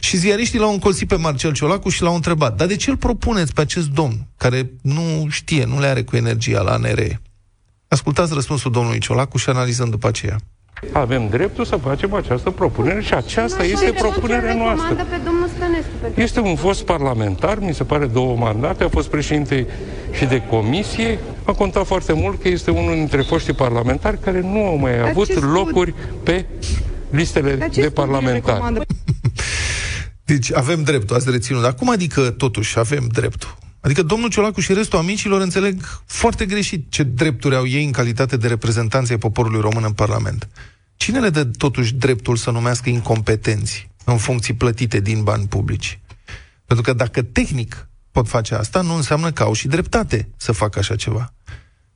Și 0.00 0.16
ziariștii 0.16 0.58
l-au 0.58 0.72
încolțit 0.72 1.08
pe 1.08 1.16
Marcel 1.16 1.52
Ciolacu 1.52 1.88
și 1.88 2.02
l-au 2.02 2.14
întrebat, 2.14 2.56
dar 2.56 2.66
de 2.66 2.76
ce 2.76 2.90
îl 2.90 2.96
propuneți 2.96 3.52
pe 3.52 3.60
acest 3.60 3.88
domn 3.88 4.26
care 4.36 4.72
nu 4.82 5.26
știe, 5.30 5.64
nu 5.64 5.80
le 5.80 5.86
are 5.86 6.02
cu 6.02 6.16
energia 6.16 6.60
la 6.60 6.72
ANRE? 6.72 7.20
Ascultați 7.88 8.34
răspunsul 8.34 8.70
domnului 8.70 8.98
Ciolacu 8.98 9.38
și 9.38 9.48
analizăm 9.48 9.90
după 9.90 10.08
aceea. 10.08 10.40
Avem 10.92 11.28
dreptul 11.28 11.64
să 11.64 11.76
facem 11.76 12.14
această 12.14 12.50
propunere 12.50 13.00
și 13.02 13.14
aceasta 13.14 13.64
este 13.64 13.92
propunerea 13.98 14.54
noastră. 14.54 14.94
pe 14.94 15.20
domnul 15.24 15.48
Stănescu. 15.56 15.90
Pentru... 16.00 16.20
Este 16.20 16.40
un 16.40 16.56
fost 16.56 16.82
parlamentar, 16.84 17.58
mi 17.58 17.74
se 17.74 17.84
pare 17.84 18.06
două 18.06 18.36
mandate, 18.36 18.84
a 18.84 18.88
fost 18.88 19.08
președinte 19.08 19.66
și 20.12 20.24
de 20.24 20.42
comisie. 20.50 21.18
A 21.44 21.52
contat 21.52 21.86
foarte 21.86 22.12
mult 22.12 22.42
că 22.42 22.48
este 22.48 22.70
unul 22.70 22.94
dintre 22.94 23.20
foștii 23.22 23.52
parlamentari 23.52 24.18
care 24.20 24.40
nu 24.40 24.66
au 24.66 24.76
mai 24.76 25.00
avut 25.00 25.26
ce 25.26 25.32
spun? 25.32 25.50
locuri 25.52 25.94
pe 26.22 26.44
listele 27.10 27.54
Dar 27.54 27.58
ce 27.58 27.64
de 27.66 27.70
studii 27.72 27.90
parlamentari. 27.90 28.44
recomandă? 28.52 28.82
Deci 30.24 30.52
avem 30.54 30.82
dreptul, 30.82 31.16
ați 31.16 31.30
reținut. 31.30 31.62
Dar 31.62 31.74
cum 31.74 31.90
adică 31.90 32.20
totuși 32.30 32.78
avem 32.78 33.08
dreptul? 33.12 33.54
Adică 33.82 34.02
domnul 34.02 34.30
Ciolacu 34.30 34.60
și 34.60 34.72
restul 34.72 34.98
amicilor 34.98 35.40
înțeleg 35.40 36.02
foarte 36.06 36.46
greșit 36.46 36.90
ce 36.90 37.02
drepturi 37.02 37.56
au 37.56 37.66
ei 37.66 37.84
în 37.84 37.92
calitate 37.92 38.36
de 38.36 38.48
reprezentanți 38.48 39.12
ai 39.12 39.18
poporului 39.18 39.60
român 39.60 39.84
în 39.84 39.92
Parlament. 39.92 40.48
Cine 40.96 41.20
le 41.20 41.30
dă 41.30 41.44
totuși 41.44 41.94
dreptul 41.94 42.36
să 42.36 42.50
numească 42.50 42.88
incompetenți 42.88 43.90
în 44.04 44.16
funcții 44.16 44.54
plătite 44.54 45.00
din 45.00 45.22
bani 45.22 45.46
publici? 45.46 46.00
Pentru 46.64 46.84
că 46.84 46.92
dacă 46.92 47.22
tehnic 47.22 47.88
pot 48.10 48.28
face 48.28 48.54
asta, 48.54 48.80
nu 48.80 48.94
înseamnă 48.94 49.32
că 49.32 49.42
au 49.42 49.52
și 49.52 49.68
dreptate 49.68 50.28
să 50.36 50.52
facă 50.52 50.78
așa 50.78 50.96
ceva. 50.96 51.34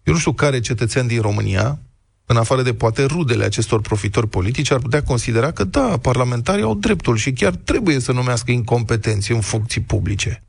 Eu 0.02 0.12
nu 0.12 0.18
știu 0.18 0.32
care 0.32 0.60
cetățean 0.60 1.06
din 1.06 1.20
România, 1.20 1.78
în 2.26 2.36
afară 2.36 2.62
de 2.62 2.74
poate 2.74 3.04
rudele 3.04 3.44
acestor 3.44 3.80
profitori 3.80 4.28
politici, 4.28 4.70
ar 4.70 4.78
putea 4.78 5.02
considera 5.02 5.50
că 5.50 5.64
da, 5.64 5.98
parlamentarii 6.02 6.64
au 6.64 6.74
dreptul 6.74 7.16
și 7.16 7.32
chiar 7.32 7.54
trebuie 7.54 7.98
să 7.98 8.12
numească 8.12 8.50
incompetenți 8.50 9.32
în 9.32 9.40
funcții 9.40 9.80
publice. 9.80 10.45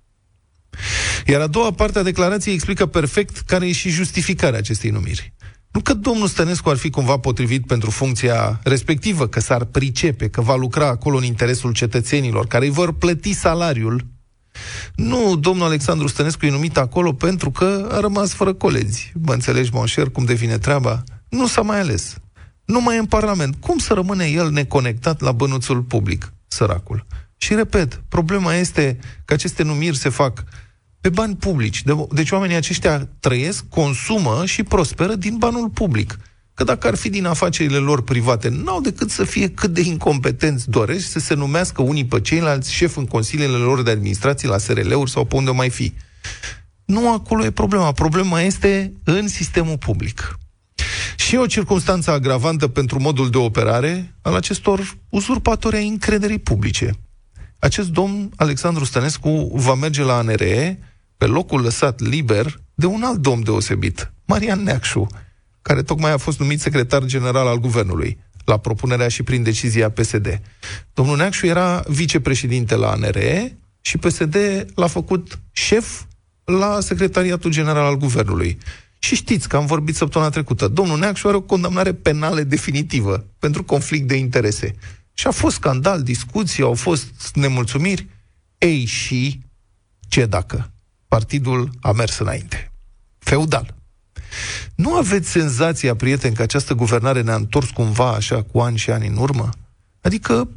Iar 1.26 1.42
a 1.42 1.48
doua 1.48 1.72
parte 1.72 2.00
a 2.00 2.04
declarației 2.04 2.54
explică 2.54 2.86
perfect 2.86 3.38
care 3.38 3.68
e 3.68 3.72
și 3.72 3.90
justificarea 3.90 4.60
acestei 4.60 4.90
numiri. 4.90 5.34
Nu 5.72 5.80
că 5.84 5.94
domnul 5.94 6.28
Stănescu 6.28 6.70
ar 6.70 6.76
fi 6.76 6.90
cumva 6.90 7.18
potrivit 7.18 7.66
pentru 7.66 7.90
funcția 7.90 8.60
respectivă, 8.64 9.28
că 9.28 9.40
s-ar 9.40 9.64
pricepe, 9.64 10.28
că 10.30 10.42
va 10.42 10.56
lucra 10.56 10.88
acolo 10.88 11.18
în 11.18 11.24
interesul 11.24 11.74
cetățenilor, 11.74 12.48
care 12.48 12.66
îi 12.66 12.72
vor 12.72 12.94
plăti 12.94 13.34
salariul. 13.34 14.06
Nu, 14.96 15.36
domnul 15.36 15.66
Alexandru 15.66 16.08
Stănescu 16.08 16.46
e 16.46 16.50
numit 16.50 16.78
acolo 16.78 17.14
pentru 17.14 17.52
că 17.52 17.90
a 17.92 18.00
rămas 18.00 18.34
fără 18.34 18.54
colegi. 18.54 19.12
Mă 19.22 19.34
înțelegi, 19.34 19.70
Monșer, 19.74 20.10
cum 20.10 20.26
devine 20.26 20.58
treaba? 20.58 21.04
Nu 21.30 21.48
s-a 21.48 21.62
mai 21.62 21.80
ales. 21.80 22.18
Nu 22.66 22.82
mai 22.82 22.96
e 22.96 23.00
în 23.00 23.06
Parlament. 23.06 23.56
Cum 23.60 23.78
să 23.78 23.94
rămâne 23.94 24.26
el 24.26 24.52
neconectat 24.52 25.22
la 25.22 25.32
bănuțul 25.32 25.82
public, 25.82 26.34
săracul? 26.48 27.06
Și 27.38 27.54
repet, 27.54 28.02
problema 28.10 28.54
este 28.54 29.00
că 29.26 29.34
aceste 29.34 29.64
numiri 29.64 29.98
se 29.98 30.10
fac 30.10 30.44
pe 31.02 31.10
bani 31.10 31.36
publici. 31.36 31.84
De, 31.84 32.08
deci 32.12 32.32
oamenii 32.32 32.56
aceștia 32.56 33.10
trăiesc, 33.20 33.66
consumă 33.70 34.44
și 34.46 34.64
prosperă 34.64 35.16
din 35.16 35.38
banul 35.38 35.70
public. 35.70 36.20
Că 36.54 36.64
dacă 36.64 36.88
ar 36.88 36.96
fi 36.96 37.10
din 37.10 37.26
afacerile 37.26 37.78
lor 37.78 38.04
private, 38.04 38.50
n-au 38.50 38.82
decât 38.82 39.10
să 39.10 39.24
fie 39.24 39.50
cât 39.50 39.74
de 39.74 39.82
incompetenți 39.82 40.70
doresc 40.70 41.08
să 41.10 41.20
se 41.20 41.34
numească 41.34 41.82
unii 41.82 42.06
pe 42.06 42.22
ceilalți 42.22 42.74
șef 42.74 42.98
în 42.98 43.06
consiliile 43.06 43.58
lor 43.58 43.82
de 43.84 43.92
administrație 43.92 44.48
la 44.48 44.58
SRL-uri 44.58 45.12
sau 45.12 45.26
pe 45.26 45.36
unde 45.36 45.52
mai 45.52 45.70
fi. 45.70 45.94
Nu 46.86 47.14
acolo 47.14 47.46
e 47.46 47.52
problema. 47.52 47.92
Problema 47.92 48.42
este 48.42 48.94
în 49.04 49.28
sistemul 49.28 49.78
public. 49.78 50.38
Și 51.16 51.36
o 51.36 51.46
circunstanță 51.46 52.12
agravantă 52.12 52.68
pentru 52.68 53.00
modul 53.00 53.30
de 53.30 53.38
operare 53.38 54.16
al 54.22 54.36
acestor 54.36 54.98
uzurpatori 55.10 55.76
ai 55.76 55.88
încrederii 55.88 56.40
publice. 56.40 56.94
Acest 57.60 57.90
domn, 57.90 58.32
Alexandru 58.36 58.84
Stănescu, 58.84 59.52
va 59.54 59.74
merge 59.74 60.04
la 60.04 60.18
ANRE 60.18 60.80
pe 61.18 61.26
locul 61.26 61.62
lăsat 61.62 62.00
liber 62.00 62.62
de 62.74 62.86
un 62.86 63.04
alt 63.04 63.18
domn 63.18 63.44
deosebit, 63.44 64.12
Marian 64.26 64.64
Neacșu, 64.64 65.08
care 65.62 65.82
tocmai 65.82 66.12
a 66.12 66.18
fost 66.18 66.40
numit 66.40 66.60
secretar 66.60 67.06
general 67.06 67.48
al 67.48 67.60
guvernului, 67.60 68.18
la 68.46 68.58
propunerea 68.58 69.08
și 69.08 69.24
prin 69.24 69.44
decizia 69.44 69.90
PSD. 69.90 70.42
Domnul 70.94 71.18
Neacșu 71.18 71.46
era 71.46 71.84
vicepreședinte 71.88 72.76
la 72.76 72.92
ANRE 72.92 73.58
și 73.82 73.98
PSD 73.98 74.38
l-a 74.76 74.88
făcut 74.88 75.40
șef 75.52 76.02
la 76.44 76.80
secretariatul 76.80 77.52
general 77.52 77.86
al 77.86 77.98
guvernului. 77.98 78.58
Și 79.00 79.16
știți 79.16 79.48
că 79.48 79.56
am 79.56 79.66
vorbit 79.66 79.96
săptămâna 79.96 80.30
trecută. 80.30 80.68
Domnul 80.68 81.00
Neacșu 81.00 81.28
are 81.28 81.38
o 81.38 81.42
condamnare 81.42 81.94
penală 81.94 82.42
definitivă 82.42 83.26
pentru 83.40 83.64
conflict 83.64 84.08
de 84.08 84.16
interese. 84.16 84.76
Și 85.20 85.28
a 85.28 85.32
fost 85.32 85.56
scandal, 85.56 86.04
discuții, 86.04 86.64
au 86.64 86.74
fost 86.74 87.32
nemulțumiri. 87.34 88.08
Ei 88.58 88.86
și 88.86 89.42
ce 90.08 90.26
dacă? 90.26 90.72
Partidul 91.08 91.70
a 91.82 91.92
mers 91.92 92.18
înainte. 92.18 92.72
Feudal. 93.18 93.76
Nu 94.76 94.96
aveți 94.96 95.30
senzația, 95.30 95.96
prieteni, 95.96 96.36
că 96.36 96.42
această 96.42 96.74
guvernare 96.74 97.22
ne-a 97.22 97.36
întors 97.36 97.70
cumva 97.70 98.12
așa 98.12 98.44
cu 98.44 98.60
ani 98.60 98.78
și 98.78 98.92
ani 98.92 99.08
în 99.08 99.18
urmă? 99.18 99.50
Adică 100.02 100.50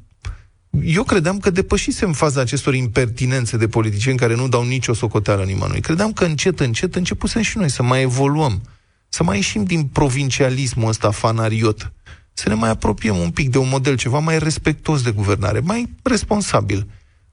eu 0.84 1.02
credeam 1.02 1.38
că 1.38 1.50
depășisem 1.50 2.12
faza 2.12 2.40
acestor 2.40 2.74
impertinențe 2.74 3.56
de 3.56 3.68
politicieni 3.68 4.18
care 4.18 4.34
nu 4.34 4.48
dau 4.48 4.64
nicio 4.64 4.94
socoteală 4.94 5.44
nimănui. 5.44 5.80
Credeam 5.80 6.12
că 6.12 6.24
încet, 6.24 6.60
încet 6.60 6.94
începusem 6.94 7.42
și 7.42 7.58
noi 7.58 7.70
să 7.70 7.82
mai 7.82 8.02
evoluăm, 8.02 8.62
să 9.08 9.22
mai 9.22 9.36
ieșim 9.36 9.64
din 9.64 9.84
provincialismul 9.84 10.88
ăsta 10.88 11.10
fanariot, 11.10 11.92
să 12.40 12.48
ne 12.48 12.54
mai 12.54 12.70
apropiem 12.70 13.16
un 13.16 13.30
pic 13.30 13.50
de 13.50 13.58
un 13.58 13.68
model 13.68 13.96
ceva 13.96 14.18
mai 14.18 14.38
respectos 14.38 15.02
de 15.02 15.10
guvernare, 15.10 15.60
mai 15.60 15.88
responsabil. 16.02 16.90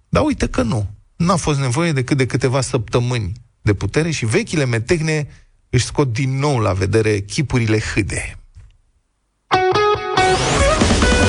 Dar 0.10 0.24
uite 0.24 0.48
că 0.48 0.62
nu. 0.62 0.89
N-a 1.15 1.36
fost 1.36 1.60
nevoie 1.60 1.91
decât 1.91 2.17
de 2.17 2.26
câteva 2.26 2.62
săptămâni 2.62 3.32
de 3.62 3.74
putere 3.74 4.12
și 4.12 4.26
vechile 4.26 4.65
metehne 4.65 5.28
își 5.70 5.86
scot 5.86 6.13
din 6.13 6.39
nou 6.39 6.60
la 6.60 6.74
vedere 6.74 7.20
chipurile 7.20 7.80
hâde. 7.80 8.38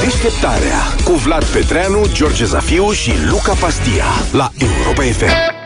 Deșteptarea 0.05 0.83
cu 1.05 1.13
Vlad 1.13 1.45
Petreanu, 1.45 2.07
George 2.13 2.45
Zafiu 2.45 2.93
și 2.93 3.13
Luca 3.31 3.53
Pastia 3.53 4.07
la 4.33 4.53
Europa 4.59 5.03
FM. 5.03 5.58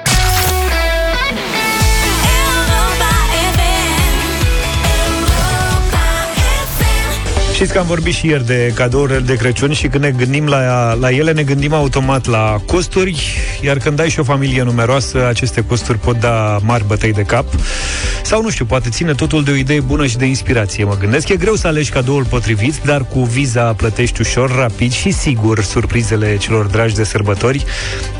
Știți 7.62 7.76
că 7.76 7.82
am 7.82 7.88
vorbit 7.90 8.14
și 8.14 8.26
ieri 8.26 8.46
de 8.46 8.72
cadourile 8.74 9.18
de 9.18 9.36
Crăciun 9.36 9.72
și 9.72 9.86
când 9.88 10.04
ne 10.04 10.10
gândim 10.10 10.46
la, 10.46 10.92
la 10.94 11.10
ele, 11.10 11.32
ne 11.32 11.42
gândim 11.42 11.72
automat 11.72 12.26
la 12.26 12.60
costuri, 12.66 13.36
iar 13.60 13.76
când 13.76 14.00
ai 14.00 14.08
și 14.08 14.20
o 14.20 14.22
familie 14.22 14.62
numeroasă, 14.62 15.26
aceste 15.28 15.64
costuri 15.64 15.98
pot 15.98 16.20
da 16.20 16.58
mari 16.62 16.86
bătăi 16.86 17.12
de 17.12 17.22
cap. 17.22 17.44
Sau, 18.22 18.42
nu 18.42 18.50
știu, 18.50 18.64
poate 18.64 18.88
ține 18.88 19.12
totul 19.12 19.44
de 19.44 19.50
o 19.50 19.54
idee 19.54 19.80
bună 19.80 20.06
și 20.06 20.16
de 20.16 20.24
inspirație, 20.24 20.84
mă 20.84 20.96
gândesc. 21.00 21.28
E 21.28 21.36
greu 21.36 21.54
să 21.54 21.66
alegi 21.66 21.90
cadoul 21.90 22.24
potrivit, 22.24 22.74
dar 22.84 23.04
cu 23.04 23.24
Visa 23.24 23.72
plătești 23.72 24.20
ușor, 24.20 24.56
rapid 24.56 24.92
și 24.92 25.10
sigur 25.10 25.62
surprizele 25.62 26.36
celor 26.36 26.66
dragi 26.66 26.94
de 26.94 27.04
sărbători. 27.04 27.64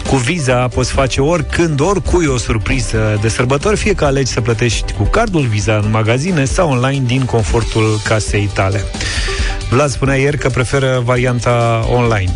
Cu 0.09 0.17
Visa 0.17 0.69
poți 0.69 0.93
face 0.93 1.21
oricând, 1.21 1.81
oricui 1.81 2.27
o 2.27 2.37
surpriză 2.37 3.19
de 3.21 3.29
sărbători, 3.29 3.77
fie 3.77 3.95
că 3.95 4.05
alegi 4.05 4.33
să 4.33 4.41
plătești 4.41 4.93
cu 4.93 5.03
cardul 5.03 5.47
Visa 5.47 5.81
în 5.85 5.91
magazine 5.91 6.45
sau 6.45 6.71
online 6.71 7.05
din 7.07 7.25
confortul 7.25 8.01
casei 8.05 8.51
tale. 8.55 8.85
Vlad 9.71 9.91
spunea 9.91 10.17
ieri 10.17 10.39
că 10.39 10.49
preferă 10.49 11.03
varianta 11.05 11.85
online, 11.91 12.35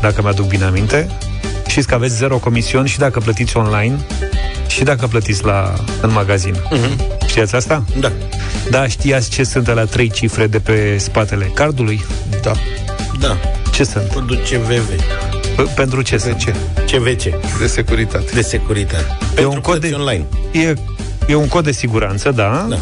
dacă 0.00 0.22
mi-aduc 0.22 0.46
bine 0.46 0.64
aminte. 0.64 1.08
Știți 1.66 1.86
că 1.86 1.94
aveți 1.94 2.16
zero 2.16 2.36
comision 2.36 2.84
și 2.86 2.98
dacă 2.98 3.20
plătiți 3.20 3.56
online 3.56 3.96
și 4.66 4.82
dacă 4.82 5.06
plătiți 5.06 5.44
la, 5.44 5.74
în 6.00 6.12
magazin. 6.12 6.54
Uh-huh. 6.54 7.26
Știați 7.26 7.54
asta? 7.54 7.84
Da. 8.00 8.12
Da, 8.70 8.86
știați 8.86 9.30
ce 9.30 9.44
sunt 9.44 9.66
la 9.66 9.84
trei 9.84 10.10
cifre 10.10 10.46
de 10.46 10.58
pe 10.58 10.98
spatele 10.98 11.50
cardului? 11.54 12.04
Da. 12.42 12.52
Da. 13.20 13.36
Ce 13.72 13.84
sunt? 13.84 14.04
Pentru 14.04 14.36
CVV. 14.36 15.00
P- 15.56 15.74
pentru 15.74 16.02
ce 16.02 16.16
sunt? 16.18 16.36
ce? 16.36 16.54
CVC. 16.96 17.22
De 17.58 17.66
securitate. 17.66 18.24
De 18.34 18.42
securitate. 18.42 19.04
E 19.20 19.34
Pentru 19.34 19.50
un 19.52 19.60
cod 19.60 19.80
de, 19.80 19.90
online. 19.94 20.24
E, 20.52 20.74
e 21.26 21.34
un 21.34 21.48
cod 21.48 21.64
de 21.64 21.72
siguranță, 21.72 22.30
da, 22.30 22.66
Da. 22.68 22.78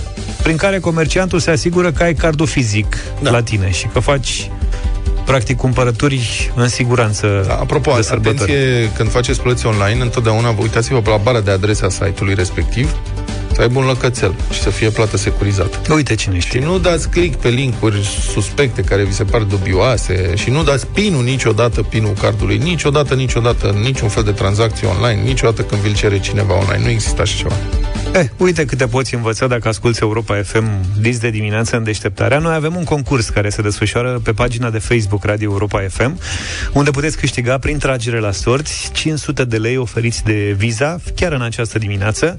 Prin 0.47 0.59
care 0.59 0.79
comerciantul 0.79 1.39
se 1.39 1.51
asigură 1.51 1.93
că 1.93 2.03
ai 2.03 2.15
cardul 2.15 2.47
fizic 2.47 2.97
Da. 3.21 3.31
la 3.31 3.43
tine 3.43 3.71
și 3.71 3.87
că 3.93 3.99
faci 4.01 4.51
practic 5.25 5.57
cumpărături 5.57 6.51
în 6.55 6.69
siguranță 6.69 7.45
Da, 7.47 7.55
apropo, 7.55 7.93
de 7.97 8.03
sărbători. 8.03 8.51
atenție, 8.53 8.91
când 8.97 9.11
faceți 9.11 9.41
plăți 9.41 9.67
online, 9.67 10.03
întotdeauna 10.03 10.51
vă 10.51 10.63
uitați-vă 10.63 11.01
pe 11.01 11.11
la 11.11 11.17
bara 11.17 11.41
de 11.41 11.51
adresa 11.51 11.89
site-ului 11.89 12.35
respectiv 12.35 12.97
să 13.55 13.61
aibă 13.61 13.79
un 13.79 13.85
lăcățel 13.87 14.35
și 14.53 14.61
să 14.61 14.71
fie 14.71 14.89
plată 14.91 15.17
securizată. 15.17 15.93
Uite 15.95 16.15
cine 16.15 16.39
Și 16.39 16.47
știe. 16.47 16.61
nu 16.61 16.79
dați 16.79 17.09
click 17.09 17.41
pe 17.41 17.49
linkuri 17.49 18.09
suspecte 18.33 18.83
care 18.83 19.05
vi 19.05 19.13
se 19.13 19.25
par 19.25 19.41
dubioase 19.43 20.33
și 20.37 20.51
nu 20.51 20.63
dați 20.63 20.87
pinul 20.87 21.23
niciodată, 21.25 21.83
pinul 21.83 22.13
cardului, 22.21 22.57
niciodată, 22.57 23.15
niciodată, 23.15 23.69
în 23.69 23.81
niciun 23.81 24.09
fel 24.09 24.23
de 24.23 24.31
tranzacție 24.33 24.89
online, 24.89 25.21
niciodată 25.23 25.63
când 25.63 25.81
vi-l 25.81 25.95
cere 25.95 26.21
cineva 26.21 26.55
online. 26.55 26.85
Nu 26.85 26.91
există 26.91 27.23
așa 27.23 27.37
ceva. 27.37 27.55
Eh, 28.17 28.29
uite 28.37 28.65
câte 28.65 28.87
poți 28.87 29.15
învăța 29.15 29.47
dacă 29.47 29.69
asculti 29.69 30.03
Europa 30.03 30.43
FM 30.43 30.65
dis 31.01 31.19
de 31.19 31.31
dimineață 31.31 31.77
în 31.77 31.85
deșteptarea. 31.85 32.39
Noi 32.39 32.55
avem 32.55 32.77
un 32.77 32.85
concurs 32.85 33.29
care 33.29 33.49
se 33.49 33.63
desfășoară 33.63 34.21
pe 34.25 34.33
pagina 34.33 34.71
de 34.71 34.79
Facebook 34.79 35.25
Radio 35.25 35.51
Europa 35.51 35.81
FM, 35.89 36.21
unde 36.73 36.91
puteți 36.91 37.17
câștiga 37.17 37.59
prin 37.59 37.79
tragere 37.79 38.19
la 38.19 38.31
sorți 38.31 38.91
500 38.93 39.45
de 39.45 39.57
lei 39.57 39.77
oferiți 39.77 40.25
de 40.25 40.55
Visa 40.57 40.99
chiar 41.15 41.33
în 41.33 41.43
această 41.43 41.79
dimineață. 41.79 42.37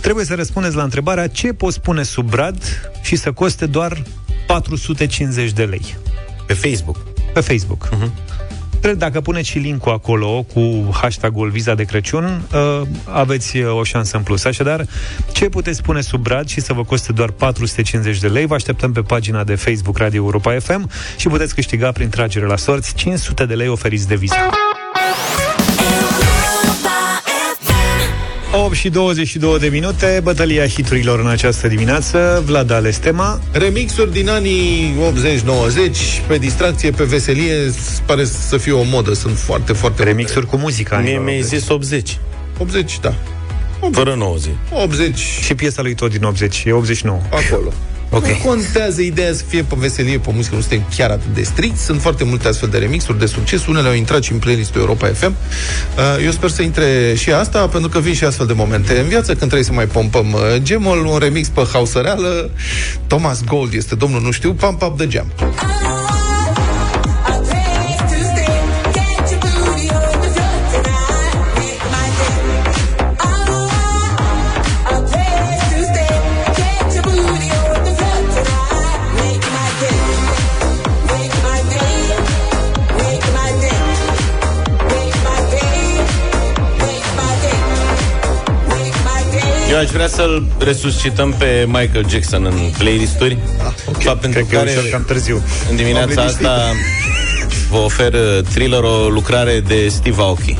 Trebuie 0.00 0.24
să 0.24 0.34
răspundeți 0.34 0.76
la 0.76 0.82
întrebarea 0.82 1.26
ce 1.26 1.52
poți 1.52 1.80
pune 1.80 2.02
sub 2.02 2.30
brad 2.30 2.62
și 3.02 3.16
să 3.16 3.32
coste 3.32 3.66
doar 3.66 4.02
450 4.46 5.52
de 5.52 5.64
lei. 5.64 5.96
Pe 6.46 6.54
Facebook. 6.54 6.96
Pe 7.32 7.40
Facebook. 7.40 7.88
Uh-huh. 7.88 8.25
Cred 8.86 8.98
dacă 8.98 9.20
puneți 9.20 9.48
și 9.48 9.58
linkul 9.58 9.92
acolo 9.92 10.46
cu 10.54 10.88
hashtagul 10.92 11.50
Viza 11.50 11.74
de 11.74 11.84
Crăciun, 11.84 12.42
uh, 12.52 12.82
aveți 13.04 13.56
uh, 13.56 13.78
o 13.78 13.82
șansă 13.82 14.16
în 14.16 14.22
plus. 14.22 14.44
Așadar, 14.44 14.86
ce 15.32 15.48
puteți 15.48 15.82
pune 15.82 16.00
sub 16.00 16.22
brad 16.22 16.48
și 16.48 16.60
să 16.60 16.72
vă 16.72 16.84
coste 16.84 17.12
doar 17.12 17.30
450 17.30 18.18
de 18.18 18.28
lei? 18.28 18.46
Vă 18.46 18.54
așteptăm 18.54 18.92
pe 18.92 19.00
pagina 19.00 19.44
de 19.44 19.54
Facebook 19.54 19.98
Radio 19.98 20.22
Europa 20.22 20.58
FM 20.58 20.90
și 21.16 21.28
puteți 21.28 21.54
câștiga 21.54 21.92
prin 21.92 22.08
tragere 22.08 22.46
la 22.46 22.56
sorți 22.56 22.94
500 22.94 23.46
de 23.46 23.54
lei 23.54 23.68
oferiți 23.68 24.08
de 24.08 24.14
Visa. 24.14 24.65
8 28.64 28.74
și 28.74 28.88
22 28.88 29.58
de 29.58 29.68
minute, 29.68 30.20
bătălia 30.22 30.66
hiturilor 30.66 31.20
în 31.20 31.26
această 31.26 31.68
dimineață. 31.68 32.42
Vlad 32.44 32.70
Alestema. 32.70 33.40
Remixuri 33.52 34.12
din 34.12 34.28
anii 34.28 34.94
80-90, 36.22 36.26
pe 36.26 36.38
distracție, 36.38 36.90
pe 36.90 37.04
veselie, 37.04 37.72
pare 38.06 38.24
să 38.24 38.56
fie 38.56 38.72
o 38.72 38.82
modă. 38.82 39.12
Sunt 39.12 39.38
foarte, 39.38 39.72
foarte 39.72 40.02
Remixuri 40.02 40.46
cu 40.46 40.56
muzica. 40.56 40.96
Mie 40.96 41.06
anilor 41.06 41.24
mi-ai 41.24 41.38
80. 41.38 41.58
zis 41.58 41.68
80. 41.68 42.18
80, 42.58 42.98
da. 43.00 43.14
Fără 43.92 44.14
90. 44.14 44.54
80. 44.72 45.18
Și 45.18 45.54
piesa 45.54 45.82
lui 45.82 45.94
tot 45.94 46.10
din 46.10 46.22
80, 46.22 46.62
e 46.66 46.72
89. 46.72 47.20
Acolo. 47.30 47.72
Ok. 48.16 48.26
Nu 48.26 48.36
contează 48.44 49.00
ideea 49.00 49.32
să 49.32 49.42
fie 49.48 49.62
pe 49.62 49.74
veselie, 49.78 50.18
pe 50.18 50.30
muzică, 50.34 50.54
nu 50.54 50.60
suntem 50.60 50.86
chiar 50.96 51.10
atât 51.10 51.34
de 51.34 51.42
strict. 51.42 51.76
Sunt 51.76 52.00
foarte 52.00 52.24
multe 52.24 52.48
astfel 52.48 52.68
de 52.68 52.78
remixuri 52.78 53.18
de 53.18 53.26
succes. 53.26 53.66
Unele 53.66 53.88
au 53.88 53.94
intrat 53.94 54.22
și 54.22 54.32
în 54.32 54.38
playlistul 54.38 54.80
Europa 54.80 55.06
FM. 55.06 55.34
Uh, 55.96 56.24
Eu 56.24 56.30
sper 56.30 56.50
să 56.50 56.62
intre 56.62 57.14
și 57.16 57.32
asta, 57.32 57.66
pentru 57.66 57.88
că 57.88 57.98
vin 57.98 58.14
și 58.14 58.24
astfel 58.24 58.46
de 58.46 58.52
momente 58.52 58.98
în 58.98 59.08
viață, 59.08 59.26
când 59.26 59.38
trebuie 59.38 59.62
să 59.62 59.72
mai 59.72 59.86
pompăm 59.86 60.32
uh, 60.32 60.40
gemul, 60.62 61.04
un 61.04 61.18
remix 61.18 61.48
pe 61.48 61.66
hausăreală. 61.72 62.50
Thomas 63.06 63.44
Gold 63.44 63.72
este 63.72 63.94
domnul, 63.94 64.20
nu 64.20 64.30
știu, 64.30 64.52
Pump 64.52 64.82
Up 64.82 64.98
the 64.98 65.08
Jam. 65.08 65.32
Aș 89.86 89.92
vrea 89.92 90.06
să-l 90.08 90.46
resuscităm 90.58 91.32
pe 91.38 91.64
Michael 91.66 92.06
Jackson 92.08 92.44
în 92.44 92.70
playlisturi. 92.78 93.38
Ah, 93.58 93.72
okay. 93.88 94.02
Fapt 94.02 94.20
pentru 94.20 94.44
Cred 94.44 94.50
că 94.50 94.54
e 94.54 94.58
care 94.58 94.78
ușor 94.78 94.90
cam 94.90 95.04
târziu. 95.04 95.42
în 95.70 95.76
dimineața 95.76 96.14
M-am 96.14 96.16
liniștit. 96.16 96.46
asta 96.46 96.72
vă 97.70 97.76
ofer 97.76 98.14
thriller 98.52 98.82
o 98.82 99.08
lucrare 99.08 99.60
de 99.66 99.88
Steve 99.88 100.20
Aoki. 100.22 100.56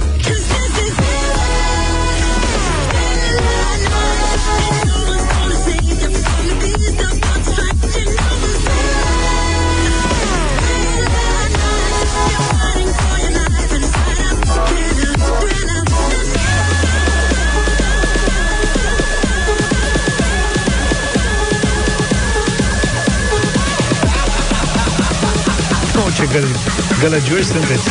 Oh, 26.37 26.43
ce 26.43 26.49
găl- 26.49 27.01
gălăgioși 27.01 27.45
sunteți. 27.45 27.83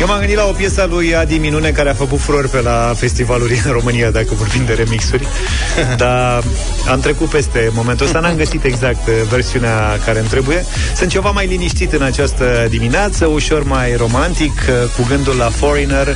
Eu 0.00 0.06
m-am 0.06 0.18
gândit 0.18 0.36
la 0.36 0.44
o 0.44 0.52
piesă 0.52 0.82
a 0.82 0.86
lui 0.86 1.14
Adi 1.16 1.38
Minune 1.38 1.70
care 1.70 1.88
a 1.88 1.94
făcut 1.94 2.18
furori 2.20 2.48
pe 2.48 2.60
la 2.60 2.92
festivaluri 2.96 3.60
în 3.64 3.72
România, 3.72 4.10
dacă 4.10 4.28
vorbim 4.30 4.62
de 4.66 4.72
remixuri. 4.72 5.26
Dar 5.96 6.42
am 6.90 7.00
trecut 7.00 7.28
peste 7.28 7.70
momentul 7.74 8.06
ăsta, 8.06 8.20
n-am 8.20 8.36
găsit 8.36 8.64
exact 8.64 9.06
uh, 9.06 9.14
versiunea 9.30 9.98
care 10.04 10.18
îmi 10.18 10.28
trebuie. 10.28 10.64
Sunt 10.96 11.10
ceva 11.10 11.30
mai 11.30 11.46
liniștit 11.46 11.92
în 11.92 12.02
această 12.02 12.66
dimineață, 12.68 13.26
ușor 13.26 13.62
mai 13.64 13.94
romantic, 13.96 14.52
uh, 14.68 14.90
cu 14.96 15.06
gândul 15.08 15.36
la 15.36 15.48
Foreigner. 15.48 16.06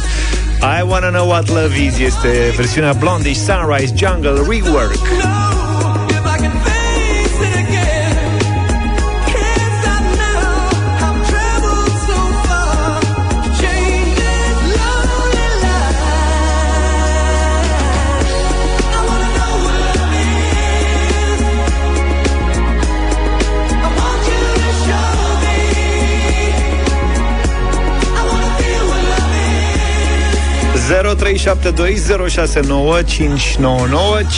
I 0.61 0.83
Wanna 0.87 1.09
Know 1.09 1.29
What 1.29 1.49
Love 1.49 1.83
Is 1.83 1.99
este 1.99 2.53
versiunea 2.57 2.93
Blondish 2.93 3.39
Sunrise 3.47 3.93
Jungle 3.97 4.43
Rework. 4.49 4.99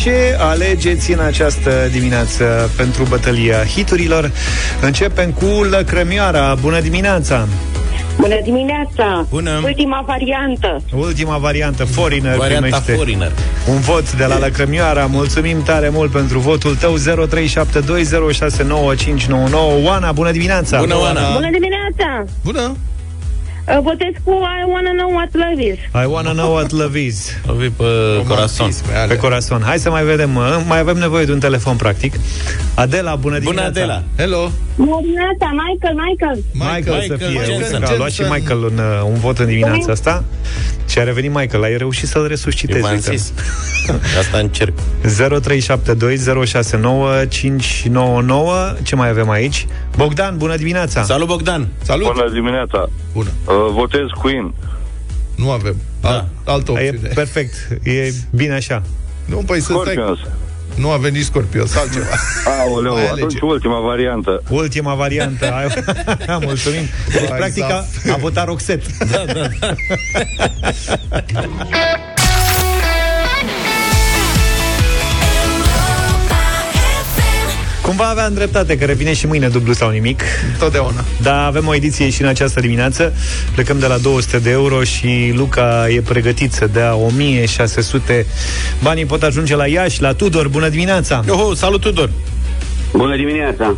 Ce 0.02 0.36
alegeți 0.38 1.12
în 1.12 1.18
această 1.18 1.88
dimineață 1.92 2.70
pentru 2.76 3.04
bătălia 3.08 3.64
hiturilor? 3.64 4.30
Începem 4.80 5.30
cu 5.30 5.44
Lăcrămioara. 5.70 6.54
Bună 6.60 6.80
dimineața! 6.80 7.46
Bună 8.18 8.40
dimineața! 8.42 9.26
Bună! 9.30 9.60
Ultima 9.64 10.04
variantă. 10.06 10.82
Ultima 10.96 11.36
variantă, 11.36 11.84
Foreigner 11.84 12.36
Varianta 12.36 12.66
primește 12.66 12.92
Foreigner. 12.92 13.32
un 13.68 13.80
vot 13.80 14.12
de 14.12 14.24
la 14.24 14.38
Lăcrămioara. 14.38 15.06
Mulțumim 15.06 15.62
tare 15.62 15.88
mult 15.88 16.10
pentru 16.10 16.38
votul 16.38 16.76
tău 16.76 16.94
0372069599. 16.98 16.98
Oana, 19.84 20.12
bună 20.12 20.30
dimineața! 20.30 20.78
Bună, 20.78 20.96
Oana! 20.96 21.32
Bună 21.32 21.50
dimineața! 21.50 22.24
Bună! 22.44 22.76
Uh, 23.68 23.78
Votez 23.82 24.14
cu 24.24 24.30
I 24.30 24.64
wanna 24.66 24.92
know 24.92 25.10
what 25.14 25.28
love 25.34 25.60
is. 25.62 25.78
I 25.78 26.06
wanna 26.06 26.32
know 26.32 26.52
what 26.54 26.70
love 26.70 26.98
is. 26.98 27.30
O 27.50 27.52
vii 27.52 27.68
pe 27.70 27.84
corazon. 28.28 28.70
Pe 29.08 29.16
corazon. 29.16 29.62
Hai 29.62 29.78
să 29.78 29.90
mai 29.90 30.04
vedem. 30.04 30.36
uh, 30.36 30.62
Mai 30.66 30.78
avem 30.78 30.96
nevoie 30.96 31.24
de 31.24 31.32
un 31.32 31.38
telefon, 31.38 31.76
practic. 31.76 32.14
Adela, 32.74 33.14
bună 33.14 33.38
dimineața. 33.38 33.68
Adela. 33.68 34.02
Hello! 34.16 34.50
Bună 34.76 34.98
dimineața, 35.02 35.50
Michael, 35.66 35.94
Michael. 36.08 36.38
Michael, 36.52 37.02
să 37.06 37.12
Michael 37.12 37.30
fie. 37.30 37.44
Jensen. 37.44 37.72
Uite 37.74 37.84
că 37.86 37.92
a 37.92 37.96
luat 37.96 38.10
și 38.10 38.20
Michael 38.22 38.58
un, 38.62 38.78
uh, 38.78 39.02
un 39.12 39.14
vot 39.18 39.38
în 39.38 39.46
dimineața 39.46 39.92
asta. 39.92 40.24
Și 40.88 40.98
a 40.98 41.02
revenit 41.02 41.34
Michael. 41.34 41.62
Ai 41.62 41.76
reușit 41.76 42.08
să-l 42.08 42.20
Eu 42.22 42.28
resuscitezi. 42.28 42.80
v-am 42.80 42.92
uite. 42.92 43.16
zis. 43.16 43.32
Asta 44.18 44.38
încerc. 44.38 44.72
0372069599. 47.44 48.82
Ce 48.82 48.94
mai 48.96 49.08
avem 49.08 49.30
aici? 49.30 49.66
Bogdan, 49.96 50.36
bună 50.36 50.56
dimineața. 50.56 51.02
Salut, 51.02 51.26
Bogdan! 51.26 51.68
Salut! 51.82 52.12
Bună 52.12 52.30
dimineața. 52.32 52.88
Bună! 53.12 53.28
Uh, 53.46 53.54
votez 53.72 54.06
Queen. 54.20 54.54
Nu 55.36 55.50
avem. 55.50 55.76
Da. 56.00 56.26
Altă 56.44 56.72
E 56.72 56.88
opțiune. 56.88 57.12
perfect. 57.14 57.54
E 57.82 58.12
bine 58.30 58.54
așa. 58.54 58.82
Nu, 59.24 59.36
păi 59.36 59.60
să 59.60 59.74
stai... 59.82 60.16
Scorpions. 60.74 60.76
Nu 60.76 60.90
avem 60.90 61.12
nici 61.12 61.24
Scorpions, 61.24 61.76
altceva. 61.76 62.06
Aoleu, 62.60 62.94
Hai, 62.94 63.04
atunci 63.04 63.20
alege. 63.22 63.38
ultima 63.42 63.80
variantă. 63.80 64.42
Ultima 64.50 64.94
variantă. 64.94 65.52
Ai- 65.52 66.38
Mulțumim. 66.46 66.82
Deci, 67.12 67.28
Hai, 67.28 67.38
practic, 67.38 67.62
a, 67.62 67.84
a 68.12 68.16
votat 68.16 68.46
Roxet. 68.46 68.82
Da, 69.10 69.24
da, 69.32 69.48
Cumva 77.84 78.08
aveam 78.08 78.34
dreptate, 78.34 78.78
că 78.78 78.84
revine 78.84 79.14
și 79.14 79.26
mâine 79.26 79.48
dublu 79.48 79.72
sau 79.72 79.90
nimic. 79.90 80.22
Totdeauna. 80.58 81.04
Dar 81.22 81.44
avem 81.46 81.66
o 81.66 81.74
ediție 81.74 82.10
și 82.10 82.22
în 82.22 82.28
această 82.28 82.60
dimineață. 82.60 83.12
Plecăm 83.54 83.78
de 83.78 83.86
la 83.86 83.98
200 83.98 84.38
de 84.38 84.50
euro 84.50 84.82
și 84.84 85.32
Luca 85.34 85.86
e 85.88 86.00
pregătit 86.00 86.52
să 86.52 86.66
dea 86.72 86.94
1600. 86.94 88.26
Banii 88.82 89.04
pot 89.04 89.22
ajunge 89.22 89.56
la 89.56 89.66
Iași, 89.66 90.00
la 90.00 90.12
Tudor. 90.12 90.48
Bună 90.48 90.68
dimineața! 90.68 91.24
Oho, 91.28 91.54
salut, 91.54 91.80
Tudor! 91.80 92.10
Bună 92.92 93.16
dimineața! 93.16 93.76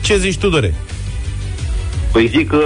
Ce 0.00 0.18
zici, 0.18 0.38
Tudore? 0.38 0.74
Păi 2.12 2.30
zic 2.36 2.48
că, 2.48 2.58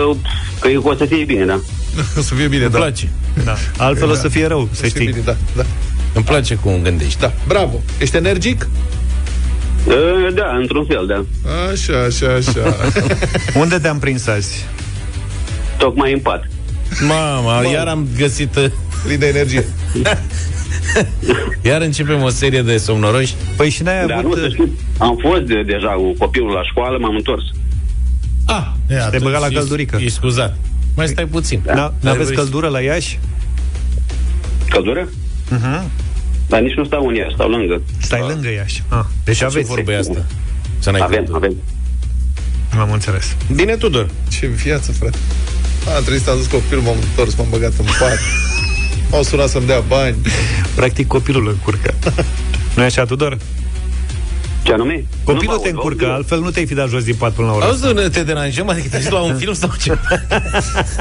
că 0.61 0.69
o 0.83 0.95
să 0.95 1.05
fie 1.05 1.25
bine, 1.25 1.45
da? 1.45 1.61
O 2.19 2.21
să 2.21 2.35
fie 2.35 2.47
bine, 2.47 2.63
Îmi 2.63 2.73
da. 2.73 2.79
place. 2.79 3.09
Da. 3.45 3.55
Altfel 3.77 4.11
o 4.11 4.15
să 4.15 4.29
fie 4.29 4.47
rău, 4.47 4.61
să 4.61 4.69
O 4.73 4.75
să 4.75 4.81
fie 4.81 4.89
știi. 4.91 5.07
bine, 5.07 5.21
da, 5.25 5.37
da. 5.57 5.65
Îmi 6.15 6.25
place 6.25 6.55
cum 6.55 6.81
gândești. 6.83 7.21
Da, 7.21 7.33
bravo. 7.47 7.81
Ești 7.99 8.17
energic? 8.17 8.69
Uh, 9.91 10.35
Da, 10.35 10.57
într-un 10.61 10.85
fel, 10.85 11.07
da. 11.07 11.25
Așa, 11.73 12.05
așa, 12.05 12.35
așa. 12.35 12.77
Unde 13.61 13.79
te-am 13.79 13.99
prins 13.99 14.27
azi? 14.27 14.67
Tocmai 15.79 16.13
în 16.13 16.19
pat. 16.19 16.45
Mama, 17.09 17.63
iar 17.63 17.87
am 17.87 18.07
găsit... 18.19 18.57
uh, 18.57 18.65
Plin 19.05 19.19
de 19.19 19.27
energie. 19.27 19.65
Iar 21.63 21.81
începem 21.81 22.23
o 22.23 22.29
serie 22.29 22.63
de 22.63 22.77
somnoroși. 22.77 23.35
Păi 23.57 23.71
și 23.71 23.83
n-ai 23.83 24.07
Dar 24.07 24.19
avut... 24.19 24.37
nu 24.37 24.43
să 24.43 24.49
știu, 24.49 24.69
am 24.99 25.17
fost 25.21 25.43
de, 25.43 25.63
deja 25.63 25.89
cu 25.89 26.15
copilul 26.19 26.51
la 26.51 26.63
școală, 26.63 26.99
m-am 26.99 27.15
întors. 27.15 27.43
Ah, 28.47 28.67
ia, 28.91 29.09
te 29.09 29.19
băga 29.19 29.39
la 29.39 29.45
atunci 29.45 29.59
căldurică. 29.59 29.99
E 30.05 30.09
scuzat. 30.09 30.57
Mai 30.97 31.07
stai 31.07 31.27
puțin. 31.27 31.61
Da, 31.65 31.75
Dar 31.75 31.93
n-aveți 32.01 32.25
vrei- 32.25 32.37
căldură 32.37 32.69
la 32.69 32.81
Iași? 32.81 33.19
Căldură? 34.69 35.09
Uh-huh. 35.09 35.83
Dar 36.51 36.61
nici 36.61 36.75
nu 36.75 36.85
stau 36.85 37.07
în 37.07 37.17
ea, 37.17 37.27
stau 37.35 37.49
lângă. 37.49 37.83
Stai 38.01 38.25
lângă 38.29 38.49
Iași. 38.51 38.83
Ah, 38.89 39.05
deci 39.25 39.37
Ce 39.37 39.45
aveți. 39.45 39.69
vorbă 39.69 39.93
e 39.93 39.97
asta? 39.99 40.25
Să 40.79 40.91
n-ai 40.91 41.01
Avem, 41.01 41.17
căldură. 41.17 41.37
avem. 41.37 41.55
M-am 42.77 42.93
înțeles. 42.93 43.37
Bine, 43.55 43.75
Tudor. 43.77 44.09
Ce 44.29 44.47
viață, 44.47 44.93
frate. 44.93 45.19
A, 45.89 45.91
trebuie 45.99 46.19
să 46.19 46.33
dus 46.37 46.47
copilul, 46.47 46.83
m-am 46.83 46.97
întors, 47.09 47.35
m-am 47.35 47.47
băgat 47.51 47.73
în 47.79 47.85
pat. 47.85 48.19
Au 49.17 49.23
sunat 49.23 49.49
să-mi 49.49 49.67
dea 49.67 49.81
bani. 49.81 50.17
Practic 50.75 51.07
copilul 51.07 51.49
încurcă. 51.49 51.95
nu 52.77 52.83
e 52.83 52.85
așa, 52.85 53.05
Tudor? 53.05 53.37
Ce 53.37 53.43
Ce 54.63 54.73
anume? 54.73 55.05
Copilul 55.25 55.35
Nu 55.35 55.41
te 55.41 55.47
vă 55.47 55.53
aud, 55.53 55.67
încurcă, 55.75 56.05
vă 56.05 56.11
aud. 56.11 56.17
altfel 56.17 56.41
nu 56.41 56.51
te-ai 56.51 56.67
fi 56.67 56.75
dat 56.75 56.89
jos 56.89 57.05
din 57.05 57.15
pat 57.15 57.33
până 57.33 57.47
la 57.47 57.55
ora 57.55 57.65
Auzi, 57.67 57.85
asta. 57.87 58.01
nu 58.01 58.09
te 58.09 58.23
deranjăm? 58.23 58.69
Adică 58.69 58.89
te 58.91 58.99
zici 59.01 59.11
la 59.11 59.21
un 59.21 59.37
film 59.37 59.53
sau 59.55 59.71
ce? 59.83 59.91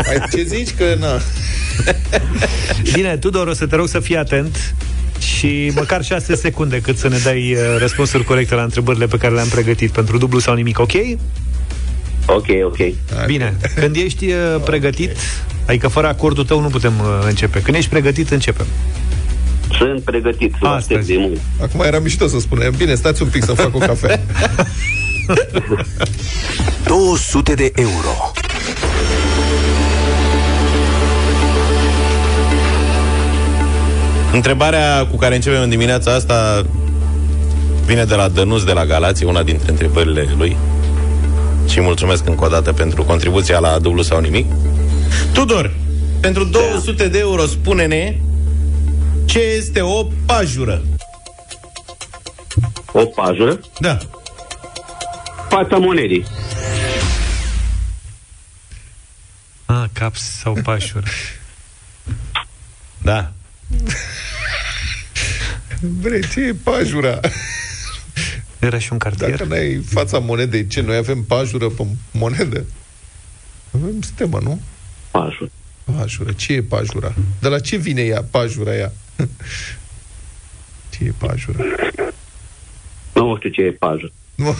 Ai, 0.09 0.17
ce 0.31 0.43
zici 0.43 0.69
că 0.77 0.95
na? 0.99 1.19
Bine, 2.93 3.17
Tudor, 3.17 3.47
o 3.47 3.53
să 3.53 3.65
te 3.65 3.75
rog 3.75 3.87
să 3.87 3.99
fii 3.99 4.17
atent 4.17 4.75
și 5.21 5.71
măcar 5.75 6.03
6 6.03 6.35
secunde 6.35 6.81
cât 6.81 6.97
să 6.97 7.07
ne 7.07 7.17
dai 7.17 7.53
uh, 7.53 7.59
răspunsuri 7.77 8.23
corecte 8.23 8.55
la 8.55 8.63
întrebările 8.63 9.05
pe 9.05 9.17
care 9.17 9.33
le-am 9.33 9.47
pregătit 9.47 9.91
pentru 9.91 10.17
dublu 10.17 10.39
sau 10.39 10.55
nimic, 10.55 10.79
ok? 10.79 10.93
Ok, 12.25 12.47
ok. 12.63 12.77
Bine, 13.25 13.57
când 13.75 13.95
ești 13.95 14.25
uh, 14.25 14.61
pregătit, 14.65 15.11
adică 15.67 15.87
fără 15.87 16.07
acordul 16.07 16.45
tău 16.45 16.61
nu 16.61 16.67
putem 16.67 16.93
uh, 16.99 17.27
începe. 17.27 17.61
Când 17.61 17.77
ești 17.77 17.89
pregătit, 17.89 18.29
începem. 18.29 18.65
Sunt 19.77 20.01
pregătit, 20.01 20.53
vă 20.59 20.67
aștept 20.67 21.05
de 21.05 21.15
mult. 21.17 21.39
Acum 21.61 21.81
era 21.81 21.99
mișto 21.99 22.27
să 22.27 22.39
spunem. 22.39 22.73
Bine, 22.77 22.95
stați 22.95 23.21
un 23.21 23.27
pic 23.27 23.43
să 23.43 23.53
fac 23.53 23.75
o 23.75 23.77
cafea. 23.77 24.19
200 26.85 27.53
de 27.53 27.71
euro. 27.75 28.31
Întrebarea 34.31 35.07
cu 35.07 35.17
care 35.17 35.35
începem 35.35 35.61
în 35.61 35.69
dimineața 35.69 36.13
asta 36.13 36.65
vine 37.85 38.05
de 38.05 38.15
la 38.15 38.27
Dănuț 38.27 38.61
de 38.61 38.71
la 38.71 38.85
Galați, 38.85 39.23
e 39.23 39.25
una 39.25 39.43
dintre 39.43 39.71
întrebările 39.71 40.33
lui. 40.37 40.57
Și 41.67 41.81
mulțumesc 41.81 42.27
încă 42.27 42.45
o 42.45 42.47
dată 42.47 42.73
pentru 42.73 43.03
contribuția 43.03 43.59
la 43.59 43.79
dublu 43.79 44.01
sau 44.01 44.19
nimic. 44.19 44.45
Tudor, 45.33 45.73
pentru 46.19 46.43
200 46.43 47.07
de 47.07 47.17
euro 47.17 47.45
spune-ne 47.45 48.17
ce 49.25 49.39
este 49.39 49.81
o 49.81 50.07
pajură. 50.25 50.81
O 52.91 53.05
pajură? 53.05 53.59
Da. 53.79 53.97
Fața 55.49 55.77
monedii. 55.77 56.25
Ah, 59.65 59.83
caps 59.93 60.21
sau 60.21 60.57
pașură. 60.63 61.07
Da. 63.01 63.31
Bre, 66.01 66.19
ce 66.33 66.39
e 66.39 66.53
pajura? 66.53 67.19
Era 68.59 68.79
și 68.79 68.91
un 68.91 68.97
cartier. 68.97 69.29
Dacă 69.29 69.43
n-ai 69.43 69.81
fața 69.85 70.17
monedei, 70.17 70.67
ce? 70.67 70.81
Noi 70.81 70.95
avem 70.95 71.23
pajură 71.23 71.69
pe 71.69 71.85
monedă? 72.11 72.65
Avem 73.71 74.01
stemă, 74.01 74.39
nu? 74.43 74.61
Pajură. 75.11 75.51
Pajură. 75.83 76.31
Ce 76.31 76.53
e 76.53 76.61
pajura? 76.61 77.13
De 77.39 77.47
la 77.47 77.59
ce 77.59 77.75
vine 77.75 78.01
ea, 78.01 78.23
pajura 78.31 78.75
ea? 78.75 78.91
ce 80.89 81.03
e 81.03 81.13
pajura? 81.17 81.63
Nu 83.13 83.35
știu 83.37 83.49
ce 83.49 83.61
e 83.61 83.71
pajură. 83.71 84.11
Nu. 84.35 84.55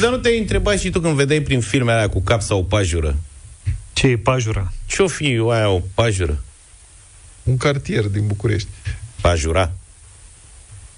Dar 0.00 0.10
nu 0.10 0.16
te-ai 0.16 0.38
întrebat 0.38 0.78
și 0.78 0.90
tu 0.90 1.00
când 1.00 1.14
vedeai 1.14 1.40
prin 1.40 1.60
filmele 1.60 1.92
alea 1.92 2.08
cu 2.08 2.22
cap 2.22 2.40
sau 2.40 2.58
o 2.58 2.62
pajură? 2.62 3.16
Ce 3.92 4.06
e 4.06 4.16
pajura? 4.16 4.72
Ce-o 4.86 5.06
fi 5.06 5.40
aia 5.50 5.68
o 5.68 5.80
pajură? 5.94 6.44
Un 7.50 7.56
cartier 7.56 8.04
din 8.04 8.26
București. 8.26 8.68
Pajura? 9.20 9.72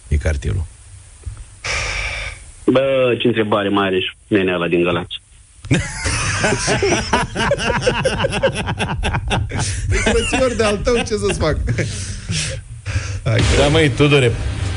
E 0.08 0.16
cartierul. 0.16 0.64
Bă, 2.64 3.16
ce 3.20 3.26
întrebare 3.26 3.68
mai 3.68 3.86
are 3.86 4.00
și 4.00 4.10
nenea 4.26 4.54
ăla 4.54 4.68
din 4.68 4.82
Galați. 4.82 5.20
Frățior 10.04 10.54
de 10.56 10.64
al 10.64 10.76
tău, 10.76 10.94
ce 10.96 11.04
să-ți 11.04 11.38
fac? 11.38 11.56
Hai, 13.24 13.40
Da, 13.58 13.68
măi, 13.68 13.88
Tudore, 13.88 14.32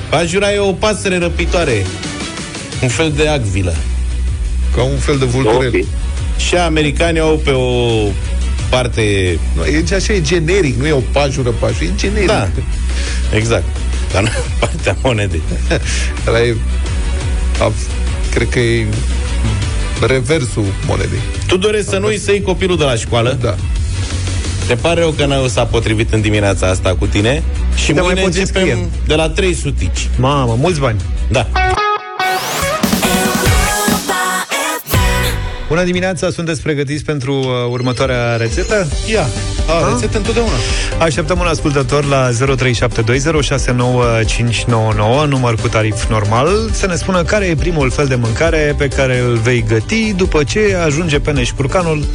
pajura 0.09 0.53
e 0.53 0.59
o 0.59 0.73
pasăre 0.73 1.17
răpitoare. 1.17 1.85
Un 2.81 2.89
fel 2.89 3.11
de 3.11 3.27
acvilă. 3.27 3.73
Ca 4.75 4.83
un 4.83 4.97
fel 4.97 5.17
de 5.17 5.25
vulturel. 5.25 5.67
Ok. 5.67 5.85
Și 6.38 6.55
americanii 6.55 7.19
au 7.19 7.38
pe 7.38 7.51
o 7.51 8.07
parte... 8.69 9.39
Nu, 9.56 9.65
e 9.65 9.84
așa, 9.95 10.13
e 10.13 10.21
generic, 10.21 10.75
nu 10.80 10.88
e 10.88 10.91
o 10.91 11.01
pajură, 11.12 11.49
pajură, 11.49 11.84
e 11.86 11.91
generic. 11.95 12.28
Da, 12.28 12.49
exact. 13.34 13.63
Dar 14.12 14.21
nu 14.23 14.30
partea 14.60 14.97
monedei. 15.04 15.41
Ăla 16.28 16.39
e, 16.39 16.56
a, 17.62 17.71
cred 18.32 18.49
că 18.49 18.60
e 18.60 18.86
reversul 20.08 20.65
monedei. 20.88 21.19
Tu 21.47 21.58
dorești 21.58 21.89
să 21.89 21.97
nu 21.97 22.08
îi 22.08 22.17
să 22.17 22.32
iei 22.32 22.41
copilul 22.41 22.78
de 22.78 22.84
la 22.84 22.95
școală? 22.95 23.38
Da. 23.41 23.56
Te 24.67 24.75
pare 24.75 24.99
rău 24.99 25.12
că 25.12 25.25
nu 25.25 25.47
s-a 25.47 25.65
potrivit 25.65 26.13
în 26.13 26.21
dimineața 26.21 26.67
asta 26.67 26.95
cu 26.95 27.06
tine 27.06 27.43
și 27.75 27.86
Te 27.86 27.93
mai 27.93 28.01
mâine 28.04 28.21
poți 28.21 28.39
începem 28.39 28.62
înscrie. 28.62 28.89
de 29.08 29.15
la 29.15 29.30
300. 29.30 29.91
Mamă, 30.17 30.58
mulți 30.60 30.80
bani. 30.80 31.01
Da. 31.32 31.47
Bună 35.75 35.88
dimineața, 35.88 36.29
sunteți 36.29 36.61
pregătiți 36.61 37.03
pentru 37.03 37.33
uh, 37.33 37.47
următoarea 37.69 38.35
rețetă? 38.35 38.88
Ia, 39.11 39.21
a, 39.21 39.27
rețetă 39.91 40.17
întotdeauna. 40.17 40.53
Așteptăm 40.99 41.39
un 41.39 41.45
ascultător 41.45 42.05
la 42.05 42.29
0372069599, 42.29 45.27
număr 45.27 45.55
cu 45.55 45.67
tarif 45.67 46.09
normal, 46.09 46.69
să 46.71 46.88
ne 46.88 46.95
spună 46.95 47.23
care 47.23 47.45
e 47.45 47.55
primul 47.55 47.89
fel 47.89 48.05
de 48.05 48.15
mâncare 48.15 48.75
pe 48.77 48.88
care 48.88 49.19
îl 49.19 49.35
vei 49.35 49.65
găti 49.67 50.13
după 50.13 50.43
ce 50.43 50.75
ajunge 50.85 51.19
peneș 51.19 51.51
curcanul 51.51 52.05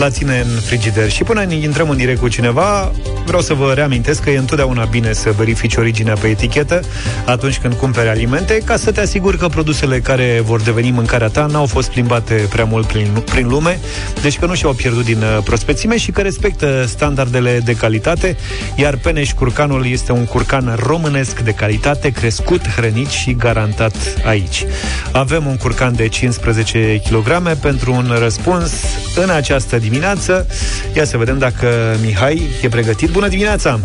la 0.00 0.08
tine 0.08 0.40
în 0.40 0.60
frigider. 0.60 1.10
Și 1.10 1.22
până 1.22 1.42
intrăm 1.52 1.90
în 1.90 1.96
direct 1.96 2.20
cu 2.20 2.28
cineva, 2.28 2.92
vreau 3.26 3.42
să 3.42 3.54
vă 3.54 3.72
reamintesc 3.72 4.22
că 4.22 4.30
e 4.30 4.38
întotdeauna 4.38 4.84
bine 4.84 5.12
să 5.12 5.30
verifici 5.36 5.76
originea 5.76 6.14
pe 6.14 6.26
etichetă 6.26 6.80
atunci 7.24 7.58
când 7.58 7.74
cumperi 7.74 8.08
alimente, 8.08 8.60
ca 8.64 8.76
să 8.76 8.92
te 8.92 9.00
asiguri 9.00 9.38
că 9.38 9.48
produsele 9.48 9.98
care 9.98 10.40
vor 10.44 10.60
deveni 10.60 10.90
mâncarea 10.90 11.28
ta 11.28 11.46
n-au 11.46 11.66
fost 11.66 11.90
plimbate 11.90 12.34
prea 12.50 12.64
mult 12.64 12.86
prin, 12.86 13.22
prin 13.24 13.48
lume, 13.48 13.78
deci 14.22 14.38
că 14.38 14.46
nu 14.46 14.54
și-au 14.54 14.72
pierdut 14.72 15.04
din 15.04 15.22
uh, 15.22 15.42
prospețime 15.44 15.96
și 15.96 16.10
că 16.10 16.20
respectă 16.20 16.84
standardele 16.88 17.60
de 17.64 17.74
calitate, 17.74 18.36
iar 18.76 18.96
Peneș 18.96 19.32
Curcanul 19.32 19.86
este 19.86 20.12
un 20.12 20.24
curcan 20.24 20.76
românesc 20.82 21.40
de 21.40 21.52
calitate, 21.52 22.10
crescut, 22.10 22.68
hrănit 22.68 23.08
și 23.08 23.34
garantat 23.34 23.94
aici. 24.24 24.64
Avem 25.12 25.46
un 25.46 25.56
curcan 25.56 25.94
de 25.94 26.08
15 26.08 27.00
kg 27.10 27.56
pentru 27.60 27.92
un 27.92 28.14
răspuns 28.18 28.72
în 29.16 29.30
această 29.30 29.78
dimineață. 29.78 30.46
Ia 30.94 31.04
să 31.04 31.16
vedem 31.16 31.38
dacă 31.38 31.96
Mihai 32.04 32.42
e 32.62 32.68
pregătit. 32.68 33.10
Bună 33.10 33.28
dimineața! 33.28 33.80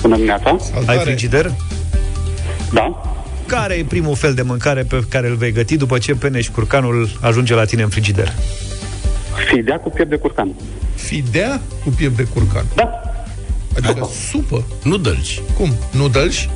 Bună 0.00 0.14
dimineața. 0.14 0.56
Ai 0.86 0.98
frigider? 0.98 1.52
Da. 2.72 3.02
Care 3.46 3.74
e 3.74 3.84
primul 3.84 4.14
fel 4.14 4.34
de 4.34 4.42
mâncare 4.42 4.82
pe 4.82 5.04
care 5.08 5.28
îl 5.28 5.34
vei 5.34 5.52
găti 5.52 5.76
după 5.76 5.98
ce 5.98 6.14
Peneș 6.14 6.48
Curcanul 6.48 7.08
ajunge 7.20 7.54
la 7.54 7.64
tine 7.64 7.82
în 7.82 7.88
frigider? 7.88 8.32
Fidea 9.52 9.78
cu 9.78 9.90
piept 9.90 10.10
de 10.10 10.16
curcan. 10.16 10.54
Fidea 10.94 11.60
cu 11.84 11.90
piept 11.90 12.16
de 12.16 12.22
curcan. 12.22 12.64
Da. 12.74 12.90
Adică 13.76 14.08
supă. 14.30 14.64
Nu 14.82 14.96
dălci. 14.96 15.40
Cum? 15.56 15.74
Nu 15.90 16.08
dălci? 16.08 16.48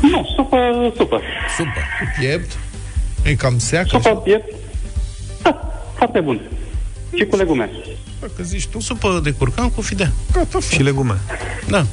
Nu, 0.00 0.26
supă, 0.36 0.58
supă. 0.96 1.20
Supă. 1.56 1.80
Cu 2.00 2.20
piept? 2.20 2.58
E 3.22 3.34
cam 3.34 3.58
seacă? 3.58 3.88
Supă, 3.88 4.16
piept. 4.16 4.54
Da, 5.42 5.82
foarte 5.96 6.20
bun. 6.20 6.40
Și 7.14 7.24
cu 7.24 7.36
legume. 7.36 7.70
Dacă 8.20 8.42
zici 8.42 8.66
tu. 8.66 8.80
Supă 8.80 9.20
de 9.22 9.30
curcan 9.30 9.70
cu 9.70 9.80
fidea. 9.80 10.12
Gata, 10.32 10.58
Și 10.70 10.82
legume. 10.82 11.18
Da. 11.68 11.86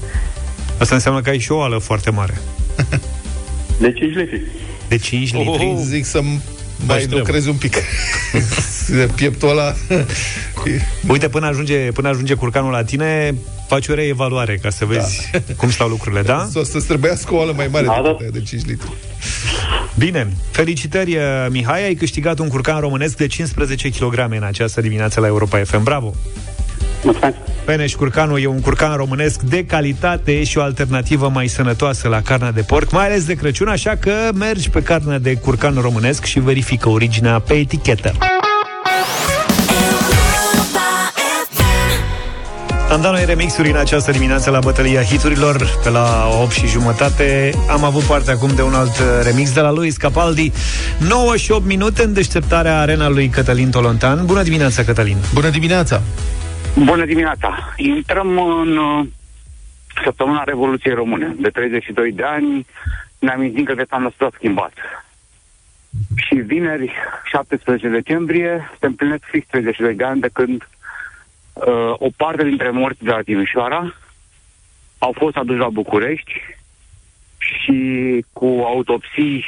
Asta 0.79 0.95
înseamnă 0.95 1.21
că 1.21 1.29
ai 1.29 1.39
și 1.39 1.51
o 1.51 1.55
oală 1.55 1.77
foarte 1.77 2.09
mare. 2.09 2.37
De 3.79 3.91
5 3.91 4.15
litri. 4.15 4.41
De 4.87 4.97
5 4.97 5.33
litri. 5.33 5.65
Oh, 5.65 5.81
zic 5.83 6.05
să 6.05 6.21
mai 6.87 6.97
trebuie. 6.97 7.19
lucrezi 7.19 7.49
un 7.49 7.55
pic. 7.55 7.75
Pieptul 9.15 9.49
ăla... 9.49 9.73
Uite, 11.07 11.29
până 11.29 11.45
ajunge, 11.47 11.91
până 11.91 12.07
ajunge 12.07 12.33
curcanul 12.33 12.71
la 12.71 12.83
tine, 12.83 13.35
faci 13.67 13.87
o 13.87 13.93
reevaluare 13.93 14.57
ca 14.57 14.69
să 14.69 14.85
vezi 14.85 15.29
da. 15.31 15.39
cum 15.59 15.71
stau 15.71 15.87
lucrurile, 15.87 16.21
da? 16.21 16.49
O 16.53 16.63
să 16.63 16.81
trebuiască 16.87 17.33
o 17.33 17.37
oală 17.37 17.53
mai 17.55 17.67
mare 17.71 17.85
Da, 17.85 17.93
da. 17.93 18.01
decât 18.01 18.19
aia 18.19 18.29
de 18.33 18.41
5 18.41 18.65
litri. 18.65 18.89
Bine. 19.97 20.33
Felicitări, 20.51 21.15
uh, 21.15 21.21
Mihai, 21.49 21.83
ai 21.83 21.93
câștigat 21.93 22.39
un 22.39 22.47
curcan 22.47 22.79
românesc 22.79 23.17
de 23.17 23.27
15 23.27 23.89
kg 23.89 24.25
în 24.29 24.43
această 24.43 24.81
dimineață 24.81 25.19
la 25.19 25.27
Europa 25.27 25.63
FM. 25.63 25.83
Bravo! 25.83 26.13
Mulțumesc. 27.05 27.35
Peneș 27.65 27.93
Curcanul 27.93 28.41
e 28.41 28.47
un 28.47 28.61
curcan 28.61 28.95
românesc 28.95 29.41
de 29.41 29.65
calitate 29.65 30.43
și 30.43 30.57
o 30.57 30.61
alternativă 30.61 31.29
mai 31.33 31.47
sănătoasă 31.47 32.07
la 32.07 32.21
carnea 32.21 32.51
de 32.51 32.61
porc, 32.61 32.91
mai 32.91 33.05
ales 33.05 33.25
de 33.25 33.33
Crăciun, 33.33 33.67
așa 33.67 33.95
că 33.99 34.11
mergi 34.33 34.69
pe 34.69 34.81
carnea 34.81 35.19
de 35.19 35.35
curcan 35.35 35.77
românesc 35.81 36.23
și 36.23 36.39
verifică 36.39 36.89
originea 36.89 37.39
pe 37.39 37.53
etichetă. 37.53 38.11
Am 42.91 43.01
dat 43.01 43.11
noi 43.11 43.25
remixuri 43.25 43.69
în 43.69 43.75
această 43.75 44.11
dimineață 44.11 44.49
la 44.49 44.59
bătălia 44.59 45.03
hiturilor 45.03 45.79
pe 45.83 45.89
la 45.89 46.29
8 46.41 46.51
și 46.51 46.67
jumătate. 46.67 47.51
Am 47.69 47.83
avut 47.83 48.03
parte 48.03 48.31
acum 48.31 48.51
de 48.55 48.61
un 48.61 48.73
alt 48.73 49.01
remix 49.23 49.53
de 49.53 49.59
la 49.59 49.71
lui 49.71 49.91
Capaldi. 49.91 50.51
9 50.97 51.35
și 51.35 51.51
8 51.51 51.65
minute 51.65 52.03
în 52.03 52.13
deșteptarea 52.13 52.79
arena 52.79 53.09
lui 53.09 53.27
Cătălin 53.27 53.69
Tolontan. 53.69 54.25
Bună 54.25 54.43
dimineața, 54.43 54.83
Cătălin! 54.83 55.17
Bună 55.33 55.49
dimineața! 55.49 56.01
Bună 56.83 57.05
dimineața! 57.05 57.73
Intrăm 57.75 58.37
în 58.37 58.77
uh, 58.77 59.05
săptămâna 60.03 60.43
Revoluției 60.43 60.93
Române. 60.93 61.35
De 61.39 61.49
32 61.49 62.11
de 62.11 62.23
ani 62.23 62.65
ne 63.19 63.31
amintim 63.31 63.63
că 63.63 63.73
viața 63.73 63.97
noastră 63.97 64.25
a 64.25 64.29
schimbat. 64.33 64.73
Și 66.15 66.35
vineri, 66.35 66.93
17 67.23 67.87
decembrie, 67.87 68.71
se 68.79 68.85
împlinesc 68.85 69.23
fix 69.23 69.47
32 69.47 69.95
de 69.95 70.03
ani 70.03 70.21
de 70.21 70.29
când 70.33 70.67
uh, 71.53 71.93
o 71.97 72.07
parte 72.17 72.43
dintre 72.43 72.69
morți 72.69 73.03
de 73.03 73.11
la 73.11 73.21
Timișoara 73.21 73.95
au 74.97 75.13
fost 75.17 75.35
aduși 75.35 75.59
la 75.59 75.69
București 75.69 76.33
și 77.37 78.25
cu 78.33 78.45
autopsii 78.45 79.45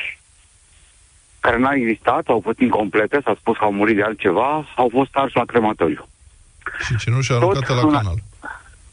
care 1.40 1.58
n-au 1.58 1.74
existat, 1.76 2.28
au 2.28 2.40
fost 2.44 2.60
incomplete, 2.60 3.20
s-a 3.24 3.36
spus 3.40 3.58
că 3.58 3.64
au 3.64 3.72
murit 3.72 3.96
de 3.96 4.04
altceva, 4.04 4.66
au 4.76 4.90
fost 4.92 5.16
arși 5.16 5.36
la 5.36 5.46
crematoriu. 5.46 6.08
Și 6.88 6.96
cenușa 6.98 7.36
aruncată 7.36 7.74
la 7.74 7.86
una- 7.86 7.92
canal. 7.98 8.16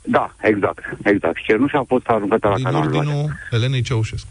Da, 0.03 0.35
exact, 0.41 0.85
exact. 1.05 1.37
Și 1.37 1.45
cenușa 1.45 1.79
a 1.79 1.85
fost 1.89 2.07
aruncată 2.09 2.49
la 2.49 2.55
Din 2.55 2.65
canalul. 2.65 2.95
ordinul 2.97 3.33
Elenei 3.51 3.83
Ceaușescu. 3.83 4.29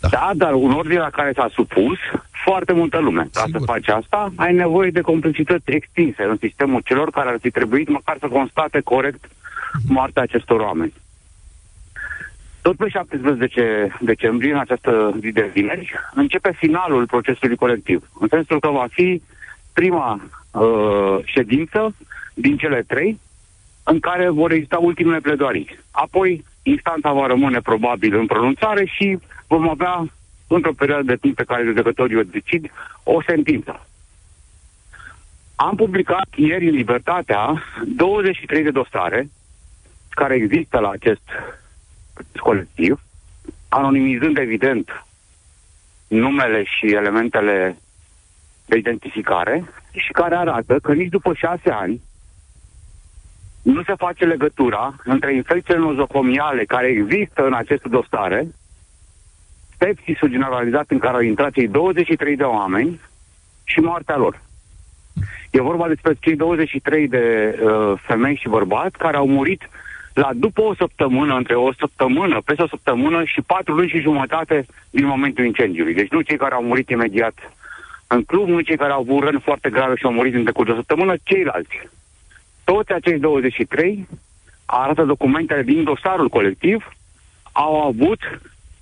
Da. 0.00 0.08
da, 0.08 0.30
dar 0.34 0.52
un 0.52 0.72
ordine 0.72 0.98
la 0.98 1.10
care 1.10 1.32
s-a 1.34 1.48
supus 1.52 1.98
foarte 2.44 2.72
multă 2.72 2.98
lume. 2.98 3.28
Ca 3.32 3.44
să 3.52 3.58
faci 3.64 3.88
asta, 3.88 4.32
ai 4.36 4.54
nevoie 4.54 4.90
de 4.90 5.00
complicități 5.00 5.70
extinse 5.70 6.22
în 6.22 6.36
sistemul 6.40 6.80
celor 6.84 7.10
care 7.10 7.28
ar 7.28 7.36
fi 7.40 7.50
trebuit 7.50 7.88
măcar 7.88 8.16
să 8.20 8.26
constate 8.26 8.80
corect 8.80 9.24
moartea 9.86 10.22
acestor 10.22 10.60
oameni. 10.60 10.92
Tot 12.62 12.76
pe 12.76 12.88
17 12.88 13.96
decembrie, 14.00 14.52
în 14.52 14.58
această 14.58 15.14
zi 15.20 15.30
de 15.32 15.50
vineri, 15.54 15.92
începe 16.14 16.52
finalul 16.56 17.06
procesului 17.06 17.56
colectiv. 17.56 18.08
În 18.20 18.28
sensul 18.30 18.60
că 18.60 18.68
va 18.68 18.86
fi 18.90 19.22
prima 19.74 20.20
uh, 20.50 21.18
ședință 21.24 21.94
din 22.34 22.56
cele 22.56 22.82
trei 22.86 23.20
în 23.82 24.00
care 24.00 24.28
vor 24.28 24.52
exista 24.52 24.78
ultimele 24.78 25.20
pledoarii. 25.20 25.78
Apoi, 25.90 26.44
instanța 26.62 27.12
va 27.12 27.26
rămâne 27.26 27.60
probabil 27.60 28.16
în 28.16 28.26
pronunțare 28.26 28.84
și 28.84 29.18
vom 29.46 29.68
avea, 29.68 30.06
într-o 30.46 30.72
perioadă 30.72 31.02
de 31.02 31.16
timp 31.16 31.34
pe 31.36 31.44
care 31.44 31.64
judecătorii 31.64 32.16
o 32.16 32.22
decid, 32.22 32.70
o 33.02 33.22
sentință. 33.22 33.86
Am 35.56 35.76
publicat 35.76 36.28
ieri 36.34 36.68
în 36.68 36.74
Libertatea 36.74 37.62
23 37.86 38.62
de 38.62 38.70
dosare 38.70 39.28
care 40.10 40.34
există 40.34 40.78
la 40.78 40.90
acest 40.90 41.22
colectiv, 42.36 43.00
anonimizând 43.68 44.38
evident 44.38 45.04
numele 46.06 46.64
și 46.64 46.86
elementele 46.86 47.76
de 48.66 48.76
identificare 48.76 49.64
și 49.92 50.12
care 50.12 50.36
arată 50.36 50.78
că 50.82 50.92
nici 50.92 51.10
după 51.10 51.34
șase 51.34 51.70
ani 51.70 52.00
nu 53.62 53.82
se 53.82 53.94
face 53.96 54.24
legătura 54.24 54.94
între 55.04 55.34
infecțiile 55.34 55.78
nozocomiale 55.78 56.64
care 56.64 56.86
există 56.86 57.46
în 57.46 57.54
aceste 57.54 57.88
dosare, 57.88 58.46
sepsisul 59.78 60.28
generalizat 60.28 60.84
în 60.88 60.98
care 60.98 61.14
au 61.14 61.22
intrat 61.22 61.52
cei 61.52 61.68
23 61.68 62.36
de 62.36 62.42
oameni 62.42 63.00
și 63.64 63.80
moartea 63.80 64.16
lor. 64.16 64.40
E 65.50 65.60
vorba 65.60 65.88
despre 65.88 66.16
cei 66.20 66.36
23 66.36 67.08
de 67.08 67.58
uh, 67.62 67.92
femei 68.06 68.36
și 68.36 68.48
bărbați 68.48 68.98
care 68.98 69.16
au 69.16 69.26
murit 69.26 69.68
la 70.14 70.30
după 70.34 70.60
o 70.60 70.74
săptămână, 70.74 71.36
între 71.36 71.54
o 71.54 71.72
săptămână, 71.72 72.40
peste 72.44 72.62
o 72.62 72.68
săptămână 72.68 73.24
și 73.24 73.40
patru 73.40 73.74
luni 73.74 73.88
și 73.88 74.00
jumătate 74.00 74.66
din 74.90 75.06
momentul 75.06 75.44
incendiului. 75.44 75.94
Deci 75.94 76.10
nu 76.10 76.20
cei 76.20 76.36
care 76.36 76.54
au 76.54 76.62
murit 76.62 76.88
imediat 76.88 77.34
în 78.06 78.22
club, 78.22 78.48
nu 78.48 78.60
cei 78.60 78.76
care 78.76 78.92
au 78.92 79.00
avut 79.00 79.22
răni 79.22 79.40
foarte 79.40 79.70
grave 79.70 79.94
și 79.96 80.04
au 80.04 80.12
murit 80.12 80.34
în 80.34 80.44
decurs 80.44 80.66
de 80.66 80.72
o 80.72 80.76
săptămână, 80.76 81.14
ceilalți. 81.22 81.88
Toți 82.64 82.92
acești 82.92 83.20
23, 83.20 84.08
arată 84.66 85.02
documentele 85.02 85.62
din 85.62 85.84
dosarul 85.84 86.28
colectiv, 86.28 86.88
au 87.52 87.82
avut 87.82 88.18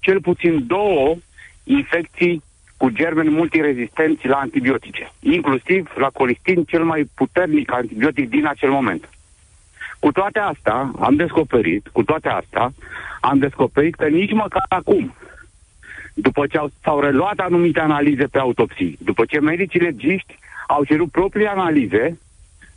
cel 0.01 0.21
puțin 0.21 0.67
două 0.67 1.17
infecții 1.65 2.43
cu 2.77 2.89
germeni 2.91 3.31
multirezistenți 3.31 4.27
la 4.27 4.37
antibiotice, 4.37 5.13
inclusiv 5.21 5.93
la 5.97 6.09
colistin, 6.09 6.65
cel 6.65 6.85
mai 6.85 7.11
puternic 7.15 7.73
antibiotic 7.73 8.29
din 8.29 8.47
acel 8.47 8.71
moment. 8.71 9.09
Cu 9.99 10.13
toate 10.13 10.39
astea, 10.39 10.91
am 11.01 11.17
descoperit, 11.17 11.89
cu 11.93 12.03
toate 12.03 12.29
astea, 12.29 12.73
am 13.21 13.39
descoperit 13.39 13.95
că 13.95 14.07
nici 14.07 14.33
măcar 14.33 14.65
acum, 14.69 15.15
după 16.15 16.47
ce 16.47 16.59
au, 16.59 16.71
s-au 16.83 17.01
reluat 17.01 17.39
anumite 17.39 17.81
analize 17.81 18.27
pe 18.27 18.39
autopsii, 18.39 18.99
după 19.01 19.25
ce 19.25 19.41
medicii 19.41 19.81
legiști 19.81 20.39
au 20.67 20.85
cerut 20.85 21.11
proprii 21.11 21.47
analize, 21.47 22.19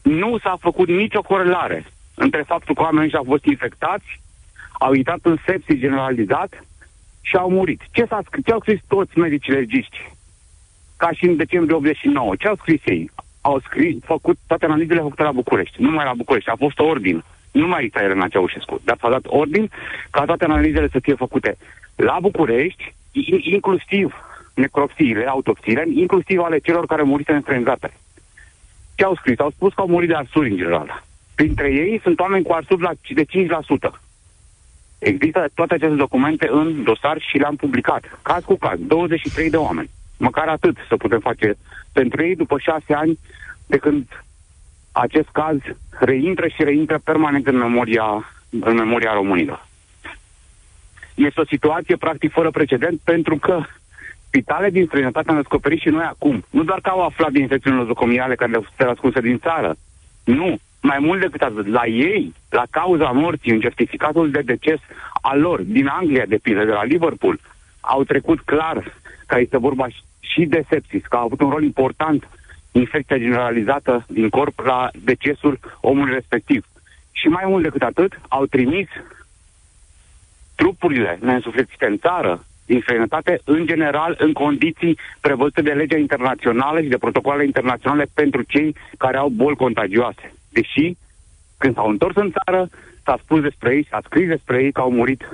nu 0.02 0.38
s-a 0.38 0.58
făcut 0.60 0.88
nicio 0.88 1.22
corelare 1.22 1.86
între 2.16 2.42
faptul 2.42 2.76
că 2.76 2.82
oamenii 2.82 3.04
ăștia 3.04 3.20
au 3.20 3.26
fost 3.26 3.46
infectați, 3.46 4.22
au 4.80 4.94
intrat 4.94 5.20
în 5.22 5.38
sepsis 5.46 5.80
generalizat 5.80 6.64
și 7.22 7.36
au 7.36 7.50
murit. 7.50 7.82
Ce, 7.92 8.06
s-a 8.06 8.22
scris, 8.26 8.46
ce 8.46 8.52
au 8.52 8.60
scris 8.60 8.80
toți 8.88 9.18
medicii 9.20 9.54
legiști? 9.54 10.12
Ca 10.98 11.10
și 11.12 11.26
în 11.26 11.36
decembrie 11.36 11.76
89. 11.76 12.36
Ce 12.36 12.48
au 12.48 12.56
scris 12.56 12.82
ei? 12.86 13.12
Au 13.42 13.60
scris, 13.60 13.96
făcut 14.04 14.38
toate 14.48 14.66
analizele 14.66 15.00
făcute 15.00 15.24
la 15.24 15.32
București. 15.32 15.82
Nu 15.82 15.92
mai 15.92 16.06
la 16.06 16.14
București, 16.14 16.50
a 16.50 16.56
fost 16.56 16.80
ordin. 16.80 17.24
Nu 17.52 17.68
mai 17.68 17.92
era 17.94 18.24
în 18.24 18.30
Ceaușescu, 18.30 18.82
dar 18.84 18.98
s-a 19.00 19.10
dat 19.10 19.22
ordin 19.26 19.70
ca 20.10 20.26
toate 20.26 20.44
analizele 20.44 20.88
să 20.92 21.00
fie 21.00 21.14
făcute 21.14 21.58
la 21.96 22.18
București, 22.22 22.84
in- 22.84 23.05
inclusiv 23.42 24.14
necropsiile, 24.54 25.26
autopsiile, 25.26 25.86
inclusiv 25.94 26.40
ale 26.40 26.58
celor 26.58 26.86
care 26.86 27.02
murise 27.02 27.32
în 27.32 27.42
străinătate. 27.42 27.94
Ce 28.96 29.04
au 29.04 29.16
scris? 29.16 29.40
Au 29.40 29.50
spus 29.50 29.74
că 29.74 29.82
au 29.82 29.88
murit 29.88 30.10
de 30.10 30.16
arsuri 30.16 30.50
în 30.50 30.58
general. 30.58 31.04
Printre 31.36 31.72
ei 31.72 32.00
sunt 32.04 32.20
oameni 32.20 32.44
cu 32.44 32.52
arsuri 32.52 32.82
la, 32.82 32.92
de 33.14 33.26
5%. 33.26 34.00
Există 35.00 35.48
toate 35.54 35.74
aceste 35.74 35.96
documente 35.96 36.48
în 36.52 36.84
dosar 36.84 37.18
și 37.20 37.38
le-am 37.38 37.56
publicat. 37.56 38.20
Caz 38.22 38.44
cu 38.44 38.56
caz, 38.56 38.80
23 38.80 39.50
de 39.50 39.58
oameni. 39.58 39.90
Măcar 40.18 40.48
atât 40.48 40.78
să 40.88 40.98
putem 40.98 41.20
face 41.20 41.56
pentru 41.94 42.24
ei 42.24 42.36
după 42.36 42.58
șase 42.60 42.94
ani 42.94 43.20
de 43.68 43.78
când 43.78 44.24
acest 44.92 45.28
caz 45.32 45.58
reintră 46.00 46.48
și 46.48 46.64
reintră 46.64 47.00
permanent 47.04 47.48
în 47.48 47.58
memoria, 47.58 48.32
în 48.50 48.76
memoria 48.76 49.14
românilor. 49.14 49.68
Este 51.16 51.42
o 51.42 51.46
situație 51.46 51.96
practic 51.96 52.32
fără 52.32 52.52
precedent 52.52 53.00
pentru 53.04 53.38
că 53.38 53.64
spitale 54.28 54.70
din 54.70 54.86
străinătate 54.86 55.30
am 55.30 55.36
descoperit 55.36 55.80
și 55.80 55.90
noi 55.90 56.04
acum. 56.04 56.46
Nu 56.50 56.64
doar 56.64 56.80
că 56.82 56.90
au 56.90 57.02
aflat 57.06 57.32
din 57.32 57.42
infecțiile 57.42 57.76
nozocomiale 57.76 58.36
care 58.36 58.52
le-au 58.52 58.66
fost 58.68 58.90
ascunse 58.90 59.22
din 59.22 59.40
țară. 59.40 59.76
Nu. 60.24 60.58
Mai 60.82 60.98
mult 61.00 61.22
decât 61.22 61.42
atât, 61.42 61.68
la 61.68 61.86
ei, 61.86 62.34
la 62.50 62.64
cauza 62.70 63.12
morții, 63.12 63.52
în 63.52 63.60
certificatul 63.60 64.32
de 64.32 64.42
deces 64.42 64.80
al 65.22 65.40
lor, 65.40 65.62
din 65.62 65.88
Anglia, 65.88 66.26
de 66.28 66.40
pildă, 66.42 66.64
de 66.64 66.72
la 66.72 66.84
Liverpool, 66.84 67.40
au 67.80 68.04
trecut 68.04 68.40
clar 68.40 68.94
că 69.26 69.40
este 69.40 69.58
vorba 69.58 69.88
și 70.20 70.46
de 70.46 70.64
sepsis, 70.70 71.06
că 71.06 71.16
a 71.16 71.20
avut 71.20 71.42
un 71.42 71.50
rol 71.50 71.64
important 71.64 72.30
infecția 72.72 73.18
generalizată 73.18 74.06
din 74.08 74.30
corp 74.30 74.60
la 74.60 74.90
decesul 75.04 75.60
omului 75.82 76.14
respectiv. 76.14 76.66
Și 77.12 77.28
mai 77.28 77.44
mult 77.48 77.64
decât 77.64 77.82
atât, 77.82 78.20
au 78.28 78.46
trimis 78.46 78.88
trupurile 80.56 81.18
neînsuflețite 81.22 81.86
în 81.86 81.98
țară, 81.98 82.46
din 82.66 82.80
străinătate, 82.82 83.40
în 83.44 83.66
general, 83.66 84.16
în 84.20 84.34
condiții 84.34 84.98
prevăzute 85.22 85.62
de 85.62 85.72
legea 85.72 85.98
internațională 85.98 86.82
și 86.82 86.88
de 86.88 86.98
protocoalele 86.98 87.46
internaționale 87.46 88.06
pentru 88.14 88.42
cei 88.42 88.76
care 88.98 89.18
au 89.18 89.30
boli 89.30 89.56
contagioase. 89.56 90.34
Deși, 90.50 90.96
când 91.58 91.74
s-au 91.74 91.90
întors 91.90 92.16
în 92.16 92.32
țară, 92.32 92.70
s-a 93.04 93.18
spus 93.24 93.42
despre 93.42 93.76
ei, 93.76 93.88
s-a 93.90 94.00
scris 94.04 94.28
despre 94.28 94.64
ei 94.64 94.72
că 94.72 94.82
au 94.82 94.92
murit 94.92 95.28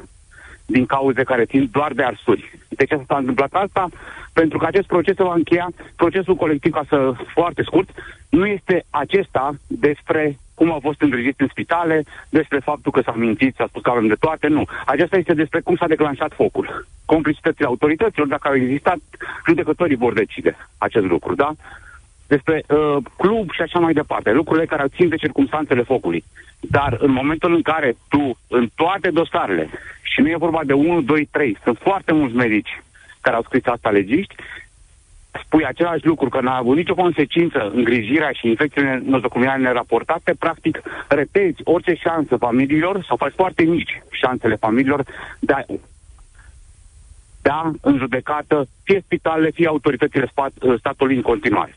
din 0.65 0.85
cauze 0.85 1.23
care 1.23 1.45
țin 1.45 1.69
doar 1.71 1.93
de 1.93 2.03
arsuri. 2.03 2.57
De 2.69 2.85
ce 2.85 3.01
s-a 3.07 3.17
întâmplat 3.17 3.53
asta? 3.53 3.89
Pentru 4.33 4.57
că 4.57 4.65
acest 4.65 4.87
proces 4.87 5.15
se 5.15 5.23
va 5.23 5.33
încheia, 5.33 5.69
procesul 5.95 6.35
colectiv, 6.35 6.71
ca 6.73 6.83
să 6.87 7.13
foarte 7.33 7.63
scurt, 7.63 7.89
nu 8.29 8.45
este 8.45 8.83
acesta 8.89 9.53
despre 9.67 10.37
cum 10.61 10.71
au 10.71 10.79
fost 10.79 11.01
îngrijiți 11.01 11.41
în 11.41 11.47
spitale, 11.47 12.03
despre 12.29 12.59
faptul 12.59 12.91
că 12.91 13.01
s-a 13.01 13.13
mințit, 13.17 13.55
s-a 13.55 13.67
spus 13.67 13.81
că 13.81 13.89
avem 13.89 14.07
de 14.07 14.15
toate, 14.19 14.47
nu. 14.47 14.63
Acesta 14.85 15.17
este 15.17 15.33
despre 15.33 15.59
cum 15.59 15.75
s-a 15.75 15.87
declanșat 15.87 16.33
focul. 16.33 16.87
Complicitățile 17.05 17.67
autorităților, 17.67 18.27
dacă 18.27 18.47
au 18.47 18.55
existat, 18.55 18.99
judecătorii 19.47 19.95
vor 19.95 20.13
decide 20.13 20.57
acest 20.77 21.05
lucru, 21.05 21.35
da? 21.35 21.51
Despre 22.27 22.63
uh, 22.67 22.97
club 23.17 23.51
și 23.51 23.61
așa 23.61 23.79
mai 23.79 23.93
departe, 23.93 24.31
lucrurile 24.31 24.65
care 24.65 24.95
țin 24.95 25.09
de 25.09 25.15
circunstanțele 25.15 25.81
focului. 25.81 26.23
Dar 26.59 26.97
în 26.99 27.11
momentul 27.11 27.53
în 27.53 27.61
care 27.61 27.95
tu, 28.09 28.37
în 28.47 28.69
toate 28.75 29.09
dosarele, 29.09 29.69
și 30.01 30.21
nu 30.21 30.29
e 30.29 30.45
vorba 30.45 30.61
de 30.65 30.73
1, 30.73 31.01
2, 31.01 31.27
3, 31.31 31.57
sunt 31.63 31.77
foarte 31.77 32.13
mulți 32.13 32.35
medici 32.35 32.81
care 33.21 33.35
au 33.35 33.43
scris 33.43 33.65
asta 33.65 33.89
legiști, 33.89 34.35
spui 35.45 35.65
același 35.65 36.05
lucru, 36.05 36.29
că 36.29 36.41
n-a 36.41 36.57
avut 36.57 36.75
nicio 36.75 36.93
consecință 36.93 37.71
îngrijirea 37.73 38.31
și 38.31 38.47
infecțiile 38.47 39.01
nozocomiale 39.05 39.61
neraportate, 39.63 40.33
practic 40.39 40.81
repeți 41.07 41.61
orice 41.63 41.93
șansă 41.93 42.35
familiilor 42.37 43.03
sau 43.07 43.17
faci 43.17 43.33
foarte 43.35 43.63
mici 43.63 44.01
șansele 44.11 44.55
familiilor 44.55 45.05
de 45.39 45.53
a 45.53 45.63
da 47.41 47.71
în 47.81 47.97
judecată 47.97 48.67
fie 48.83 49.01
spitalele, 49.05 49.51
fie 49.51 49.67
autoritățile 49.67 50.27
spat, 50.31 50.51
statului 50.79 51.15
în 51.15 51.21
continuare. 51.21 51.75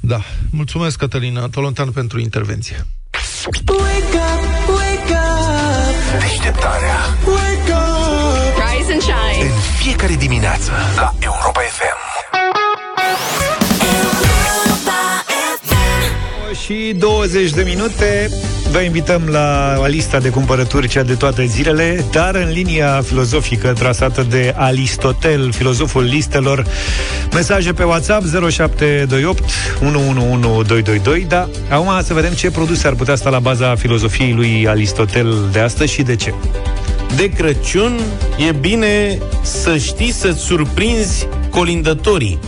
Da. 0.00 0.18
Mulțumesc, 0.50 0.98
Cătălina 0.98 1.48
Tolontan, 1.48 1.90
pentru 1.90 2.20
intervenție. 2.20 2.76
Wake 3.68 4.18
up, 4.30 4.68
wake 4.68 5.12
up. 5.12 6.20
Deșteptarea 6.20 6.98
Wake 7.26 7.72
up. 7.72 8.57
Rise 8.88 9.00
Rise 9.00 9.10
and 9.10 9.32
shine. 9.32 9.44
În 9.44 9.50
fiecare 9.78 10.14
dimineață 10.14 10.70
la 10.96 11.14
Europa 11.20 11.60
FM. 11.60 12.08
Și 16.64 16.94
20 16.98 17.50
de 17.50 17.62
minute 17.62 18.30
Vă 18.70 18.78
invităm 18.78 19.22
la 19.26 19.86
lista 19.86 20.18
de 20.18 20.28
cumpărături 20.28 20.88
Cea 20.88 21.02
de 21.02 21.14
toate 21.14 21.44
zilele 21.44 22.04
Dar 22.12 22.34
în 22.34 22.50
linia 22.50 23.02
filozofică 23.06 23.72
trasată 23.72 24.26
de 24.30 24.54
Aristotel 24.56 25.52
Filozoful 25.52 26.02
listelor 26.02 26.66
Mesaje 27.32 27.72
pe 27.72 27.84
WhatsApp 27.84 28.24
0728 28.50 29.42
111222 29.80 31.24
Da, 31.28 31.48
acum 31.70 32.02
să 32.02 32.14
vedem 32.14 32.32
ce 32.32 32.50
produse 32.50 32.86
ar 32.86 32.94
putea 32.94 33.14
sta 33.14 33.30
la 33.30 33.38
baza 33.38 33.74
filozofiei 33.74 34.32
lui 34.32 34.68
Aristotel 34.68 35.48
de 35.52 35.60
astăzi 35.60 35.92
și 35.92 36.02
de 36.02 36.16
ce 36.16 36.34
De 37.16 37.28
Crăciun 37.30 38.00
e 38.48 38.52
bine 38.52 39.18
să 39.42 39.76
știi 39.76 40.12
să-ți 40.12 40.40
surprinzi 40.40 41.26
colindătorii. 41.50 42.38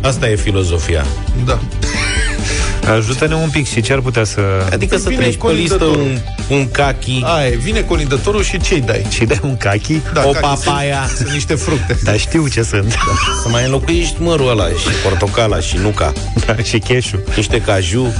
Asta 0.00 0.28
e 0.28 0.36
filozofia. 0.36 1.04
Da. 1.44 1.58
Ajută-ne 2.96 3.34
un 3.34 3.48
pic 3.50 3.68
și 3.68 3.80
ce 3.80 3.92
ar 3.92 4.00
putea 4.00 4.24
să... 4.24 4.40
Adică 4.72 4.96
să 4.96 5.08
Vine 5.08 5.20
treci 5.20 5.36
pe 5.36 5.52
listă 5.52 5.76
colindătorul. 5.76 6.20
un, 6.48 6.56
un 6.56 6.70
cachi, 6.70 7.22
Aia, 7.24 7.46
e, 7.46 7.56
vine 7.56 7.80
colindătorul 7.80 8.42
și 8.42 8.60
ce-i 8.60 8.80
dai? 8.80 9.06
Și 9.10 9.24
dai 9.24 9.40
un 9.42 9.56
cachi 9.56 10.00
Da, 10.12 10.22
o 10.26 10.30
cachi 10.30 10.40
papaya, 10.40 11.04
Sunt, 11.06 11.16
sunt 11.18 11.30
niște 11.30 11.54
fructe. 11.54 11.98
Dar 12.02 12.18
știu 12.18 12.48
ce 12.48 12.62
sunt 12.62 12.92
să 13.42 13.48
mai 13.48 13.64
înlocuiești 13.64 14.14
mărul 14.18 14.48
ăla 14.48 14.68
și 14.68 14.88
portocala 15.02 15.60
și 15.60 15.76
nuca, 15.76 16.12
da, 16.46 16.56
Și 16.62 16.78
cheșul 16.78 17.24
niște 17.36 17.60
caju. 17.60 18.06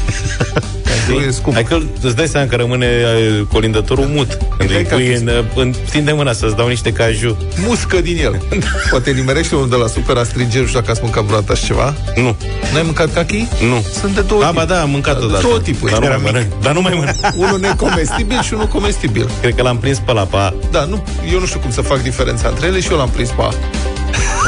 E 1.27 1.31
scump. 1.31 1.55
Hai 1.55 1.65
că 1.65 1.79
îți 2.03 2.17
dai 2.17 2.27
seama 2.27 2.47
că 2.47 2.57
rămâne 2.57 2.87
uh, 2.87 3.47
colindătorul 3.53 4.05
mut 4.05 4.39
când 4.59 4.71
Îi 4.71 4.77
îi 4.77 4.83
dai 4.83 4.83
pui 4.99 5.07
cachi. 5.09 5.21
în, 5.21 5.27
uh, 5.29 5.45
în, 5.55 5.75
tinde 5.91 6.13
mâna 6.13 6.33
să-ți 6.33 6.57
dau 6.57 6.69
niște 6.69 6.93
caju. 6.93 7.37
Muscă 7.67 8.01
din 8.01 8.19
el. 8.23 8.43
Poate 8.91 9.11
nimerește 9.11 9.55
unul 9.55 9.69
de 9.69 9.77
la 9.77 9.87
super 9.87 10.17
astringent, 10.17 10.61
nu 10.61 10.67
știu 10.67 10.79
dacă 10.81 10.91
ați 10.91 11.01
mâncat 11.03 11.23
vreodată 11.25 11.53
așa 11.53 11.67
ceva. 11.67 11.95
Nu, 12.17 12.37
N-ai 12.73 12.83
mâncat 12.85 13.13
cachi? 13.13 13.47
nu. 13.69 13.85
Sunt 14.01 14.15
de 14.15 14.21
două 14.21 14.41
Da, 14.41 14.51
ba 14.51 14.61
tipuri. 14.61 14.77
da, 14.77 14.83
am 14.83 14.91
mâncat 14.91 15.23
odată. 15.23 15.43
Două 15.43 15.61
tipuri. 15.61 15.91
Dar 15.93 16.01
nu 16.01 16.07
Era 16.07 16.17
mai 16.17 16.31
mănânc. 16.33 16.53
Dar 16.63 16.73
nu 16.75 16.81
mai 16.81 16.93
mănânc. 16.97 17.17
Unul 17.47 17.61
necomestibil 17.61 18.43
și 18.43 18.55
unul 18.55 18.67
comestibil. 18.67 19.31
Cred 19.41 19.55
că 19.55 19.63
l-am 19.63 19.79
prins 19.79 19.99
pe 19.99 20.13
la 20.13 20.23
pa. 20.23 20.55
Da, 20.71 20.85
nu, 20.85 21.05
eu 21.33 21.39
nu 21.41 21.47
știu 21.47 21.61
cum 21.61 21.71
să 21.71 21.81
fac 21.81 22.03
diferența 22.03 22.49
între 22.49 22.67
ele 22.67 22.81
și 22.81 22.91
eu 22.91 22.97
l-am 22.97 23.09
prins 23.11 23.29
pe 23.29 23.43
A. 23.43 23.49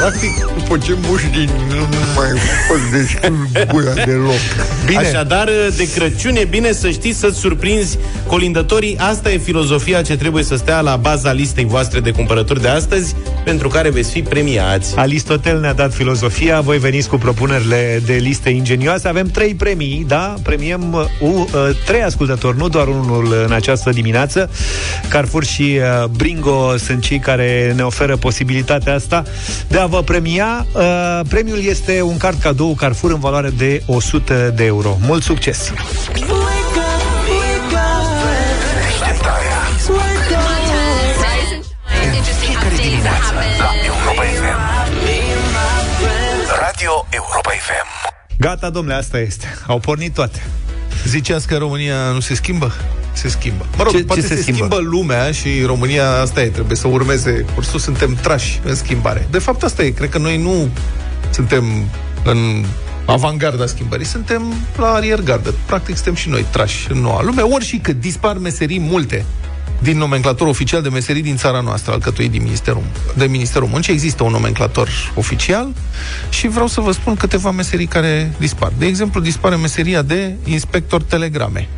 Practic, 0.01 0.45
după 0.55 0.79
ce 0.79 0.97
muși 1.09 1.27
din 1.27 1.51
nu 1.69 1.87
mai 2.17 2.41
pot 2.69 2.79
descris 2.93 3.65
buia 3.69 4.05
deloc. 4.05 4.35
Bine. 4.87 4.99
Așadar, 4.99 5.49
de 5.77 5.89
Crăciun 5.95 6.37
e 6.37 6.45
bine 6.45 6.73
să 6.73 6.91
știi 6.91 7.13
să-ți 7.13 7.39
surprinzi 7.39 7.99
colindătorii. 8.27 8.97
Asta 8.99 9.31
e 9.33 9.39
filozofia 9.39 10.03
ce 10.03 10.17
trebuie 10.17 10.43
să 10.43 10.57
stea 10.57 10.81
la 10.81 10.97
baza 10.97 11.33
listei 11.33 11.65
voastre 11.65 12.01
de 12.01 12.11
cumpărături 12.11 12.61
de 12.61 12.69
astăzi, 12.69 13.15
pentru 13.45 13.69
care 13.69 13.91
veți 13.91 14.11
fi 14.11 14.23
premiați. 14.23 14.97
Aristotel 14.97 15.61
ne-a 15.61 15.73
dat 15.73 15.95
filozofia, 15.95 16.61
voi 16.61 16.79
veniți 16.79 17.09
cu 17.09 17.17
propunerile 17.17 18.03
de 18.07 18.15
liste 18.15 18.51
ingenioase. 18.51 19.09
Avem 19.09 19.27
trei 19.27 19.55
premii, 19.55 20.05
da? 20.09 20.35
Premiem 20.43 20.93
uh, 20.93 21.31
uh, 21.31 21.71
trei 21.87 22.03
ascultători, 22.03 22.57
nu 22.57 22.69
doar 22.69 22.87
unul 22.87 23.45
în 23.47 23.53
această 23.53 23.91
dimineață. 23.91 24.51
Carrefour 25.09 25.45
și 25.45 25.79
uh, 25.79 26.05
Bringo 26.09 26.77
sunt 26.77 27.03
cei 27.03 27.19
care 27.19 27.73
ne 27.77 27.83
oferă 27.83 28.17
posibilitatea 28.17 28.95
asta 28.95 29.23
de 29.69 29.79
a 29.79 29.84
vă 29.87 30.03
premia. 30.03 30.67
Uh, 30.73 31.21
premiul 31.29 31.65
este 31.65 32.03
un 32.03 32.17
card 32.17 32.41
cadou 32.41 32.75
Carrefour 32.75 33.11
în 33.13 33.21
valoare 33.21 33.51
de 33.51 33.83
100 33.87 34.53
de 34.57 34.65
euro. 34.65 34.97
Mult 35.01 35.23
succes! 35.23 35.73
Fiecare 42.41 42.75
dimineață 42.77 43.33
la 43.59 43.71
Europa 43.85 44.23
FM. 44.23 44.59
Radio 46.61 47.07
Europa 47.11 47.51
FM. 47.51 48.13
Gata, 48.39 48.71
domnule, 48.71 48.95
asta 48.95 49.19
este. 49.19 49.47
Au 49.67 49.79
pornit 49.79 50.15
toate. 50.15 50.43
Ziceați 51.07 51.47
că 51.47 51.57
România 51.57 51.97
nu 51.97 52.21
se 52.21 52.35
schimbă? 52.35 52.73
Se 53.15 53.29
schimbă. 53.29 53.67
Mă 53.77 53.83
rog, 53.83 53.93
Ce- 53.93 53.99
ce, 53.99 54.05
poate 54.05 54.21
ce 54.21 54.27
se, 54.27 54.35
se 54.35 54.43
se 54.43 54.53
schimbă? 54.53 54.65
schimbă 54.75 54.89
lumea 54.91 55.31
și 55.33 55.49
România 55.67 56.11
asta 56.11 56.43
e, 56.43 56.47
trebuie 56.47 56.77
să 56.77 56.89
urmeze 56.89 57.45
cursul, 57.55 57.79
suntem 57.81 58.19
trași 58.23 58.61
în 58.65 58.75
schimbare. 58.75 59.29
De 59.31 59.39
fapt, 59.39 59.63
asta 59.63 59.83
e, 59.85 59.91
cred 59.91 60.09
că 60.09 60.19
noi 60.19 60.37
nu 60.37 60.69
suntem 61.31 61.65
în 62.25 62.65
avangarda 63.07 63.67
schimbării, 63.67 64.07
suntem 64.07 64.43
la 64.77 64.87
ariergardă. 64.93 65.55
Practic 65.67 65.95
suntem 65.95 66.15
și 66.15 66.29
noi 66.29 66.45
trași 66.51 66.87
în 66.91 66.99
noua 67.01 67.23
lume, 67.23 67.43
ori 67.43 67.65
și 67.65 67.77
cât 67.77 68.01
dispar 68.01 68.37
meserii 68.37 68.79
multe 68.81 69.25
din 69.79 69.99
nomenclator 69.99 70.47
oficial 70.47 70.83
de 70.83 70.89
meserii 70.89 71.23
din 71.23 71.37
țara 71.37 71.61
noastră, 71.61 71.93
alcătuit 71.93 72.31
din 72.31 72.43
Ministerul, 72.43 72.83
de 73.17 73.25
Ministerul 73.25 73.69
Muncii. 73.69 73.93
Există 73.93 74.23
un 74.25 74.31
nomenclator 74.31 74.89
oficial 75.15 75.69
și 76.29 76.49
vreau 76.49 76.67
să 76.67 76.81
vă 76.81 76.93
spun 76.93 77.15
câteva 77.15 77.51
meserii 77.51 77.87
care 77.87 78.33
dispar. 78.39 78.73
De 78.79 78.87
exemplu, 78.87 79.21
dispare 79.21 79.57
meseria 79.57 80.03
de 80.03 80.35
inspector 80.45 81.03
telegrame. 81.03 81.69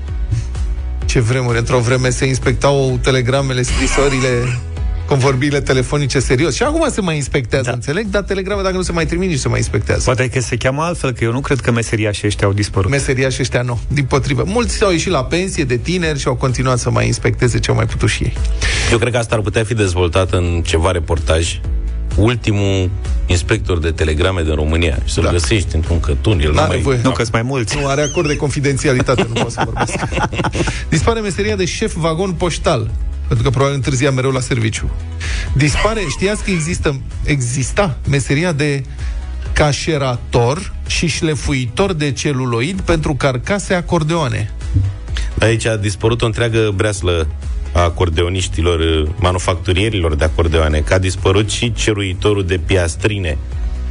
Ce 1.06 1.20
vremuri, 1.20 1.58
într-o 1.58 1.78
vreme 1.78 2.10
se 2.10 2.26
inspectau 2.26 2.98
telegramele, 3.02 3.62
scrisorile, 3.62 4.58
convorbirile 5.06 5.60
telefonice 5.60 6.18
serios. 6.18 6.54
Și 6.54 6.62
acum 6.62 6.86
se 6.90 7.00
mai 7.00 7.16
inspectează, 7.16 7.64
da. 7.64 7.72
înțeleg, 7.72 8.06
dar 8.06 8.22
telegrame, 8.22 8.62
dacă 8.62 8.76
nu 8.76 8.82
se 8.82 8.92
mai 8.92 9.06
trimit, 9.06 9.28
nici 9.28 9.38
se 9.38 9.48
mai 9.48 9.58
inspectează. 9.58 10.02
Poate 10.04 10.28
că 10.28 10.40
se 10.40 10.56
cheamă 10.56 10.82
altfel, 10.82 11.12
că 11.12 11.24
eu 11.24 11.32
nu 11.32 11.40
cred 11.40 11.60
că 11.60 11.70
meseriașii 11.70 12.26
ăștia 12.26 12.46
au 12.46 12.52
dispărut. 12.52 12.90
Meseriași 12.90 13.40
ăștia 13.40 13.62
nu, 13.62 13.78
din 13.88 14.04
potrivă. 14.04 14.44
Mulți 14.46 14.84
au 14.84 14.90
ieșit 14.90 15.10
la 15.10 15.24
pensie 15.24 15.64
de 15.64 15.76
tineri 15.76 16.18
și 16.18 16.28
au 16.28 16.34
continuat 16.34 16.78
să 16.78 16.90
mai 16.90 17.06
inspecteze 17.06 17.58
ce 17.58 17.70
au 17.70 17.76
mai 17.76 17.86
putut 17.86 18.08
și 18.08 18.22
ei. 18.22 18.32
Eu 18.92 18.98
cred 18.98 19.12
că 19.12 19.18
asta 19.18 19.34
ar 19.34 19.40
putea 19.40 19.64
fi 19.64 19.74
dezvoltat 19.74 20.32
în 20.32 20.62
ceva 20.64 20.90
reportaj. 20.90 21.58
Ultimul 22.16 22.90
inspector 23.26 23.78
de 23.78 23.90
telegrame 23.90 24.42
din 24.42 24.54
România. 24.54 24.98
Și 25.04 25.12
să-l 25.12 25.22
Da. 25.24 25.30
găsești 25.30 25.74
într-un 25.74 26.00
cătun. 26.00 26.40
El 26.40 26.48
nu 26.48 26.54
N-are 26.54 26.68
mai... 26.68 26.80
voie. 26.80 27.00
Nu, 27.02 27.10
că 27.10 27.22
mai 27.32 27.42
mulți. 27.42 27.76
Nu 27.78 27.86
are 27.86 28.02
acord 28.02 28.28
de 28.28 28.36
confidențialitate, 28.36 29.26
nu 29.28 29.40
pot 29.42 29.50
să 29.50 29.62
vorbesc. 29.64 29.98
Dispare 30.88 31.20
meseria 31.20 31.56
de 31.56 31.64
șef 31.64 31.94
vagon 31.94 32.32
poștal, 32.32 32.90
pentru 33.26 33.44
că 33.44 33.50
probabil 33.50 33.74
întârzia 33.76 34.10
mereu 34.10 34.30
la 34.30 34.40
serviciu. 34.40 34.90
Dispare, 35.54 36.00
știați 36.10 36.44
că 36.44 36.50
există, 36.50 37.00
exista 37.24 37.96
meseria 38.08 38.52
de 38.52 38.82
cașerator 39.52 40.72
și 40.86 41.06
șlefuitor 41.06 41.92
de 41.92 42.12
celuloid 42.12 42.80
pentru 42.80 43.14
carcase 43.14 43.74
acordeoane. 43.74 44.50
Aici 45.40 45.66
a 45.66 45.76
dispărut 45.76 46.22
o 46.22 46.26
întreagă 46.26 46.72
breaslă 46.74 47.26
a 47.76 47.80
acordeoniștilor, 47.80 49.08
manufacturierilor 49.18 50.14
de 50.14 50.24
acordeoane, 50.24 50.78
că 50.78 50.94
a 50.94 50.98
dispărut 50.98 51.50
și 51.50 51.72
ceruitorul 51.72 52.46
de 52.46 52.60
piastrine 52.66 53.38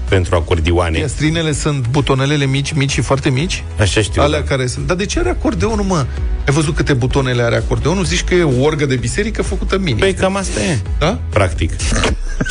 pentru 0.10 0.36
acordioane. 0.36 0.98
Piastrinele 0.98 1.52
sunt 1.52 1.88
butonelele 1.88 2.46
mici, 2.46 2.72
mici 2.72 2.92
și 2.92 3.02
foarte 3.02 3.30
mici? 3.30 3.64
Așa 3.80 4.02
știu. 4.02 4.22
Alea 4.22 4.40
da. 4.40 4.46
care 4.46 4.68
sunt. 4.68 4.88
Dar 4.88 4.96
de 4.96 5.06
ce 5.06 5.20
are 5.20 5.30
acordeonul, 5.30 5.86
mă? 5.86 6.06
Ai 6.48 6.54
văzut 6.54 6.76
câte 6.76 6.94
butonele 6.94 7.42
are 7.42 7.56
acordeonul? 7.56 8.04
Zici 8.04 8.24
că 8.24 8.34
e 8.34 8.44
o 8.44 8.62
orgă 8.62 8.86
de 8.86 8.96
biserică 8.96 9.42
făcută 9.42 9.78
mini. 9.78 10.00
Păi 10.00 10.14
cam 10.14 10.36
asta 10.36 10.60
e, 10.60 10.78
Da? 11.00 11.20
practic. 11.30 11.72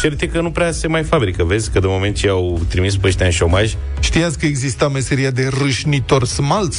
Cert 0.01 0.21
e 0.21 0.27
că 0.27 0.41
nu 0.41 0.51
prea 0.51 0.73
se 0.73 0.87
mai 0.87 1.03
fabrică, 1.03 1.45
vezi? 1.45 1.71
Că 1.71 1.81
de 1.81 1.87
moment 1.87 2.17
ce 2.17 2.29
au 2.29 2.61
trimis 2.69 2.97
pe 2.97 3.07
ăștia 3.07 3.27
în 3.27 3.33
șomaj, 3.33 3.75
Știați 4.01 4.39
că 4.39 4.47
exista 4.47 4.89
meseria 4.89 5.31
de 5.31 5.51
râșnitor 5.63 6.25
smalț? 6.25 6.77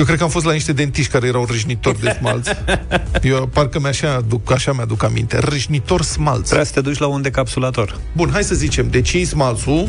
Eu 0.00 0.06
cred 0.06 0.18
că 0.18 0.24
am 0.24 0.30
fost 0.30 0.44
la 0.44 0.52
niște 0.52 0.72
dentiști 0.72 1.12
care 1.12 1.26
erau 1.26 1.44
râșnitori 1.44 2.00
de 2.00 2.16
smalț. 2.18 2.48
Eu 3.22 3.46
parcă 3.46 3.80
mi-așa 3.80 4.14
aduc, 4.14 4.52
așa 4.52 4.72
mi-aduc 4.72 5.02
aminte. 5.02 5.38
Râșnitor 5.38 6.02
smalț. 6.02 6.44
Trebuie 6.44 6.66
să 6.66 6.72
te 6.72 6.80
duci 6.80 6.98
la 6.98 7.06
un 7.06 7.22
decapsulator. 7.22 7.98
Bun, 8.12 8.30
hai 8.32 8.42
să 8.42 8.54
zicem, 8.54 8.90
deci 8.90 9.12
iei 9.12 9.24
smalțul 9.24 9.88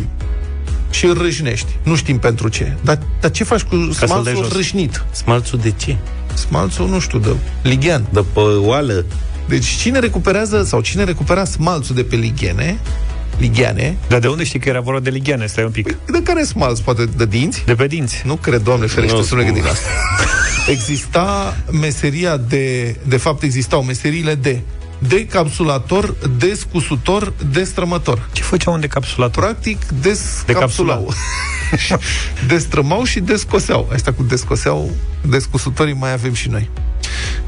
și 0.89 1.05
îl 1.05 1.17
râșnești. 1.17 1.67
Nu 1.83 1.95
știm 1.95 2.19
pentru 2.19 2.47
ce. 2.47 2.73
Dar, 2.81 2.99
dar 3.19 3.31
ce 3.31 3.43
faci 3.43 3.61
cu 3.61 3.75
să-l 3.75 4.07
dai 4.07 4.07
smalțul 4.07 4.43
jos. 4.43 4.51
râșnit? 4.51 5.05
smalțul 5.11 5.59
de 5.59 5.71
ce? 5.71 5.97
Smalțul, 6.33 6.87
nu 6.87 6.99
știu, 6.99 7.19
de 7.19 7.35
lighean. 7.61 8.05
De 8.09 8.23
pe 8.33 8.39
oală. 8.39 9.05
Deci 9.47 9.65
cine 9.65 9.99
recuperează 9.99 10.63
sau 10.63 10.81
cine 10.81 11.03
recupera 11.03 11.45
smalțul 11.45 11.95
de 11.95 12.03
pe 12.03 12.15
lighene, 12.15 12.79
ligheane, 13.41 13.97
Dar 14.07 14.19
de 14.19 14.27
unde 14.27 14.43
știi 14.43 14.59
că 14.59 14.69
era 14.69 14.79
vorba 14.79 14.99
de 14.99 15.09
ligheane? 15.09 15.45
Stai 15.45 15.63
un 15.63 15.71
pic. 15.71 15.97
de 16.11 16.21
care 16.23 16.43
smalț? 16.43 16.79
Poate 16.79 17.05
de 17.05 17.25
dinți? 17.25 17.63
De 17.65 17.75
pe 17.75 17.87
dinți. 17.87 18.21
Nu 18.25 18.35
cred, 18.35 18.61
Doamne 18.61 18.85
ferește, 18.85 19.15
Nu 19.15 19.21
să 19.21 19.35
nu 19.35 19.41
spun. 19.41 19.53
gândim 19.53 19.71
asta. 19.71 19.87
Exista 20.71 21.57
meseria 21.71 22.37
de... 22.37 22.95
De 23.07 23.17
fapt, 23.17 23.43
existau 23.43 23.83
meseriile 23.83 24.35
de 24.35 24.59
decapsulator, 25.07 26.15
descusutor, 26.37 27.33
destrămător. 27.51 28.29
Ce 28.31 28.41
făcea 28.43 28.69
un 28.69 28.79
decapsulator? 28.79 29.43
Practic, 29.43 29.77
descapsulau. 30.01 31.13
Destrămau 32.47 33.03
și 33.03 33.19
descoseau. 33.19 33.89
Asta 33.93 34.11
cu 34.13 34.23
descoseau, 34.23 34.91
descusutorii 35.21 35.93
mai 35.93 36.11
avem 36.11 36.33
și 36.33 36.49
noi. 36.49 36.69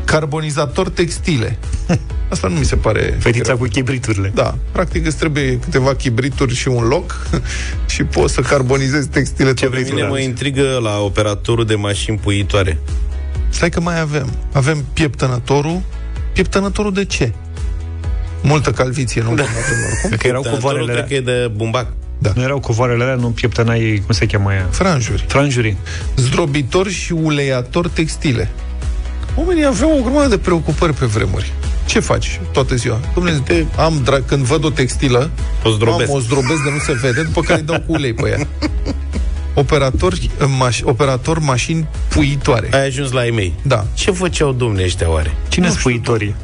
Carbonizator 0.03 0.89
textile. 0.89 1.57
Asta 2.30 2.47
nu 2.47 2.55
mi 2.59 2.65
se 2.65 2.76
pare... 2.76 3.17
Fetița 3.19 3.55
cu 3.55 3.63
chibriturile. 3.63 4.32
Da, 4.36 4.57
practic 4.71 5.05
îți 5.05 5.17
trebuie 5.17 5.59
câteva 5.59 5.95
chibrituri 5.95 6.55
și 6.55 6.67
un 6.67 6.84
loc 6.84 7.28
și 7.93 8.03
poți 8.03 8.34
să 8.34 8.41
carbonizezi 8.41 9.07
textile 9.07 9.53
Ce 9.53 9.65
tot 9.65 9.74
pe 9.74 9.82
timpul. 9.82 9.95
mine 9.95 10.07
mă 10.07 10.19
intrigă 10.19 10.80
la 10.82 10.99
operatorul 10.99 11.65
de 11.65 11.76
mașini 11.76 12.17
puitoare. 12.17 12.78
Stai 13.49 13.69
că 13.69 13.82
mai 13.82 13.99
avem. 13.99 14.34
Avem 14.51 14.86
pieptănătorul. 14.93 15.82
Pieptănătorul 16.34 16.93
de 16.93 17.05
ce? 17.05 17.32
Multă 18.41 18.71
calviție, 18.71 19.21
nu? 19.21 19.36
Da. 19.36 19.43
Oricum. 19.43 20.17
Că 20.17 20.28
erau 20.28 20.41
Tănătorul 20.41 20.51
covoarele 20.51 20.91
cred 20.91 21.07
că 21.07 21.13
e 21.13 21.21
de 21.21 21.51
bumbac. 21.55 21.88
Da. 22.17 22.32
Nu 22.36 22.41
erau 22.41 22.59
covoarele 22.59 23.03
alea, 23.03 23.15
nu 23.15 23.28
pieptănai, 23.28 24.01
cum 24.05 24.13
se 24.13 24.26
cheamă 24.26 24.49
aia? 24.49 24.67
Franjuri. 24.69 25.26
Franjuri. 25.28 25.78
Zdrobitor 26.15 26.89
și 26.89 27.11
uleiator 27.11 27.88
textile. 27.88 28.51
Oamenii 29.36 29.65
aveau 29.65 29.97
o 29.99 30.01
grămadă 30.01 30.27
de 30.27 30.38
preocupări 30.38 30.93
pe 30.93 31.05
vremuri. 31.05 31.51
Ce 31.86 31.99
faci 31.99 32.39
toată 32.51 32.75
ziua? 32.75 32.99
Dom'le, 32.99 33.43
te, 33.43 33.63
am 33.77 34.01
dra- 34.07 34.25
când 34.25 34.43
văd 34.45 34.63
o 34.63 34.69
textilă, 34.69 35.29
O 35.63 35.69
zdrobesc. 35.69 36.09
am 36.09 36.15
o 36.15 36.19
zdrobesc 36.19 36.63
de 36.63 36.69
nu 36.69 36.77
se 36.79 36.93
vede, 37.01 37.21
după 37.21 37.41
care 37.41 37.59
îi 37.59 37.65
dau 37.65 37.79
cu 37.79 37.91
ulei 37.91 38.13
pe 38.13 38.29
ea. 38.29 38.47
Operator, 39.53 40.13
maș- 40.67 40.84
operator 40.84 41.39
mașini 41.39 41.88
puitoare. 42.07 42.69
Ai 42.73 42.86
ajuns 42.86 43.11
la 43.11 43.25
ei 43.25 43.31
mei. 43.31 43.53
Da. 43.61 43.86
Ce 43.93 44.11
făceau 44.11 44.51
domne 44.51 44.84
ăștia 44.84 45.09
oare? 45.09 45.36
Cine 45.47 45.67
sunt 45.69 45.79
puitorii? 45.81 46.36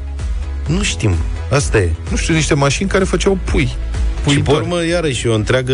Nu 0.67 0.83
știm. 0.83 1.13
Asta 1.51 1.77
e. 1.77 1.91
Nu 2.09 2.15
știu, 2.17 2.33
niște 2.33 2.53
mașini 2.53 2.89
care 2.89 3.03
făceau 3.03 3.37
pui. 3.43 3.65
Și 3.65 3.75
pe 4.23 4.31
Puitoare. 4.33 4.61
urmă, 4.61 4.85
iarăși, 4.85 5.27
o 5.27 5.33
întreagă, 5.33 5.73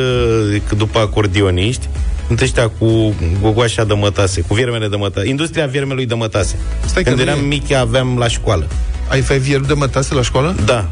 că 0.68 0.76
după 0.76 0.99
acordioniști, 0.99 1.89
sunt 2.28 2.41
ăștia 2.41 2.67
cu 2.69 3.13
gogoașa 3.41 3.84
de 3.84 3.93
mătase, 3.93 4.41
cu 4.41 4.53
viermele 4.53 4.88
de 4.88 4.95
mătase, 4.95 5.28
industria 5.28 5.65
viermelui 5.65 6.05
de 6.05 6.13
mătase. 6.13 6.55
Stai 6.86 7.03
că 7.03 7.09
Când 7.09 7.21
nu 7.21 7.30
eram 7.32 7.43
e. 7.43 7.47
mici, 7.47 7.71
aveam 7.71 8.17
la 8.17 8.28
școală. 8.28 8.67
Ai 9.09 9.21
fai 9.21 9.38
viermi 9.39 9.65
de 9.65 9.73
mătase 9.73 10.13
la 10.13 10.21
școală? 10.21 10.55
Da. 10.65 10.86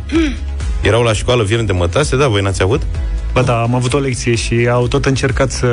Erau 0.82 1.02
la 1.04 1.14
școală 1.14 1.44
viermi 1.44 1.66
de 1.68 1.72
mătase, 1.74 2.18
da, 2.18 2.28
voi 2.28 2.42
n-ați 2.42 2.62
avut? 2.62 2.82
Bă, 3.34 3.42
da, 3.42 3.62
am 3.62 3.76
avut 3.76 3.94
o 3.94 3.98
lecție 4.00 4.36
și 4.36 4.68
au 4.72 4.88
tot 4.88 5.06
încercat 5.06 5.52
să 5.52 5.66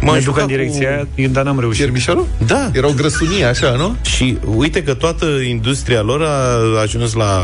M-am 0.00 0.14
ne 0.14 0.20
ducă 0.20 0.20
jucat 0.20 0.40
în 0.40 0.46
direcția 0.46 0.88
cu- 0.96 1.08
aia, 1.16 1.28
dar 1.28 1.44
n-am 1.44 1.60
reușit. 1.60 1.80
Viermișorul? 1.80 2.26
Da. 2.46 2.70
Erau 2.72 2.92
grăsunii, 2.96 3.44
așa, 3.44 3.70
nu? 3.70 3.96
Și 4.02 4.38
uite 4.56 4.82
că 4.82 4.94
toată 4.94 5.26
industria 5.48 6.00
lor 6.02 6.22
a 6.22 6.80
ajuns 6.82 7.12
la 7.14 7.42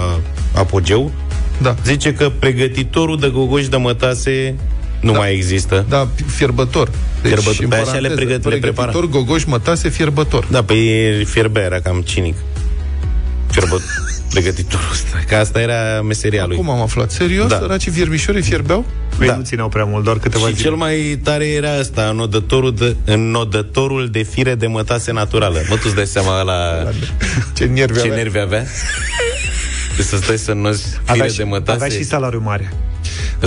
apogeu. 0.55 1.11
Da. 1.63 1.75
Zice 1.85 2.13
că 2.15 2.31
pregătitorul 2.39 3.19
de 3.19 3.29
gogoși 3.35 3.69
de 3.71 3.77
mătase 3.77 4.55
nu 5.05 5.13
Da. 5.13 5.19
mai 5.19 5.33
există. 5.35 5.85
Da, 5.89 6.09
fierbător. 6.27 6.89
Deci, 7.23 7.33
Fierbător. 7.33 7.63
în 7.63 7.69
Pe 7.69 7.75
așa 7.75 7.83
le 7.85 7.91
paranteză, 7.91 8.15
pregăt- 8.15 8.45
le 8.45 8.57
prepara. 8.59 8.91
pregătitor, 8.91 9.21
gogoși, 9.23 9.49
mătase, 9.49 9.89
fierbător. 9.89 10.47
Da, 10.51 10.63
pe 10.63 10.75
fierbea 11.29 11.63
era 11.63 11.81
cam 11.81 12.01
cinic. 12.01 12.35
Fierbă, 13.51 13.81
pregătitorul 14.35 14.87
ăsta. 14.93 15.19
Că 15.29 15.35
asta 15.35 15.61
era 15.61 16.03
meseria 16.03 16.47
lui. 16.47 16.57
Cum 16.57 16.71
am 16.71 16.81
aflat? 16.81 17.11
Serios? 17.11 17.47
Da. 17.49 17.55
Da. 17.55 17.61
Săracii 17.61 17.91
viermișorii 17.91 18.43
fierbeau? 18.43 18.85
Păi 19.19 19.27
Da. 19.27 19.37
nu 19.37 19.43
țineau 19.43 19.69
prea 19.69 19.85
mult, 19.85 20.05
doar 20.05 20.19
câteva 20.19 20.47
Și 20.49 20.53
zile. 20.55 20.69
cel 20.69 20.77
mai 20.77 21.19
tare 21.23 21.47
era 21.47 21.71
asta, 21.73 22.03
înodătorul 22.09 22.75
de, 22.75 22.97
înodătorul 23.05 24.09
de 24.11 24.23
fire 24.23 24.55
de 24.55 24.67
mătase 24.67 25.13
naturală. 25.13 25.59
Mă, 25.69 25.75
tu 25.75 25.83
îți 25.85 25.95
dai 25.95 26.07
seama 26.07 26.43
la 26.43 26.89
Ce 27.57 27.65
nervi 27.65 27.95
ce 28.01 28.01
avea. 28.07 28.15
nervi 28.17 28.39
avea? 28.39 28.65
Deci 29.97 30.07
să 30.07 30.17
stai 30.17 30.39
să 30.39 30.53
nozi 30.53 30.83
fire 30.89 31.01
avea, 31.07 31.27
de 31.27 31.33
și, 31.33 31.43
mătase. 31.43 31.85
avea 31.85 31.97
și 31.97 32.05
salariu 32.05 32.41
mare. 32.45 32.73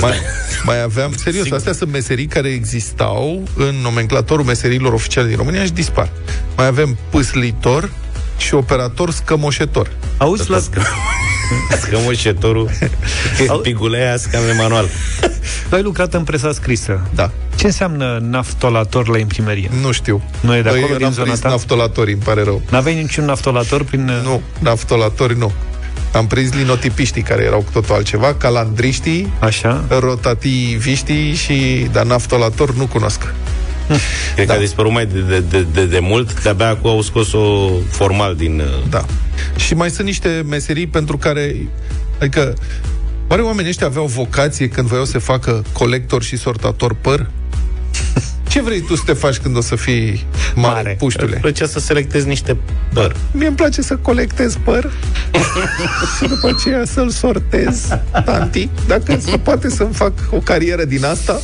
Mai, 0.01 0.17
mai 0.63 0.81
aveam, 0.81 1.13
serios, 1.15 1.43
Sigur. 1.43 1.57
astea 1.57 1.73
sunt 1.73 1.91
meserii 1.91 2.25
care 2.25 2.49
existau 2.49 3.43
în 3.55 3.75
nomenclatorul 3.81 4.45
meserilor 4.45 4.93
oficiale 4.93 5.27
din 5.27 5.37
România 5.37 5.63
și 5.63 5.71
dispar. 5.71 6.09
Mai 6.57 6.65
avem 6.65 6.97
pâslitor 7.09 7.91
și 8.37 8.53
operator 8.53 9.11
scămoșetor. 9.11 9.91
Auzi, 10.17 10.49
la... 10.49 10.59
Scămoșetorul 11.81 12.69
Pigulea 13.61 14.17
scame 14.17 14.51
manual 14.51 14.89
Tu 15.69 15.75
ai 15.75 15.81
lucrat 15.81 16.13
în 16.13 16.23
presa 16.23 16.51
scrisă. 16.51 17.01
Da. 17.15 17.31
Ce 17.55 17.65
înseamnă 17.65 18.19
naftolator 18.21 19.07
la 19.07 19.17
imprimerie? 19.17 19.69
Nu 19.81 19.91
știu. 19.91 20.21
Nu 20.39 20.55
e 20.55 20.61
de 20.61 20.69
Noi 20.69 20.77
acolo, 20.77 20.93
din 20.93 21.01
eram 21.01 21.13
zona 21.13 21.25
prins 21.25 21.39
ta? 21.39 21.49
naftolatori, 21.49 22.11
îmi 22.11 22.21
pare 22.21 22.43
rău. 22.43 22.61
N-aveai 22.69 22.95
niciun 22.95 23.25
naftolator 23.25 23.83
prin... 23.83 24.05
Nu, 24.23 24.41
naftolatori 24.59 25.37
nu. 25.37 25.51
Am 26.13 26.27
prins 26.27 26.53
linotipiștii 26.53 27.21
care 27.21 27.43
erau 27.43 27.59
cu 27.61 27.71
totul 27.71 27.95
altceva, 27.95 28.33
calandriștii, 28.33 29.33
Așa? 29.39 29.85
rotativiștii 29.89 31.33
și, 31.33 31.87
dar 31.91 32.05
naftolator 32.05 32.73
nu 32.75 32.85
cunosc. 32.87 33.33
Cred 34.35 34.47
Da. 34.47 34.53
că 34.53 34.59
a 34.59 34.61
dispărut 34.61 34.91
mai 34.91 35.05
de, 35.05 35.19
de, 35.19 35.39
de, 35.39 35.65
de, 35.73 35.85
de 35.85 35.99
mult 35.99 36.43
De-abia 36.43 36.67
acum 36.69 36.89
au 36.89 37.01
scos-o 37.01 37.69
formal 37.89 38.35
din... 38.35 38.59
uh, 38.59 38.89
Da. 38.89 39.05
Și 39.55 39.73
mai 39.73 39.89
sunt 39.89 40.07
niște 40.07 40.43
meserii 40.49 40.87
pentru 40.87 41.17
care, 41.17 41.55
adică, 42.19 42.53
oare 43.27 43.41
oamenii 43.41 43.69
ăștia 43.69 43.87
aveau 43.87 44.05
vocație 44.05 44.67
când 44.69 44.87
voiau 44.87 45.05
să 45.05 45.19
facă 45.19 45.63
colector 45.71 46.23
și 46.23 46.37
sortator 46.37 46.95
păr? 47.01 47.29
Ce 48.47 48.61
vrei 48.61 48.81
tu 48.81 48.95
să 48.95 49.01
te 49.05 49.13
faci 49.13 49.37
când 49.37 49.57
o 49.57 49.61
să 49.61 49.75
fii 49.75 50.25
mare, 50.55 50.73
Mare. 50.75 50.95
puștule? 50.99 51.31
Îmi 51.31 51.41
plăcea 51.41 51.67
să 51.67 51.79
selectezi 51.79 52.27
niște 52.27 52.57
păr 52.93 53.15
Mie 53.31 53.47
îmi 53.47 53.55
place 53.55 53.81
să 53.81 53.95
colectez 53.95 54.57
păr 54.63 54.91
și 56.17 56.27
după 56.27 56.47
aceea 56.47 56.85
să-l 56.85 57.09
sortez, 57.09 57.87
tanti. 58.25 58.69
Dacă 58.87 59.19
se 59.19 59.37
poate 59.37 59.69
să-mi 59.69 59.93
fac 59.93 60.11
o 60.31 60.37
carieră 60.37 60.83
din 60.85 61.05
asta. 61.05 61.39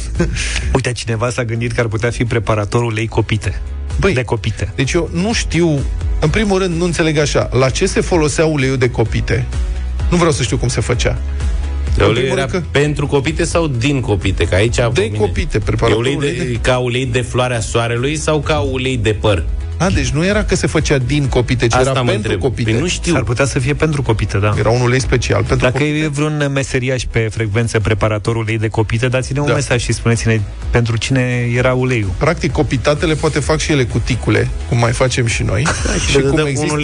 Uite, 0.73 0.91
cineva 0.91 1.29
s-a 1.29 1.43
gândit 1.43 1.71
că 1.71 1.81
ar 1.81 1.87
putea 1.87 2.09
fi 2.09 2.25
preparatorul 2.25 2.87
ulei 2.91 3.07
copite. 3.07 3.61
Băi, 3.99 4.13
De 4.13 4.23
copite. 4.23 4.71
Deci 4.75 4.91
eu 4.91 5.09
nu 5.13 5.33
știu, 5.33 5.79
în 6.19 6.29
primul 6.29 6.59
rând 6.59 6.75
nu 6.77 6.85
înțeleg 6.85 7.17
așa, 7.17 7.49
la 7.51 7.69
ce 7.69 7.85
se 7.85 8.01
folosea 8.01 8.45
uleiul 8.45 8.77
de 8.77 8.89
copite? 8.89 9.45
Nu 10.09 10.17
vreau 10.17 10.31
să 10.31 10.43
știu 10.43 10.57
cum 10.57 10.67
se 10.67 10.81
făcea. 10.81 11.17
De 11.95 12.03
În 12.03 12.09
ulei 12.09 12.21
primul 12.21 12.37
era 12.39 12.47
rând 12.51 12.63
pentru 12.71 13.07
copite 13.07 13.43
sau 13.43 13.67
din 13.67 13.99
copite? 13.99 14.43
Că 14.47 14.55
aici 14.55 14.75
De 14.93 15.11
copite, 15.11 15.57
E 15.57 15.59
preparatorul 15.59 16.05
ulei 16.05 16.15
de, 16.31 16.41
ulei 16.41 16.51
de... 16.53 16.59
ca 16.61 16.77
ulei 16.77 17.05
de 17.05 17.21
floarea 17.21 17.59
soarelui 17.59 18.15
sau 18.15 18.39
ca 18.39 18.57
ulei 18.59 18.97
de 18.97 19.13
păr? 19.13 19.43
A, 19.77 19.89
deci 19.89 20.09
nu 20.09 20.25
era 20.25 20.43
că 20.43 20.55
se 20.55 20.67
făcea 20.67 20.97
din 20.97 21.27
copite, 21.27 21.67
ci 21.67 21.73
Asta 21.73 21.89
era 21.89 22.01
mă 22.01 22.09
pentru 22.11 22.31
întreb. 22.31 22.39
copite. 22.39 22.71
Păi 22.71 22.79
nu 22.79 22.87
știu. 22.87 23.13
S-ar 23.13 23.23
putea 23.23 23.45
să 23.45 23.59
fie 23.59 23.73
pentru 23.73 24.01
copite, 24.01 24.37
da. 24.37 24.53
Era 24.57 24.69
un 24.69 24.81
ulei 24.81 24.99
special 25.01 25.43
pentru 25.43 25.65
Dacă 25.65 25.77
copite. 25.77 25.97
e 25.97 26.07
vreun 26.07 26.49
meseriaș 26.53 27.03
pe 27.11 27.19
frecvență 27.31 27.79
preparatorul 27.79 28.41
ulei 28.41 28.57
de 28.57 28.67
copite, 28.67 29.07
dați-ne 29.07 29.39
un 29.39 29.47
Da. 29.47 29.53
mesaj 29.53 29.81
și 29.83 29.91
spuneți-ne 29.93 30.39
pentru 30.69 30.97
cine 30.97 31.49
era 31.55 31.73
uleiul. 31.73 32.09
Practic, 32.17 32.51
copitatele 32.51 33.13
poate 33.13 33.39
fac 33.39 33.59
și 33.59 33.71
ele 33.71 33.83
cuticule, 33.83 34.49
cum 34.69 34.77
mai 34.77 34.91
facem 34.91 35.25
și 35.25 35.43
noi. 35.43 35.67
și 36.09 36.15
le 36.17 36.21
cum 36.23 36.35
dăm 36.35 36.43
un 36.45 36.49
există 36.49 36.75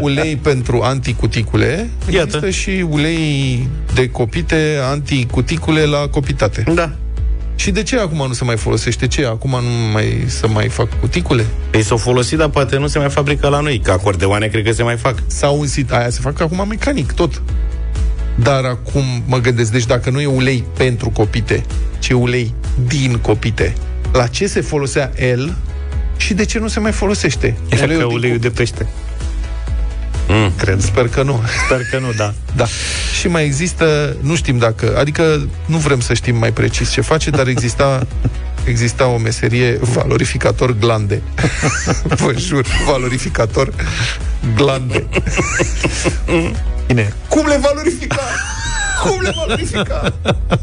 ulei. 0.00 0.18
ulei 0.18 0.36
pentru 0.36 0.80
anticuticule, 0.82 1.90
există 2.06 2.36
Iată. 2.36 2.50
și 2.50 2.86
ulei 2.90 3.68
de 3.94 4.08
copite 4.10 4.78
anticuticule 4.90 5.84
la 5.84 6.08
copitate. 6.10 6.64
Da. 6.74 6.92
Și 7.54 7.70
de 7.70 7.82
ce 7.82 7.98
acum 7.98 8.26
nu 8.26 8.32
se 8.32 8.44
mai 8.44 8.56
folosește? 8.56 9.06
Ce? 9.06 9.26
Acum 9.26 9.50
nu 9.50 9.90
mai 9.92 10.24
să 10.26 10.48
mai 10.48 10.68
fac 10.68 11.00
cuticule? 11.00 11.46
Ei 11.74 11.82
s-au 11.82 11.96
folosit, 11.96 12.38
dar 12.38 12.48
poate 12.48 12.78
nu 12.78 12.86
se 12.86 12.98
mai 12.98 13.10
fabrică 13.10 13.48
la 13.48 13.60
noi. 13.60 13.78
Că 13.78 13.90
acordeoane 13.90 14.46
cred 14.46 14.64
că 14.64 14.72
se 14.72 14.82
mai 14.82 14.96
fac. 14.96 15.22
Sau 15.26 15.58
un 15.58 15.66
sit, 15.66 15.92
aia 15.92 16.10
se 16.10 16.18
fac 16.20 16.40
acum 16.40 16.66
mecanic, 16.68 17.12
tot. 17.12 17.42
Dar 18.34 18.64
acum 18.64 19.02
mă 19.26 19.38
gândesc, 19.38 19.72
deci 19.72 19.86
dacă 19.86 20.10
nu 20.10 20.20
e 20.20 20.26
ulei 20.26 20.64
pentru 20.76 21.10
copite, 21.10 21.62
ci 21.98 22.08
e 22.08 22.14
ulei 22.14 22.54
din 22.86 23.18
copite, 23.22 23.74
la 24.12 24.26
ce 24.26 24.46
se 24.46 24.60
folosea 24.60 25.12
el 25.16 25.56
și 26.16 26.34
de 26.34 26.44
ce 26.44 26.58
nu 26.58 26.68
se 26.68 26.80
mai 26.80 26.92
folosește? 26.92 27.56
Așa 27.72 27.86
că 27.86 27.92
din 27.92 28.02
uleiul 28.02 28.38
de 28.38 28.50
pește. 28.50 28.86
Mm. 30.28 30.52
Cred. 30.56 30.80
Sper 30.80 31.08
că 31.08 31.22
nu. 31.22 31.42
Sper 31.66 31.80
că 31.90 31.98
nu, 31.98 32.12
da. 32.16 32.34
Da. 32.56 32.64
Și 33.20 33.28
mai 33.28 33.44
există, 33.44 34.16
nu 34.20 34.34
știm 34.36 34.58
dacă, 34.58 34.96
adică 34.98 35.48
nu 35.66 35.76
vrem 35.76 36.00
să 36.00 36.14
știm 36.14 36.36
mai 36.36 36.52
precis 36.52 36.90
ce 36.90 37.00
face, 37.00 37.30
dar 37.30 37.46
exista 37.46 38.06
exista 38.64 39.06
o 39.06 39.16
meserie 39.18 39.78
valorificator 39.80 40.76
glande. 40.78 41.22
Vă 42.22 42.34
jur, 42.38 42.66
valorificator 42.86 43.72
glande. 44.56 45.06
Bine. 46.86 47.12
Cum 47.28 47.46
le 47.46 47.58
valorifica? 47.62 48.20
Cum 49.02 49.20
le 49.20 49.32
valorifica? 49.36 50.12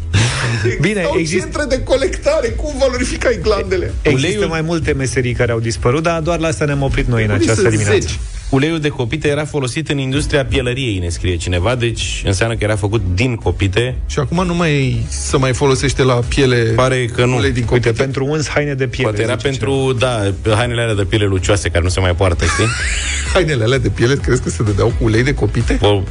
Bine, 0.81 1.03
Au 1.03 1.15
există- 1.17 1.43
centre 1.43 1.75
de 1.77 1.83
colectare, 1.83 2.47
cum 2.47 2.73
valorificai 2.79 3.39
glandele? 3.41 3.93
Există 4.01 4.27
Uleiul- 4.27 4.47
mai 4.49 4.61
multe 4.61 4.91
meserii 4.93 5.33
care 5.33 5.51
au 5.51 5.59
dispărut, 5.59 6.03
dar 6.03 6.19
doar 6.19 6.39
la 6.39 6.47
asta 6.47 6.65
ne-am 6.65 6.81
oprit 6.81 7.07
noi 7.07 7.23
în 7.23 7.29
Unii 7.29 7.41
această 7.43 7.61
sunt 7.61 7.71
dimineață. 7.73 7.99
zeci. 7.99 8.19
Uleiul 8.49 8.79
de 8.79 8.87
copite 8.89 9.27
era 9.27 9.45
folosit 9.45 9.89
în 9.89 9.97
industria 9.97 10.45
pielăriei, 10.45 10.97
ne 10.97 11.09
scrie 11.09 11.35
cineva, 11.35 11.75
deci 11.75 12.21
înseamnă 12.25 12.55
că 12.55 12.63
era 12.63 12.75
făcut 12.75 13.01
din 13.13 13.35
copite. 13.35 13.95
Și 14.05 14.19
acum 14.19 14.45
nu 14.45 14.55
mai 14.55 15.05
să 15.07 15.37
mai 15.37 15.53
folosește 15.53 16.03
la 16.03 16.13
piele 16.13 16.55
Pare 16.75 17.05
că 17.05 17.25
nu. 17.25 17.35
ulei 17.35 17.51
din 17.51 17.61
Uite, 17.71 17.73
copite. 17.73 17.91
pentru 18.03 18.25
uns 18.25 18.47
haine 18.49 18.73
de 18.73 18.87
piele. 18.87 19.09
Poate 19.09 19.23
era 19.23 19.35
zice 19.35 19.47
pentru, 19.47 19.95
da, 19.99 20.21
hainele 20.55 20.81
alea 20.81 20.95
de 20.95 21.03
piele 21.03 21.25
lucioase 21.25 21.69
care 21.69 21.83
nu 21.83 21.89
se 21.89 21.99
mai 21.99 22.15
poartă, 22.15 22.45
știi? 22.45 22.65
Hainele 23.33 23.63
alea 23.63 23.77
de 23.77 23.89
piele, 23.89 24.15
crezi 24.15 24.41
că 24.41 24.49
se 24.49 24.63
dădeau 24.63 24.87
cu 24.87 25.03
ulei 25.03 25.23
de 25.23 25.33
copite? 25.33 25.77
O, 25.81 26.01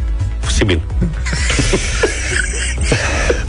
posibil. 0.41 0.81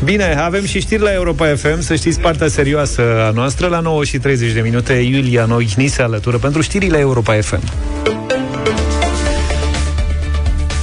Bine, 0.04 0.36
avem 0.40 0.66
și 0.66 0.80
știri 0.80 1.02
la 1.02 1.14
Europa 1.14 1.46
FM, 1.56 1.82
să 1.82 1.96
știți 1.96 2.20
partea 2.20 2.48
serioasă 2.48 3.02
a 3.28 3.32
noastră. 3.32 3.68
La 3.68 3.80
9 3.80 4.04
și 4.04 4.18
30 4.18 4.52
de 4.52 4.62
minute, 4.62 4.94
Iulia 4.94 5.46
Noihni 5.46 5.88
se 5.88 6.02
alătură 6.02 6.38
pentru 6.38 6.62
știrile 6.62 6.98
Europa 7.00 7.34
FM. 7.42 7.62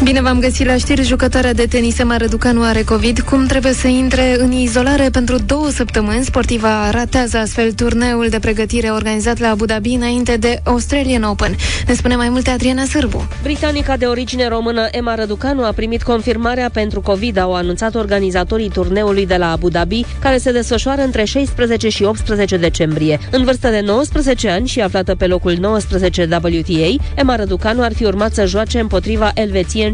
Bine 0.06 0.20
v-am 0.20 0.40
găsit 0.40 0.66
la 0.66 0.76
știri. 0.76 1.02
Jucătoarea 1.02 1.52
de 1.52 1.66
tenis 1.66 1.98
Emma 1.98 2.16
Răducanu 2.16 2.62
are 2.62 2.82
COVID. 2.82 3.20
Cum 3.20 3.46
trebuie 3.46 3.72
să 3.72 3.86
intre 3.86 4.36
în 4.38 4.52
izolare 4.52 5.08
pentru 5.10 5.36
două 5.46 5.68
săptămâni? 5.70 6.24
Sportiva 6.24 6.90
ratează 6.90 7.36
astfel 7.36 7.72
turneul 7.72 8.28
de 8.28 8.38
pregătire 8.38 8.88
organizat 8.88 9.38
la 9.38 9.48
Abu 9.48 9.64
Dhabi 9.64 9.94
înainte 9.94 10.36
de 10.36 10.60
Australian 10.64 11.22
Open. 11.22 11.56
Ne 11.86 11.94
spune 11.94 12.16
mai 12.16 12.28
multe 12.28 12.50
Adriana 12.50 12.84
Sârbu. 12.84 13.28
Britanica 13.42 13.96
de 13.96 14.04
origine 14.04 14.48
română 14.48 14.88
Emma 14.90 15.14
Răducanu 15.14 15.64
a 15.64 15.72
primit 15.72 16.02
confirmarea 16.02 16.70
pentru 16.72 17.00
COVID, 17.00 17.38
au 17.38 17.54
anunțat 17.54 17.94
organizatorii 17.94 18.70
turneului 18.70 19.26
de 19.26 19.36
la 19.36 19.50
Abu 19.50 19.68
Dhabi, 19.68 20.04
care 20.20 20.38
se 20.38 20.52
desfășoară 20.52 21.02
între 21.02 21.24
16 21.24 21.88
și 21.88 22.02
18 22.02 22.56
decembrie. 22.56 23.18
În 23.30 23.44
vârstă 23.44 23.68
de 23.68 23.80
19 23.80 24.50
ani 24.50 24.66
și 24.66 24.80
aflată 24.80 25.14
pe 25.14 25.26
locul 25.26 25.56
19 25.60 26.28
WTA, 26.32 27.02
Emma 27.14 27.36
Răducanu 27.36 27.82
ar 27.82 27.94
fi 27.94 28.04
urmat 28.04 28.34
să 28.34 28.44
joace 28.44 28.78
împotriva 28.78 29.30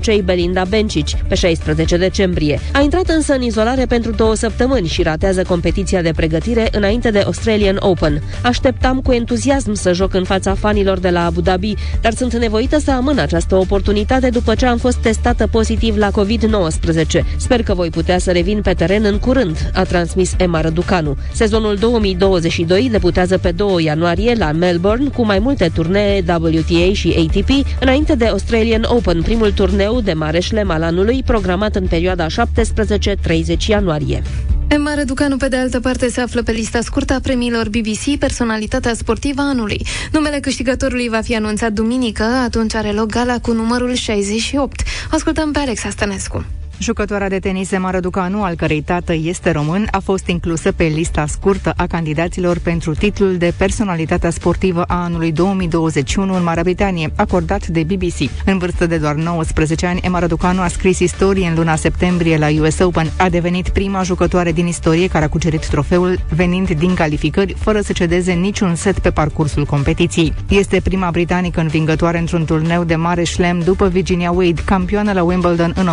elvețiencei 0.09 0.23
Belinda 0.23 0.65
Bencic 0.65 1.09
pe 1.29 1.35
16 1.35 1.97
decembrie. 1.97 2.61
A 2.73 2.81
intrat 2.81 3.09
însă 3.09 3.33
în 3.33 3.43
izolare 3.43 3.87
pentru 3.87 4.11
două 4.11 4.35
săptămâni 4.35 4.87
și 4.87 5.03
ratează 5.03 5.43
competiția 5.43 6.03
de 6.03 6.13
pregătire 6.17 6.69
înainte 6.73 7.11
de 7.11 7.19
Australian 7.19 7.77
Open. 7.81 8.23
Așteptam 8.43 9.01
cu 9.01 9.13
entuziasm 9.13 9.73
să 9.73 9.93
joc 9.93 10.15
în 10.15 10.25
fața 10.25 10.55
fanilor 10.55 10.99
de 10.99 11.11
la 11.11 11.25
Abu 11.25 11.41
Dhabi, 11.41 11.75
dar 12.01 12.13
sunt 12.13 12.35
nevoită 12.35 12.79
să 12.79 12.91
amân 12.91 13.19
această 13.19 13.57
oportunitate 13.57 14.29
după 14.29 14.55
ce 14.55 14.67
am 14.67 14.79
fost 14.79 14.97
testată 14.97 15.47
pozitiv 15.47 15.97
la 15.97 16.11
COVID-19. 16.11 17.05
Sper 17.37 17.63
că 17.63 17.75
voi 17.75 17.89
putea 17.89 18.19
să 18.19 18.33
revin 18.33 18.61
pe 18.61 18.73
teren 18.73 19.05
în 19.05 19.19
curând, 19.19 19.71
a 19.75 19.83
transmis 19.83 20.35
Emma 20.37 20.61
Răducanu. 20.61 21.17
Sezonul 21.33 21.77
2022 21.77 22.89
debutează 22.91 23.39
pe 23.39 23.51
2 23.51 23.85
ianuarie 23.85 24.35
la 24.39 24.53
Melbourne 24.53 25.09
cu 25.09 25.25
mai 25.25 25.39
multe 25.39 25.71
turnee 25.75 26.25
WTA 26.29 26.93
și 26.93 27.15
ATP 27.19 27.67
înainte 27.81 28.15
de 28.15 28.27
Australian 28.27 28.83
Open, 28.89 29.23
primul 29.23 29.53
turneu 29.53 29.92
de 30.01 30.13
mare 30.13 30.41
șlem 30.41 30.71
al 30.71 30.83
anului 30.83 31.23
programat 31.23 31.77
în 31.77 31.87
perioada 31.87 32.27
17-30 32.27 33.67
ianuarie. 33.67 34.23
Emma 34.69 34.95
Răducanu, 34.95 35.37
pe 35.37 35.49
de 35.49 35.57
altă 35.57 35.81
parte, 35.81 36.09
se 36.09 36.21
află 36.21 36.43
pe 36.43 36.53
lista 36.53 36.81
scurtă 36.81 37.13
a 37.13 37.21
premiilor 37.21 37.69
BBC 37.69 38.19
Personalitatea 38.19 38.95
Sportivă 38.95 39.41
a 39.41 39.49
Anului. 39.49 39.87
Numele 40.13 40.39
câștigătorului 40.41 41.09
va 41.09 41.21
fi 41.21 41.37
anunțat 41.37 41.73
duminică, 41.73 42.23
atunci 42.23 42.75
are 42.75 42.93
loc 42.93 43.07
gala 43.07 43.39
cu 43.39 43.53
numărul 43.53 43.95
68. 43.95 44.83
Ascultăm 45.11 45.53
pe 45.53 45.59
Alexa 45.59 45.91
Stănescu. 45.91 46.45
Jucătoarea 46.79 47.29
de 47.29 47.39
tenis 47.39 47.71
Emma 47.71 47.91
Răducanu, 47.91 48.43
al 48.43 48.55
cărei 48.55 48.83
tată 48.83 49.13
este 49.15 49.51
român, 49.51 49.89
a 49.91 49.99
fost 49.99 50.27
inclusă 50.27 50.73
pe 50.73 50.85
lista 50.85 51.27
scurtă 51.27 51.73
a 51.77 51.87
candidaților 51.87 52.59
pentru 52.59 52.95
titlul 52.95 53.37
de 53.37 53.53
personalitatea 53.57 54.31
sportivă 54.31 54.83
a 54.83 55.03
anului 55.03 55.33
2021 55.33 56.35
în 56.37 56.43
Marea 56.43 56.63
Britanie, 56.63 57.13
acordat 57.17 57.67
de 57.67 57.83
BBC. 57.83 58.31
În 58.45 58.59
vârstă 58.59 58.87
de 58.87 58.97
doar 58.97 59.15
19 59.15 59.87
ani, 59.87 60.01
Emma 60.03 60.19
Răducanu 60.19 60.61
a 60.61 60.69
scris 60.69 60.99
istorie 60.99 61.47
în 61.49 61.55
luna 61.55 61.77
septembrie 61.77 62.37
la 62.39 62.49
US 62.61 62.79
Open. 62.79 63.11
A 63.19 63.29
devenit 63.29 63.69
prima 63.69 64.03
jucătoare 64.03 64.53
din 64.53 64.67
istorie 64.67 65.09
care 65.09 65.25
a 65.25 65.29
cucerit 65.29 65.67
trofeul, 65.67 66.19
venind 66.35 66.71
din 66.71 66.95
calificări, 66.95 67.55
fără 67.59 67.81
să 67.81 67.93
cedeze 67.93 68.33
niciun 68.33 68.75
set 68.75 68.99
pe 68.99 69.11
parcursul 69.11 69.65
competiției. 69.65 70.33
Este 70.49 70.81
prima 70.81 71.11
britanică 71.11 71.61
învingătoare 71.61 72.19
într-un 72.19 72.45
turneu 72.45 72.85
de 72.85 72.97
mare 72.97 73.25
șlem 73.25 73.59
după 73.59 73.89
Virginia 73.89 74.31
Wade, 74.31 74.63
campioană 74.65 75.13
la 75.13 75.23
Wimbledon 75.23 75.73
în 75.77 75.87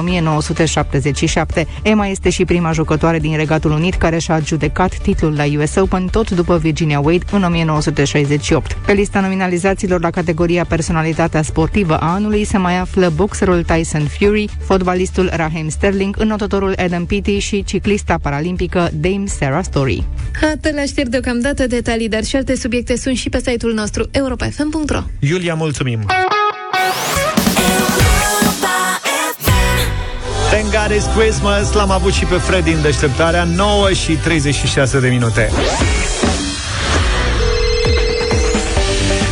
1977. 0.69 1.09
77. 1.09 1.67
Emma 1.81 2.07
este 2.07 2.29
și 2.29 2.45
prima 2.45 2.71
jucătoare 2.71 3.19
din 3.19 3.35
Regatul 3.35 3.71
Unit 3.71 3.93
care 3.93 4.17
și-a 4.17 4.33
adjudecat 4.33 4.97
titlul 4.97 5.35
la 5.35 5.43
US 5.59 5.75
Open 5.75 6.05
tot 6.05 6.29
după 6.29 6.57
Virginia 6.57 6.99
Wade 6.99 7.25
în 7.31 7.43
1968. 7.43 8.77
Pe 8.85 8.93
lista 8.93 9.19
nominalizaților 9.19 10.01
la 10.01 10.09
categoria 10.09 10.65
Personalitatea 10.65 11.41
sportivă 11.41 11.97
a 11.97 12.13
anului 12.13 12.43
se 12.43 12.57
mai 12.57 12.77
află 12.77 13.11
boxerul 13.15 13.63
Tyson 13.63 14.05
Fury, 14.07 14.49
fotbalistul 14.65 15.29
Raheem 15.33 15.69
Sterling, 15.69 16.15
înotătorul 16.19 16.73
Adam 16.77 17.05
Peaty 17.05 17.37
și 17.37 17.63
ciclista 17.63 18.17
paralimpică 18.21 18.89
Dame 18.93 19.25
Sarah 19.25 19.63
Story. 19.63 20.03
Atât 20.53 20.75
la 20.75 20.83
știri 20.83 21.09
deocamdată, 21.09 21.67
detalii, 21.67 22.09
dar 22.09 22.23
și 22.23 22.35
alte 22.35 22.55
subiecte 22.55 22.97
sunt 22.97 23.15
și 23.17 23.29
pe 23.29 23.41
site-ul 23.45 23.73
nostru 23.73 24.07
europa.fm.ro 24.11 25.01
Iulia, 25.19 25.53
mulțumim! 25.53 26.05
Thank 30.49 30.71
God 30.71 30.97
it's 30.97 31.17
Christmas. 31.17 31.71
L-am 31.73 31.91
avut 31.91 32.13
și 32.13 32.25
pe 32.25 32.35
Freddy 32.35 32.71
în 32.71 32.81
deșteptarea. 32.81 33.43
9 33.43 33.91
și 33.93 34.11
36 34.11 34.99
de 34.99 35.07
minute. 35.07 35.49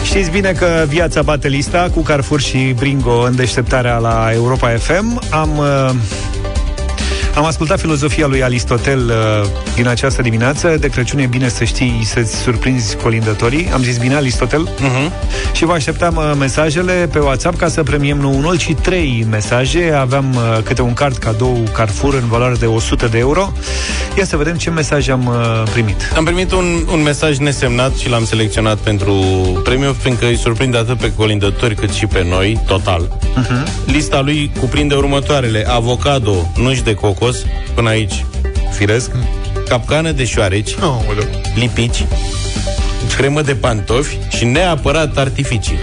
Știți 0.03 0.31
bine 0.31 0.51
că 0.51 0.85
viața 0.87 1.21
bate 1.21 1.47
lista 1.47 1.89
cu 1.93 2.01
Carrefour 2.01 2.41
și 2.41 2.73
Bringo 2.77 3.19
în 3.19 3.35
deșteptarea 3.35 3.97
la 3.97 4.29
Europa 4.33 4.69
FM. 4.69 5.21
Am 5.29 5.57
uh, 5.57 5.89
am 7.37 7.45
ascultat 7.45 7.79
filozofia 7.79 8.27
lui 8.27 8.43
Aristotel 8.43 8.99
uh, 8.99 9.49
din 9.75 9.87
această 9.87 10.21
dimineață. 10.21 10.77
De 10.79 10.87
Crăciun 10.87 11.19
e 11.19 11.25
bine 11.25 11.49
să 11.49 11.63
știi 11.63 12.01
să-ți 12.03 12.35
surprinzi 12.35 12.95
colindătorii. 12.95 13.69
Am 13.73 13.83
zis 13.83 13.97
bine, 13.97 14.15
Aristotel? 14.15 14.69
Uh-huh. 14.69 15.11
Și 15.53 15.65
vă 15.65 15.71
așteptam 15.71 16.15
uh, 16.15 16.31
mesajele 16.39 17.09
pe 17.11 17.19
WhatsApp 17.19 17.57
ca 17.57 17.67
să 17.67 17.83
premiem 17.83 18.17
nu 18.17 18.37
unul, 18.37 18.57
ci 18.57 18.73
trei 18.81 19.25
mesaje. 19.29 19.91
Aveam 19.99 20.35
uh, 20.35 20.63
câte 20.63 20.81
un 20.81 20.93
card 20.93 21.17
cadou 21.17 21.63
Carrefour 21.73 22.13
în 22.13 22.27
valoare 22.27 22.55
de 22.59 22.65
100 22.65 23.07
de 23.07 23.17
euro. 23.17 23.51
Ia 24.17 24.25
să 24.25 24.37
vedem 24.37 24.55
ce 24.55 24.69
mesaj 24.69 25.09
am 25.09 25.25
uh, 25.25 25.69
primit. 25.71 26.11
Am 26.15 26.23
primit 26.23 26.51
un, 26.51 26.65
un 26.91 27.01
mesaj 27.03 27.37
nesemnat 27.37 27.95
și 27.95 28.09
l-am 28.09 28.25
selecționat 28.25 28.77
pentru 28.77 29.13
premiu, 29.63 29.95
fiindcă 29.99 30.25
îi 30.25 30.37
surprinde 30.37 30.77
atât 30.77 30.97
pe 30.97 31.13
colindători 31.13 31.75
cât 31.75 31.91
și 31.91 32.05
pe 32.05 32.25
noi, 32.29 32.59
total. 32.67 33.17
Uh-huh. 33.41 33.85
Lista 33.85 34.21
lui 34.21 34.51
cuprinde 34.59 34.95
următoarele. 34.95 35.65
Avocado, 35.69 36.51
nuci 36.55 36.81
de 36.81 36.93
cocos, 37.27 37.45
până 37.73 37.89
aici, 37.89 38.25
firesc, 38.71 39.11
capcană 39.67 40.11
de 40.11 40.25
șoareci, 40.25 40.75
oh, 40.81 41.17
lipici, 41.55 42.05
cremă 43.17 43.41
de 43.41 43.55
pantofi 43.55 44.17
și 44.29 44.45
neapărat 44.45 45.17
artificii. 45.17 45.79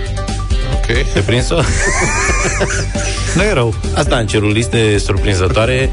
Ok. 0.74 1.12
Te 1.12 1.20
prins-o? 1.20 1.54
nu 3.36 3.42
e 3.42 3.52
rău. 3.52 3.74
Asta 3.94 4.16
în 4.16 4.26
cerul 4.26 4.52
liste 4.52 4.98
surprinzătoare 4.98 5.90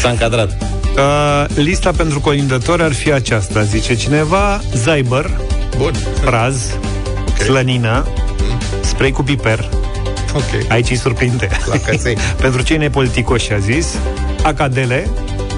s-a 0.00 0.08
încadrat. 0.08 0.56
Uh, 0.96 1.44
lista 1.54 1.90
pentru 1.96 2.20
colindători 2.20 2.82
ar 2.82 2.92
fi 2.92 3.12
aceasta, 3.12 3.62
zice 3.62 3.94
cineva, 3.94 4.60
Zyber, 4.74 5.30
Bun. 5.76 5.92
Praz, 6.24 6.56
okay. 7.28 7.46
Slănină, 7.46 8.06
Mm. 8.38 8.58
spray 8.80 9.10
cu 9.10 9.22
piper. 9.22 9.68
Ok. 10.34 10.70
Aici 10.70 10.90
îi 10.90 10.96
surprinde. 10.96 11.48
La 11.66 11.76
căței. 11.78 12.16
pentru 12.40 12.62
cei 12.62 12.76
nepoliticoși, 12.76 13.52
a 13.52 13.58
zis, 13.58 13.86
acadele, 14.46 15.08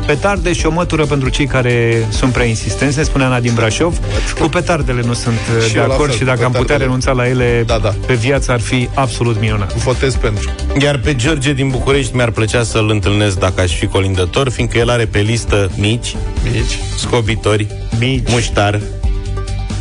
petarde 0.07 0.53
și 0.53 0.67
o 0.67 0.71
mătură 0.71 1.05
pentru 1.07 1.29
cei 1.29 1.47
care 1.47 2.07
sunt 2.11 2.33
prea 2.33 2.45
insistenți, 2.45 2.97
ne 2.97 3.03
spune 3.03 3.25
Ana 3.25 3.41
din 3.41 3.55
Brașov. 3.55 3.99
Cu 4.41 4.49
petardele 4.49 5.03
nu 5.05 5.13
sunt 5.13 5.35
uh, 5.59 5.65
Și 5.67 5.73
de 5.73 5.79
eu 5.79 5.87
la 5.87 5.93
acord 5.95 6.09
fel, 6.09 6.19
și 6.19 6.25
cu 6.25 6.29
dacă 6.31 6.45
am 6.45 6.53
putea 6.53 6.61
petardele. 6.61 6.85
renunța 6.85 7.13
la 7.13 7.29
ele 7.29 7.63
Da, 7.67 7.79
da. 7.79 7.95
pe 8.07 8.15
viață 8.15 8.53
ar 8.53 8.61
fi 8.61 8.89
absolut 8.95 9.41
minunat. 9.41 9.75
Votez 9.75 10.15
pentru. 10.15 10.51
Iar 10.81 10.99
pe 10.99 11.15
George 11.15 11.53
din 11.53 11.69
București 11.69 12.15
mi-ar 12.15 12.31
plăcea 12.31 12.63
să-l 12.63 12.91
întâlnesc 12.91 13.39
dacă 13.39 13.61
aș 13.61 13.73
fi 13.77 13.87
colindător, 13.87 14.49
fiindcă 14.51 14.79
el 14.79 14.91
are 14.91 15.05
pe 15.07 15.19
listă 15.19 15.71
mici, 15.77 16.17
Mici. 16.53 16.79
scobitori, 16.97 17.67
Mici. 17.99 18.29
muștar, 18.31 18.81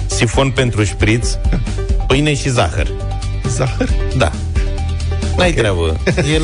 sifon 0.05 0.49
pentru 0.49 0.83
șpriț, 0.83 1.29
pâine 2.07 2.33
și 2.35 2.49
zahăr. 2.49 2.87
Zahăr? 3.47 3.89
Da. 4.17 4.31
N-ai 5.37 5.53
treabă. 5.53 5.99
El, 6.33 6.41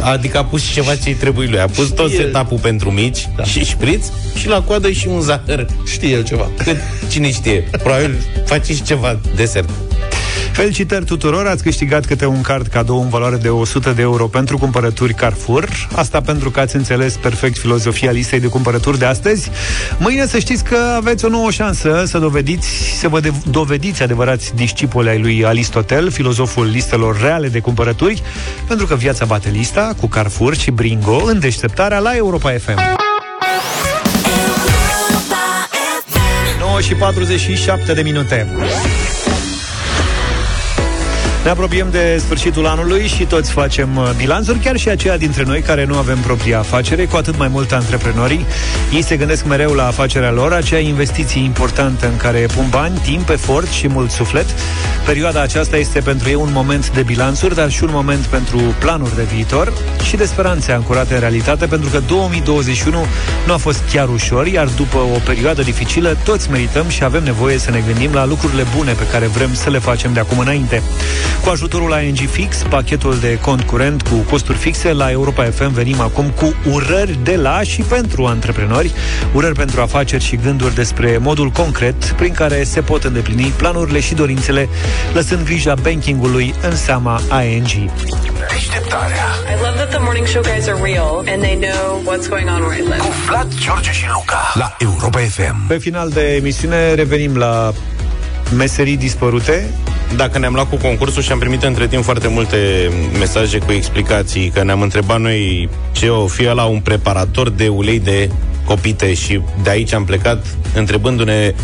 adică 0.00 0.38
a 0.38 0.44
pus 0.44 0.62
și 0.62 0.72
ceva 0.72 0.96
ce-i 0.96 1.14
trebuie 1.14 1.48
lui. 1.48 1.60
A 1.60 1.66
pus 1.66 1.88
tot 1.88 2.10
Știe. 2.10 2.18
setup-ul 2.24 2.58
pentru 2.58 2.90
mici 2.90 3.28
da. 3.36 3.44
și 3.44 3.64
șpriț 3.64 4.06
și 4.34 4.48
la 4.48 4.62
coadă 4.62 4.90
și 4.90 5.08
un 5.08 5.20
zahăr. 5.20 5.66
Știe 5.92 6.08
el 6.08 6.24
ceva. 6.24 6.50
Că 6.64 6.72
cine 7.10 7.30
știe, 7.32 7.68
probabil 7.82 8.14
face 8.44 8.74
și 8.74 8.82
ceva 8.82 9.18
desert. 9.34 9.68
Felicitări 10.58 11.04
tuturor, 11.04 11.46
ați 11.46 11.62
câștigat 11.62 12.04
câte 12.04 12.26
un 12.26 12.40
card 12.40 12.66
cadou 12.66 13.02
în 13.02 13.08
valoare 13.08 13.36
de 13.36 13.48
100 13.48 13.90
de 13.90 14.02
euro 14.02 14.26
pentru 14.26 14.58
cumpărături 14.58 15.14
Carrefour. 15.14 15.68
Asta 15.94 16.20
pentru 16.20 16.50
că 16.50 16.60
ați 16.60 16.76
înțeles 16.76 17.16
perfect 17.16 17.58
filozofia 17.58 18.10
listei 18.10 18.40
de 18.40 18.46
cumpărături 18.46 18.98
de 18.98 19.04
astăzi. 19.04 19.50
Mâine 19.98 20.26
să 20.26 20.38
știți 20.38 20.64
că 20.64 20.76
aveți 20.96 21.24
o 21.24 21.28
nouă 21.28 21.50
șansă 21.50 22.02
să 22.06 22.18
dovediți, 22.18 22.68
să 22.98 23.08
vă 23.08 23.20
de- 23.20 23.32
dovediți 23.50 24.02
adevărați 24.02 24.54
discipoli 24.54 25.08
ai 25.08 25.18
lui 25.18 25.46
Aristotel, 25.46 26.10
filozoful 26.10 26.66
listelor 26.66 27.20
reale 27.20 27.48
de 27.48 27.58
cumpărături, 27.60 28.22
pentru 28.66 28.86
că 28.86 28.94
viața 28.94 29.24
bate 29.24 29.48
lista 29.52 29.94
cu 30.00 30.06
Carrefour 30.06 30.56
și 30.56 30.70
Bringo 30.70 31.22
în 31.24 31.40
deșteptarea 31.40 31.98
la 31.98 32.16
Europa 32.16 32.50
FM. 32.50 32.78
9 36.58 36.80
și 36.80 36.94
47 36.94 37.92
de 37.92 38.02
minute. 38.02 38.46
Ne 41.48 41.54
apropiem 41.54 41.90
de 41.90 42.16
sfârșitul 42.24 42.66
anului 42.66 43.06
și 43.06 43.24
toți 43.24 43.50
facem 43.50 43.96
uh, 43.96 44.10
bilanțuri, 44.16 44.58
chiar 44.58 44.76
și 44.76 44.88
aceia 44.88 45.16
dintre 45.16 45.42
noi 45.42 45.60
care 45.60 45.84
nu 45.84 45.96
avem 45.96 46.18
propria 46.18 46.58
afacere, 46.58 47.06
cu 47.06 47.16
atât 47.16 47.38
mai 47.38 47.48
mult 47.48 47.72
antreprenorii. 47.72 48.46
Ei 48.94 49.02
se 49.02 49.16
gândesc 49.16 49.44
mereu 49.44 49.72
la 49.72 49.86
afacerea 49.86 50.30
lor, 50.30 50.52
acea 50.52 50.78
investiție 50.78 51.42
importantă 51.42 52.06
în 52.06 52.16
care 52.16 52.46
pun 52.54 52.66
bani, 52.70 52.98
timp, 52.98 53.28
efort 53.28 53.68
și 53.68 53.88
mult 53.88 54.10
suflet. 54.10 54.46
Perioada 55.06 55.42
aceasta 55.42 55.76
este 55.76 56.00
pentru 56.00 56.28
ei 56.28 56.34
un 56.34 56.50
moment 56.52 56.90
de 56.90 57.02
bilanțuri, 57.02 57.54
dar 57.54 57.70
și 57.70 57.82
un 57.82 57.90
moment 57.92 58.24
pentru 58.24 58.58
planuri 58.78 59.16
de 59.16 59.22
viitor 59.22 59.72
și 60.02 60.16
de 60.16 60.24
speranțe 60.24 60.72
ancorate 60.72 61.14
în 61.14 61.20
realitate, 61.20 61.66
pentru 61.66 61.90
că 61.90 62.00
2021 62.06 63.06
nu 63.46 63.52
a 63.52 63.56
fost 63.56 63.82
chiar 63.92 64.08
ușor, 64.08 64.46
iar 64.46 64.66
după 64.66 64.96
o 64.96 65.18
perioadă 65.24 65.62
dificilă, 65.62 66.16
toți 66.24 66.50
merităm 66.50 66.88
și 66.88 67.04
avem 67.04 67.22
nevoie 67.22 67.58
să 67.58 67.70
ne 67.70 67.82
gândim 67.86 68.12
la 68.12 68.26
lucrurile 68.26 68.64
bune 68.76 68.92
pe 68.92 69.06
care 69.06 69.26
vrem 69.26 69.54
să 69.54 69.70
le 69.70 69.78
facem 69.78 70.12
de 70.12 70.20
acum 70.20 70.38
înainte. 70.38 70.82
Cu 71.44 71.50
ajutorul 71.50 72.02
ING 72.02 72.16
Fix, 72.16 72.62
pachetul 72.68 73.18
de 73.18 73.38
cont 73.38 73.62
curent 73.62 74.02
cu 74.02 74.14
costuri 74.14 74.58
fixe, 74.58 74.92
la 74.92 75.10
Europa 75.10 75.44
FM 75.44 75.72
venim 75.72 76.00
acum 76.00 76.30
cu 76.30 76.54
urări 76.72 77.18
de 77.22 77.36
la 77.36 77.62
și 77.62 77.82
pentru 77.82 78.24
antreprenori, 78.24 78.92
urări 79.34 79.54
pentru 79.54 79.80
afaceri 79.80 80.24
și 80.24 80.36
gânduri 80.36 80.74
despre 80.74 81.18
modul 81.18 81.50
concret 81.50 82.04
prin 82.04 82.32
care 82.32 82.64
se 82.64 82.80
pot 82.80 83.04
îndeplini 83.04 83.52
planurile 83.56 84.00
și 84.00 84.14
dorințele, 84.14 84.68
lăsând 85.12 85.44
grija 85.44 85.74
bankingului 85.74 86.54
în 86.62 86.76
seama 86.76 87.20
ING. 87.52 87.90
Deșteptarea 88.48 89.26
I 89.52 89.60
love 89.62 89.76
that 89.76 89.88
the 89.88 89.98
morning 90.00 90.26
show 90.26 90.42
guys 90.42 90.66
are 90.66 90.80
real 90.82 91.24
and 91.26 91.42
they 91.42 91.56
know 91.56 92.02
what's 92.04 92.28
going 92.28 92.48
on 92.48 92.62
where 92.62 92.78
I 92.78 92.82
live. 92.82 92.98
cu 92.98 93.12
Vlad, 93.26 93.54
George 93.60 93.92
și 93.92 94.04
Luca 94.12 94.52
la 94.54 94.76
Europa 94.78 95.18
FM. 95.18 95.66
Pe 95.66 95.78
final 95.78 96.08
de 96.08 96.34
emisiune 96.34 96.94
revenim 96.94 97.36
la 97.36 97.72
meserii 98.56 98.96
dispărute. 98.96 99.70
Dacă 100.16 100.38
ne-am 100.38 100.54
luat 100.54 100.68
cu 100.68 100.76
concursul 100.76 101.22
și 101.22 101.32
am 101.32 101.38
primit 101.38 101.62
între 101.62 101.86
timp 101.86 102.04
foarte 102.04 102.28
multe 102.28 102.90
mesaje 103.18 103.58
cu 103.58 103.72
explicații, 103.72 104.48
că 104.48 104.62
ne-am 104.62 104.80
întrebat 104.80 105.20
noi 105.20 105.68
ce 105.92 106.08
o 106.08 106.26
fi 106.26 106.44
la 106.44 106.64
un 106.64 106.80
preparator 106.80 107.50
de 107.50 107.68
ulei 107.68 108.00
de 108.00 108.30
copite 108.64 109.14
și 109.14 109.40
de 109.62 109.70
aici 109.70 109.92
am 109.92 110.04
plecat 110.04 110.46
întrebându-ne 110.74 111.54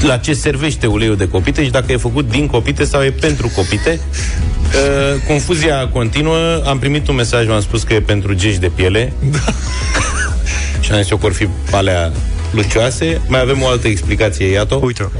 la 0.00 0.16
ce 0.16 0.32
servește 0.32 0.86
uleiul 0.86 1.16
de 1.16 1.28
copite 1.28 1.64
și 1.64 1.70
dacă 1.70 1.92
e 1.92 1.96
făcut 1.96 2.30
din 2.30 2.46
copite 2.46 2.84
sau 2.84 3.02
e 3.02 3.10
pentru 3.10 3.50
copite. 3.54 4.00
Uh, 4.72 5.20
confuzia 5.26 5.88
continuă. 5.92 6.62
Am 6.66 6.78
primit 6.78 7.08
un 7.08 7.14
mesaj, 7.14 7.46
m-am 7.46 7.60
spus 7.60 7.82
că 7.82 7.94
e 7.94 8.00
pentru 8.00 8.34
gești 8.34 8.60
de 8.60 8.70
piele. 8.74 9.12
și 10.80 10.92
am 10.92 11.00
zis 11.00 11.10
eu 11.10 11.16
că 11.16 11.26
or 11.26 11.32
fi 11.32 11.48
alea 11.70 12.12
lucioase. 12.52 13.20
Mai 13.26 13.40
avem 13.40 13.62
o 13.62 13.66
altă 13.66 13.88
explicație, 13.88 14.46
iată. 14.46 14.74
Uite. 14.74 15.10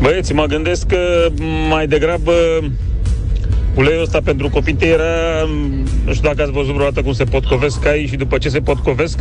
Băieți, 0.00 0.32
mă 0.32 0.44
gândesc 0.44 0.86
că 0.86 1.28
mai 1.68 1.86
degrabă 1.86 2.32
uleiul 3.74 4.02
ăsta 4.02 4.20
pentru 4.24 4.48
copite 4.48 4.86
era, 4.86 5.44
nu 6.04 6.12
știu 6.14 6.28
dacă 6.28 6.42
ați 6.42 6.50
văzut 6.50 6.74
vreodată 6.74 7.02
cum 7.02 7.12
se 7.12 7.24
potcovesc 7.24 7.80
cai 7.80 8.06
și 8.10 8.16
după 8.16 8.38
ce 8.38 8.48
se 8.48 8.60
potcovesc, 8.60 9.18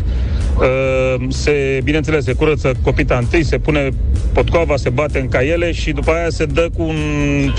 uh, 0.57 1.25
se, 1.29 1.79
bineînțeles, 1.83 2.23
se 2.23 2.33
curăță 2.33 2.71
copita 2.83 3.17
întâi, 3.17 3.43
se 3.43 3.57
pune 3.57 3.89
potcoava, 4.33 4.75
se 4.75 4.89
bate 4.89 5.19
în 5.19 5.27
caiele 5.27 5.71
și 5.71 5.91
după 5.91 6.11
aia 6.11 6.29
se 6.29 6.45
dă 6.45 6.67
cu 6.77 6.81
un 6.83 6.95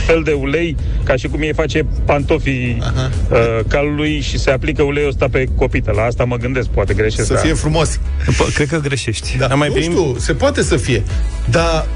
fel 0.06 0.22
de 0.22 0.32
ulei, 0.32 0.76
ca 1.04 1.16
și 1.16 1.28
cum 1.28 1.42
ei 1.42 1.52
face 1.54 1.86
pantofii 2.04 2.78
uh, 3.30 3.38
calului 3.68 4.20
și 4.20 4.38
se 4.38 4.50
aplică 4.50 4.82
uleiul 4.82 5.08
ăsta 5.08 5.28
pe 5.30 5.46
copită. 5.56 5.92
La 5.94 6.02
asta 6.02 6.24
mă 6.24 6.36
gândesc, 6.36 6.68
poate 6.68 6.94
greșesc. 6.94 7.26
Să 7.26 7.32
dar- 7.32 7.42
fie 7.42 7.52
frumos. 7.54 8.00
Bă, 8.38 8.44
cred 8.54 8.68
că 8.68 8.78
greșești. 8.78 9.36
Da, 9.38 9.54
mai 9.54 9.68
nu 9.68 9.74
primim- 9.74 9.90
știu, 9.90 10.16
se 10.18 10.32
poate 10.32 10.62
să 10.62 10.76
fie. 10.76 11.02
Dar 11.50 11.86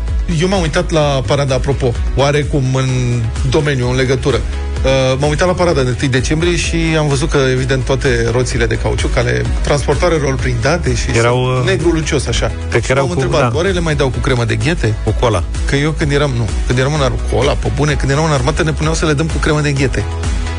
eu 0.41 0.49
m-am 0.49 0.61
uitat 0.61 0.91
la 0.91 1.23
parada, 1.27 1.55
apropo, 1.55 1.93
oarecum 2.15 2.75
în 2.75 2.89
domeniu, 3.51 3.91
în 3.91 3.97
legătură. 3.97 4.41
Uh, 4.85 5.17
m-am 5.19 5.29
uitat 5.31 5.47
la 5.47 5.53
parada 5.53 5.83
de 5.83 5.97
1 6.03 6.11
decembrie 6.11 6.57
și 6.57 6.77
am 6.99 7.09
văzut 7.09 7.31
că, 7.31 7.39
evident, 7.53 7.85
toate 7.85 8.29
roțile 8.33 8.67
de 8.67 8.75
cauciuc 8.75 9.17
ale 9.17 9.43
transportoarelor 9.63 10.35
prin 10.35 10.57
date 10.61 10.95
și 10.95 11.07
Erau, 11.17 11.45
sunt 11.45 11.59
uh, 11.59 11.71
negru 11.71 11.91
lucios, 11.91 12.27
așa. 12.27 12.47
cred 12.69 12.81
că 12.81 12.87
Și 12.87 12.91
erau 12.91 13.07
m-am 13.07 13.15
cu- 13.15 13.21
întrebat, 13.21 13.51
da. 13.51 13.57
oare 13.57 13.71
le 13.71 13.81
mai 13.81 13.95
dau 13.95 14.09
cu 14.09 14.19
cremă 14.19 14.45
de 14.45 14.55
ghete? 14.57 14.95
Cu 15.05 15.15
cola. 15.21 15.43
Că 15.67 15.77
eu 15.77 15.91
când 15.91 16.13
eram, 16.13 16.33
nu, 16.37 16.49
când 16.67 16.79
eram 16.79 16.95
în 16.95 17.01
ar- 17.01 17.13
cola, 17.33 17.53
pe 17.53 17.71
bune, 17.77 17.93
când 17.95 18.11
eram 18.11 18.25
în 18.25 18.31
armată 18.31 18.63
ne 18.63 18.73
puneau 18.73 18.95
să 18.95 19.07
le 19.07 19.13
dăm 19.13 19.27
cu 19.27 19.37
cremă 19.39 19.61
de 19.61 19.73
ghete. 19.73 20.05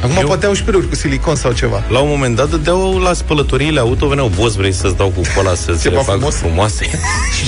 Acum 0.02 0.16
Eu- 0.20 0.28
poate 0.28 0.46
au 0.46 0.54
și 0.54 0.64
peruri 0.64 0.90
cu 0.90 0.96
silicon 0.96 1.36
sau 1.36 1.52
ceva. 1.52 1.84
La 1.90 2.00
un 2.00 2.10
moment 2.10 2.36
dat 2.36 2.50
dădeau 2.50 2.98
la 3.00 3.14
spălătoriile 3.14 3.80
auto, 3.80 4.08
veneau, 4.08 4.32
boss, 4.40 4.56
vrei 4.56 4.72
să-ți 4.72 4.96
dau 4.98 5.08
cu 5.10 5.22
cola 5.36 5.54
să 5.56 5.72
ți 5.74 5.84
le 5.86 5.90
Ceva 5.90 6.02
fac 6.02 6.16
frumos? 6.16 6.36
frumoase? 6.36 6.86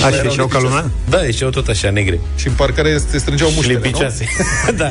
A, 0.04 0.10
și 0.16 0.24
ieșeau 0.24 0.46
ca 0.46 0.60
lumea? 0.60 0.90
Da, 1.08 1.24
ieșeau 1.24 1.50
tot 1.50 1.68
așa 1.68 1.90
negre. 1.90 2.20
Și 2.36 2.46
în 2.48 2.52
parcare 2.52 2.98
se 3.10 3.18
strângeau 3.18 3.48
Și 3.48 3.54
muștele, 3.54 3.78
nu? 3.78 3.84
lipicioase. 3.84 4.26
da. 4.76 4.90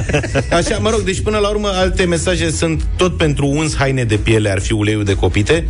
Așa, 0.55 0.78
mă 0.78 0.89
rog, 0.89 0.99
deci 1.01 1.22
până 1.22 1.38
la 1.38 1.49
urmă 1.49 1.70
alte 1.74 2.03
mesaje 2.03 2.51
sunt 2.51 2.84
tot 2.95 3.18
pentru 3.18 3.47
uns 3.47 3.76
haine 3.76 4.03
de 4.03 4.16
piele 4.16 4.49
ar 4.51 4.59
fi 4.59 4.74
uleiul 4.74 5.03
de 5.03 5.14
copite 5.16 5.68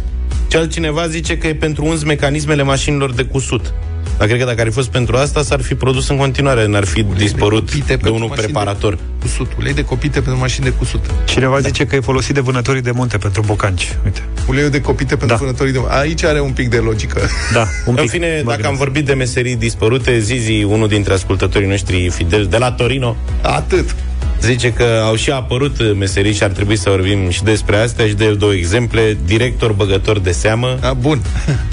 și 0.52 0.58
altcineva 0.58 1.08
zice 1.08 1.38
că 1.38 1.48
e 1.48 1.56
pentru 1.56 1.86
uns 1.86 2.04
mecanismele 2.04 2.64
mașinilor 2.64 3.14
de 3.14 3.24
cusut. 3.24 3.74
Dar 4.18 4.28
cred 4.28 4.40
că 4.40 4.46
dacă 4.46 4.62
ar 4.62 4.68
fi 4.68 4.74
fost 4.74 4.90
pentru 4.90 5.16
asta, 5.16 5.42
s-ar 5.44 5.62
fi 5.62 5.76
produs 5.76 6.08
în 6.10 6.18
continuare, 6.18 6.68
n-ar 6.68 6.86
fi 6.86 7.04
dispărut 7.18 7.60
copite 7.70 7.78
de 7.88 7.94
pentru 7.94 8.14
unul 8.14 8.28
mașini 8.28 8.46
de- 8.48 8.52
preparator. 8.54 8.98
Cusut, 9.22 9.52
ulei 9.60 9.74
de 9.74 9.84
copite 9.84 10.22
pentru 10.22 10.40
mașini 10.40 10.66
de 10.66 10.72
cusut. 10.72 11.06
Cineva 11.26 11.60
zice 11.60 11.86
că 11.86 11.96
e 11.96 12.00
folosit 12.00 12.34
de 12.34 12.40
vânătorii 12.40 12.82
de 12.82 12.92
munte 12.92 13.18
pentru 13.18 13.42
bocanci. 13.46 13.96
Uite. 14.06 14.22
Uleiul 14.48 14.70
de 14.70 14.82
copite 14.82 15.16
pentru 15.16 15.28
Da. 15.28 15.36
vânătorii 15.36 15.74
de... 15.74 15.80
Aici 15.88 16.24
are 16.24 16.40
un 16.42 16.52
pic 16.52 16.70
de 16.70 16.78
logică. 16.78 17.22
Da, 17.54 17.60
un 17.86 17.96
În 17.96 17.96
pic. 17.96 18.10
fine, 18.10 18.28
Mă 18.28 18.50
dacă 18.50 18.52
am 18.54 18.60
gândesc. 18.62 18.78
vorbit 18.78 19.06
de 19.06 19.14
meserii 19.14 19.56
dispărute, 19.56 20.20
Zizi, 20.20 20.64
unul 20.64 20.88
dintre 20.88 21.14
ascultătorii 21.14 21.68
noștri 21.68 22.10
fideli 22.10 22.48
de 22.48 22.58
la 22.58 22.72
Torino, 22.72 23.16
Atât. 23.42 23.96
zice 24.42 24.74
că 24.74 25.02
au 25.04 25.16
și 25.16 25.30
apărut 25.32 25.96
meserii 25.98 26.34
și 26.34 26.44
ar 26.44 26.50
trebui 26.50 26.76
să 26.78 26.90
vorbim 26.90 27.30
și 27.30 27.44
despre 27.44 27.76
astea 27.78 28.08
și 28.08 28.14
de 28.14 28.26
el 28.26 28.36
două 28.36 28.54
exemple. 28.54 29.18
Director 29.26 29.72
băgător 29.72 30.20
de 30.20 30.32
seamă 30.32 30.78
A, 30.82 30.94
bun. 30.94 31.22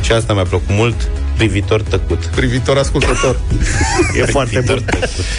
și 0.03 0.12
asta 0.12 0.32
mi-a 0.32 0.43
plăcut 0.43 0.68
mult, 0.74 1.09
privitor 1.41 1.82
tăcut. 1.82 2.24
Privitor 2.24 2.78
ascultător. 2.78 3.41
E 4.20 4.24
foarte 4.24 4.62
bun. 4.66 4.84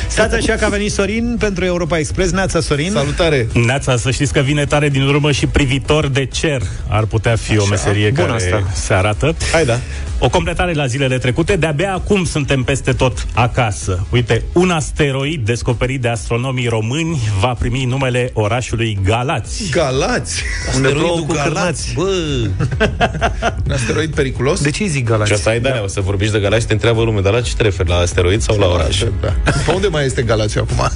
Stați 0.07 0.35
așa 0.35 0.53
că 0.53 0.65
a 0.65 0.69
venit 0.69 0.91
Sorin 0.91 1.35
pentru 1.39 1.65
Europa 1.65 1.97
Express. 1.97 2.31
Neața, 2.31 2.59
Sorin. 2.59 2.91
Salutare. 2.91 3.47
Neața, 3.65 3.97
să 3.97 4.11
știți 4.11 4.33
că 4.33 4.39
vine 4.39 4.65
tare 4.65 4.89
din 4.89 5.01
urmă 5.01 5.31
și 5.31 5.47
privitor 5.47 6.07
de 6.07 6.25
cer 6.25 6.61
ar 6.87 7.05
putea 7.05 7.35
fi 7.35 7.57
o 7.57 7.65
meserie 7.65 8.09
Bun 8.09 8.25
care 8.25 8.35
asta. 8.35 8.63
se 8.73 8.93
arată. 8.93 9.35
Hai 9.51 9.65
da. 9.65 9.79
O 10.23 10.29
completare 10.29 10.73
la 10.73 10.85
zilele 10.85 11.17
trecute, 11.17 11.55
de-abia 11.55 11.93
acum 11.93 12.23
suntem 12.25 12.63
peste 12.63 12.91
tot 12.93 13.27
acasă. 13.33 14.05
Uite, 14.09 14.43
un 14.53 14.69
asteroid 14.69 15.45
descoperit 15.45 16.01
de 16.01 16.07
astronomii 16.07 16.67
români 16.67 17.19
va 17.39 17.53
primi 17.59 17.83
numele 17.85 18.29
orașului 18.33 18.97
Galați. 19.03 19.69
Galați. 19.71 20.43
Unde 20.75 20.87
plouă 20.87 21.07
Asteroidul 21.07 21.25
cu 21.25 21.33
Galați, 21.33 21.93
cârnați. 21.93 21.93
Bă, 21.93 23.51
Un 23.65 23.71
asteroid 23.71 24.13
periculos? 24.13 24.61
De 24.61 24.69
ce 24.69 24.83
îi 24.83 24.89
zic 24.89 25.05
și 25.05 25.11
Galați? 25.11 25.33
asta 25.33 25.55
e 25.55 25.59
de 25.59 25.69
da. 25.69 25.83
o 25.83 25.87
să 25.87 26.01
vorbiști 26.01 26.33
de 26.33 26.39
Galați 26.39 26.61
și 26.61 26.67
te 26.67 26.73
întreabă 26.73 27.03
lumea, 27.03 27.21
dar 27.21 27.33
la 27.33 27.41
ce 27.41 27.55
te 27.55 27.63
referi, 27.63 27.89
la 27.89 27.95
asteroid 27.95 28.41
sau 28.41 28.57
la 28.57 28.67
oraș? 28.67 29.03
Da. 29.21 29.35
Pe 29.65 29.71
unde 29.73 29.87
mai 29.87 30.05
este 30.05 30.21
Galați 30.21 30.57
acum? 30.57 30.77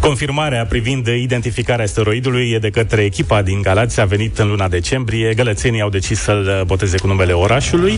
Confirmarea 0.00 0.66
privind 0.66 1.06
identificarea 1.06 1.84
asteroidului 1.84 2.50
e 2.50 2.58
de 2.58 2.70
către 2.70 3.02
echipa 3.02 3.42
din 3.42 3.62
Galați, 3.62 4.00
a 4.00 4.04
venit 4.04 4.38
în 4.38 4.48
luna 4.48 4.68
decembrie. 4.68 5.34
Gălățenii 5.34 5.80
au 5.80 5.88
decis 5.88 6.18
să-l 6.18 6.62
boteze 6.66 6.98
cu 6.98 7.06
numele 7.06 7.32
orașului. 7.32 7.95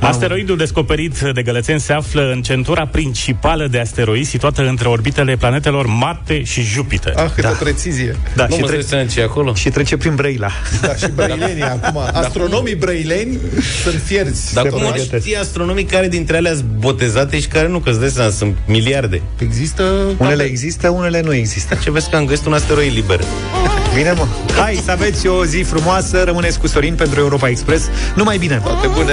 Asteroidul 0.00 0.56
descoperit 0.56 1.18
de 1.34 1.42
gălățeni 1.42 1.80
se 1.80 1.92
află 1.92 2.30
în 2.34 2.42
centura 2.42 2.86
principală 2.86 3.66
de 3.66 3.78
asteroizi 3.78 4.30
situată 4.30 4.62
între 4.66 4.88
orbitele 4.88 5.36
planetelor 5.36 5.86
Marte 5.86 6.42
și 6.44 6.62
Jupiter. 6.62 7.12
Ah, 7.16 7.30
câtă 7.34 7.56
precizie. 7.60 8.16
Da, 8.34 8.46
Nu 8.48 8.54
și, 8.54 8.60
mă 8.60 8.66
tre- 8.66 8.80
zice 8.80 9.06
ce 9.10 9.20
e 9.20 9.22
acolo. 9.24 9.54
și 9.54 9.68
trece 9.68 9.96
prin 9.96 10.14
Brăila. 10.14 10.48
Da, 10.80 10.94
și 10.94 11.06
brăilenii 11.14 11.62
acum. 11.82 12.00
Astronomii 12.12 12.74
brăileni 12.74 13.38
sunt 13.82 14.00
fierți. 14.04 14.54
Dar 14.54 14.64
Se 14.64 14.70
cum 14.70 14.78
pregătesc. 14.90 15.22
știi 15.24 15.36
astronomii 15.36 15.84
care 15.84 16.08
dintre 16.08 16.36
alea 16.36 16.52
sunt 16.54 16.64
botezate 16.78 17.40
și 17.40 17.46
care 17.46 17.68
nu, 17.68 17.78
că 17.78 17.90
îți 17.90 18.00
dai 18.00 18.08
seama, 18.08 18.30
sunt 18.30 18.56
miliarde. 18.66 19.22
Există... 19.38 19.82
Unele 20.18 20.42
există, 20.42 20.88
unele 20.88 21.20
nu 21.20 21.34
există. 21.34 21.78
Ce 21.82 21.90
vezi 21.90 22.10
că 22.10 22.16
am 22.16 22.24
găsit 22.24 22.46
un 22.46 22.52
asteroid 22.52 22.92
liber. 22.94 23.20
Bine, 23.94 24.12
mă. 24.12 24.26
Hai 24.60 24.80
să 24.84 24.90
aveți 24.90 25.26
o 25.26 25.44
zi 25.44 25.62
frumoasă. 25.62 26.22
Rămâneți 26.24 26.58
cu 26.58 26.66
Sorin 26.66 26.94
pentru 26.94 27.20
Europa 27.20 27.48
Express. 27.48 27.88
Numai 28.14 28.38
bine. 28.38 28.60
Toate 28.64 28.86
bune. 28.86 29.12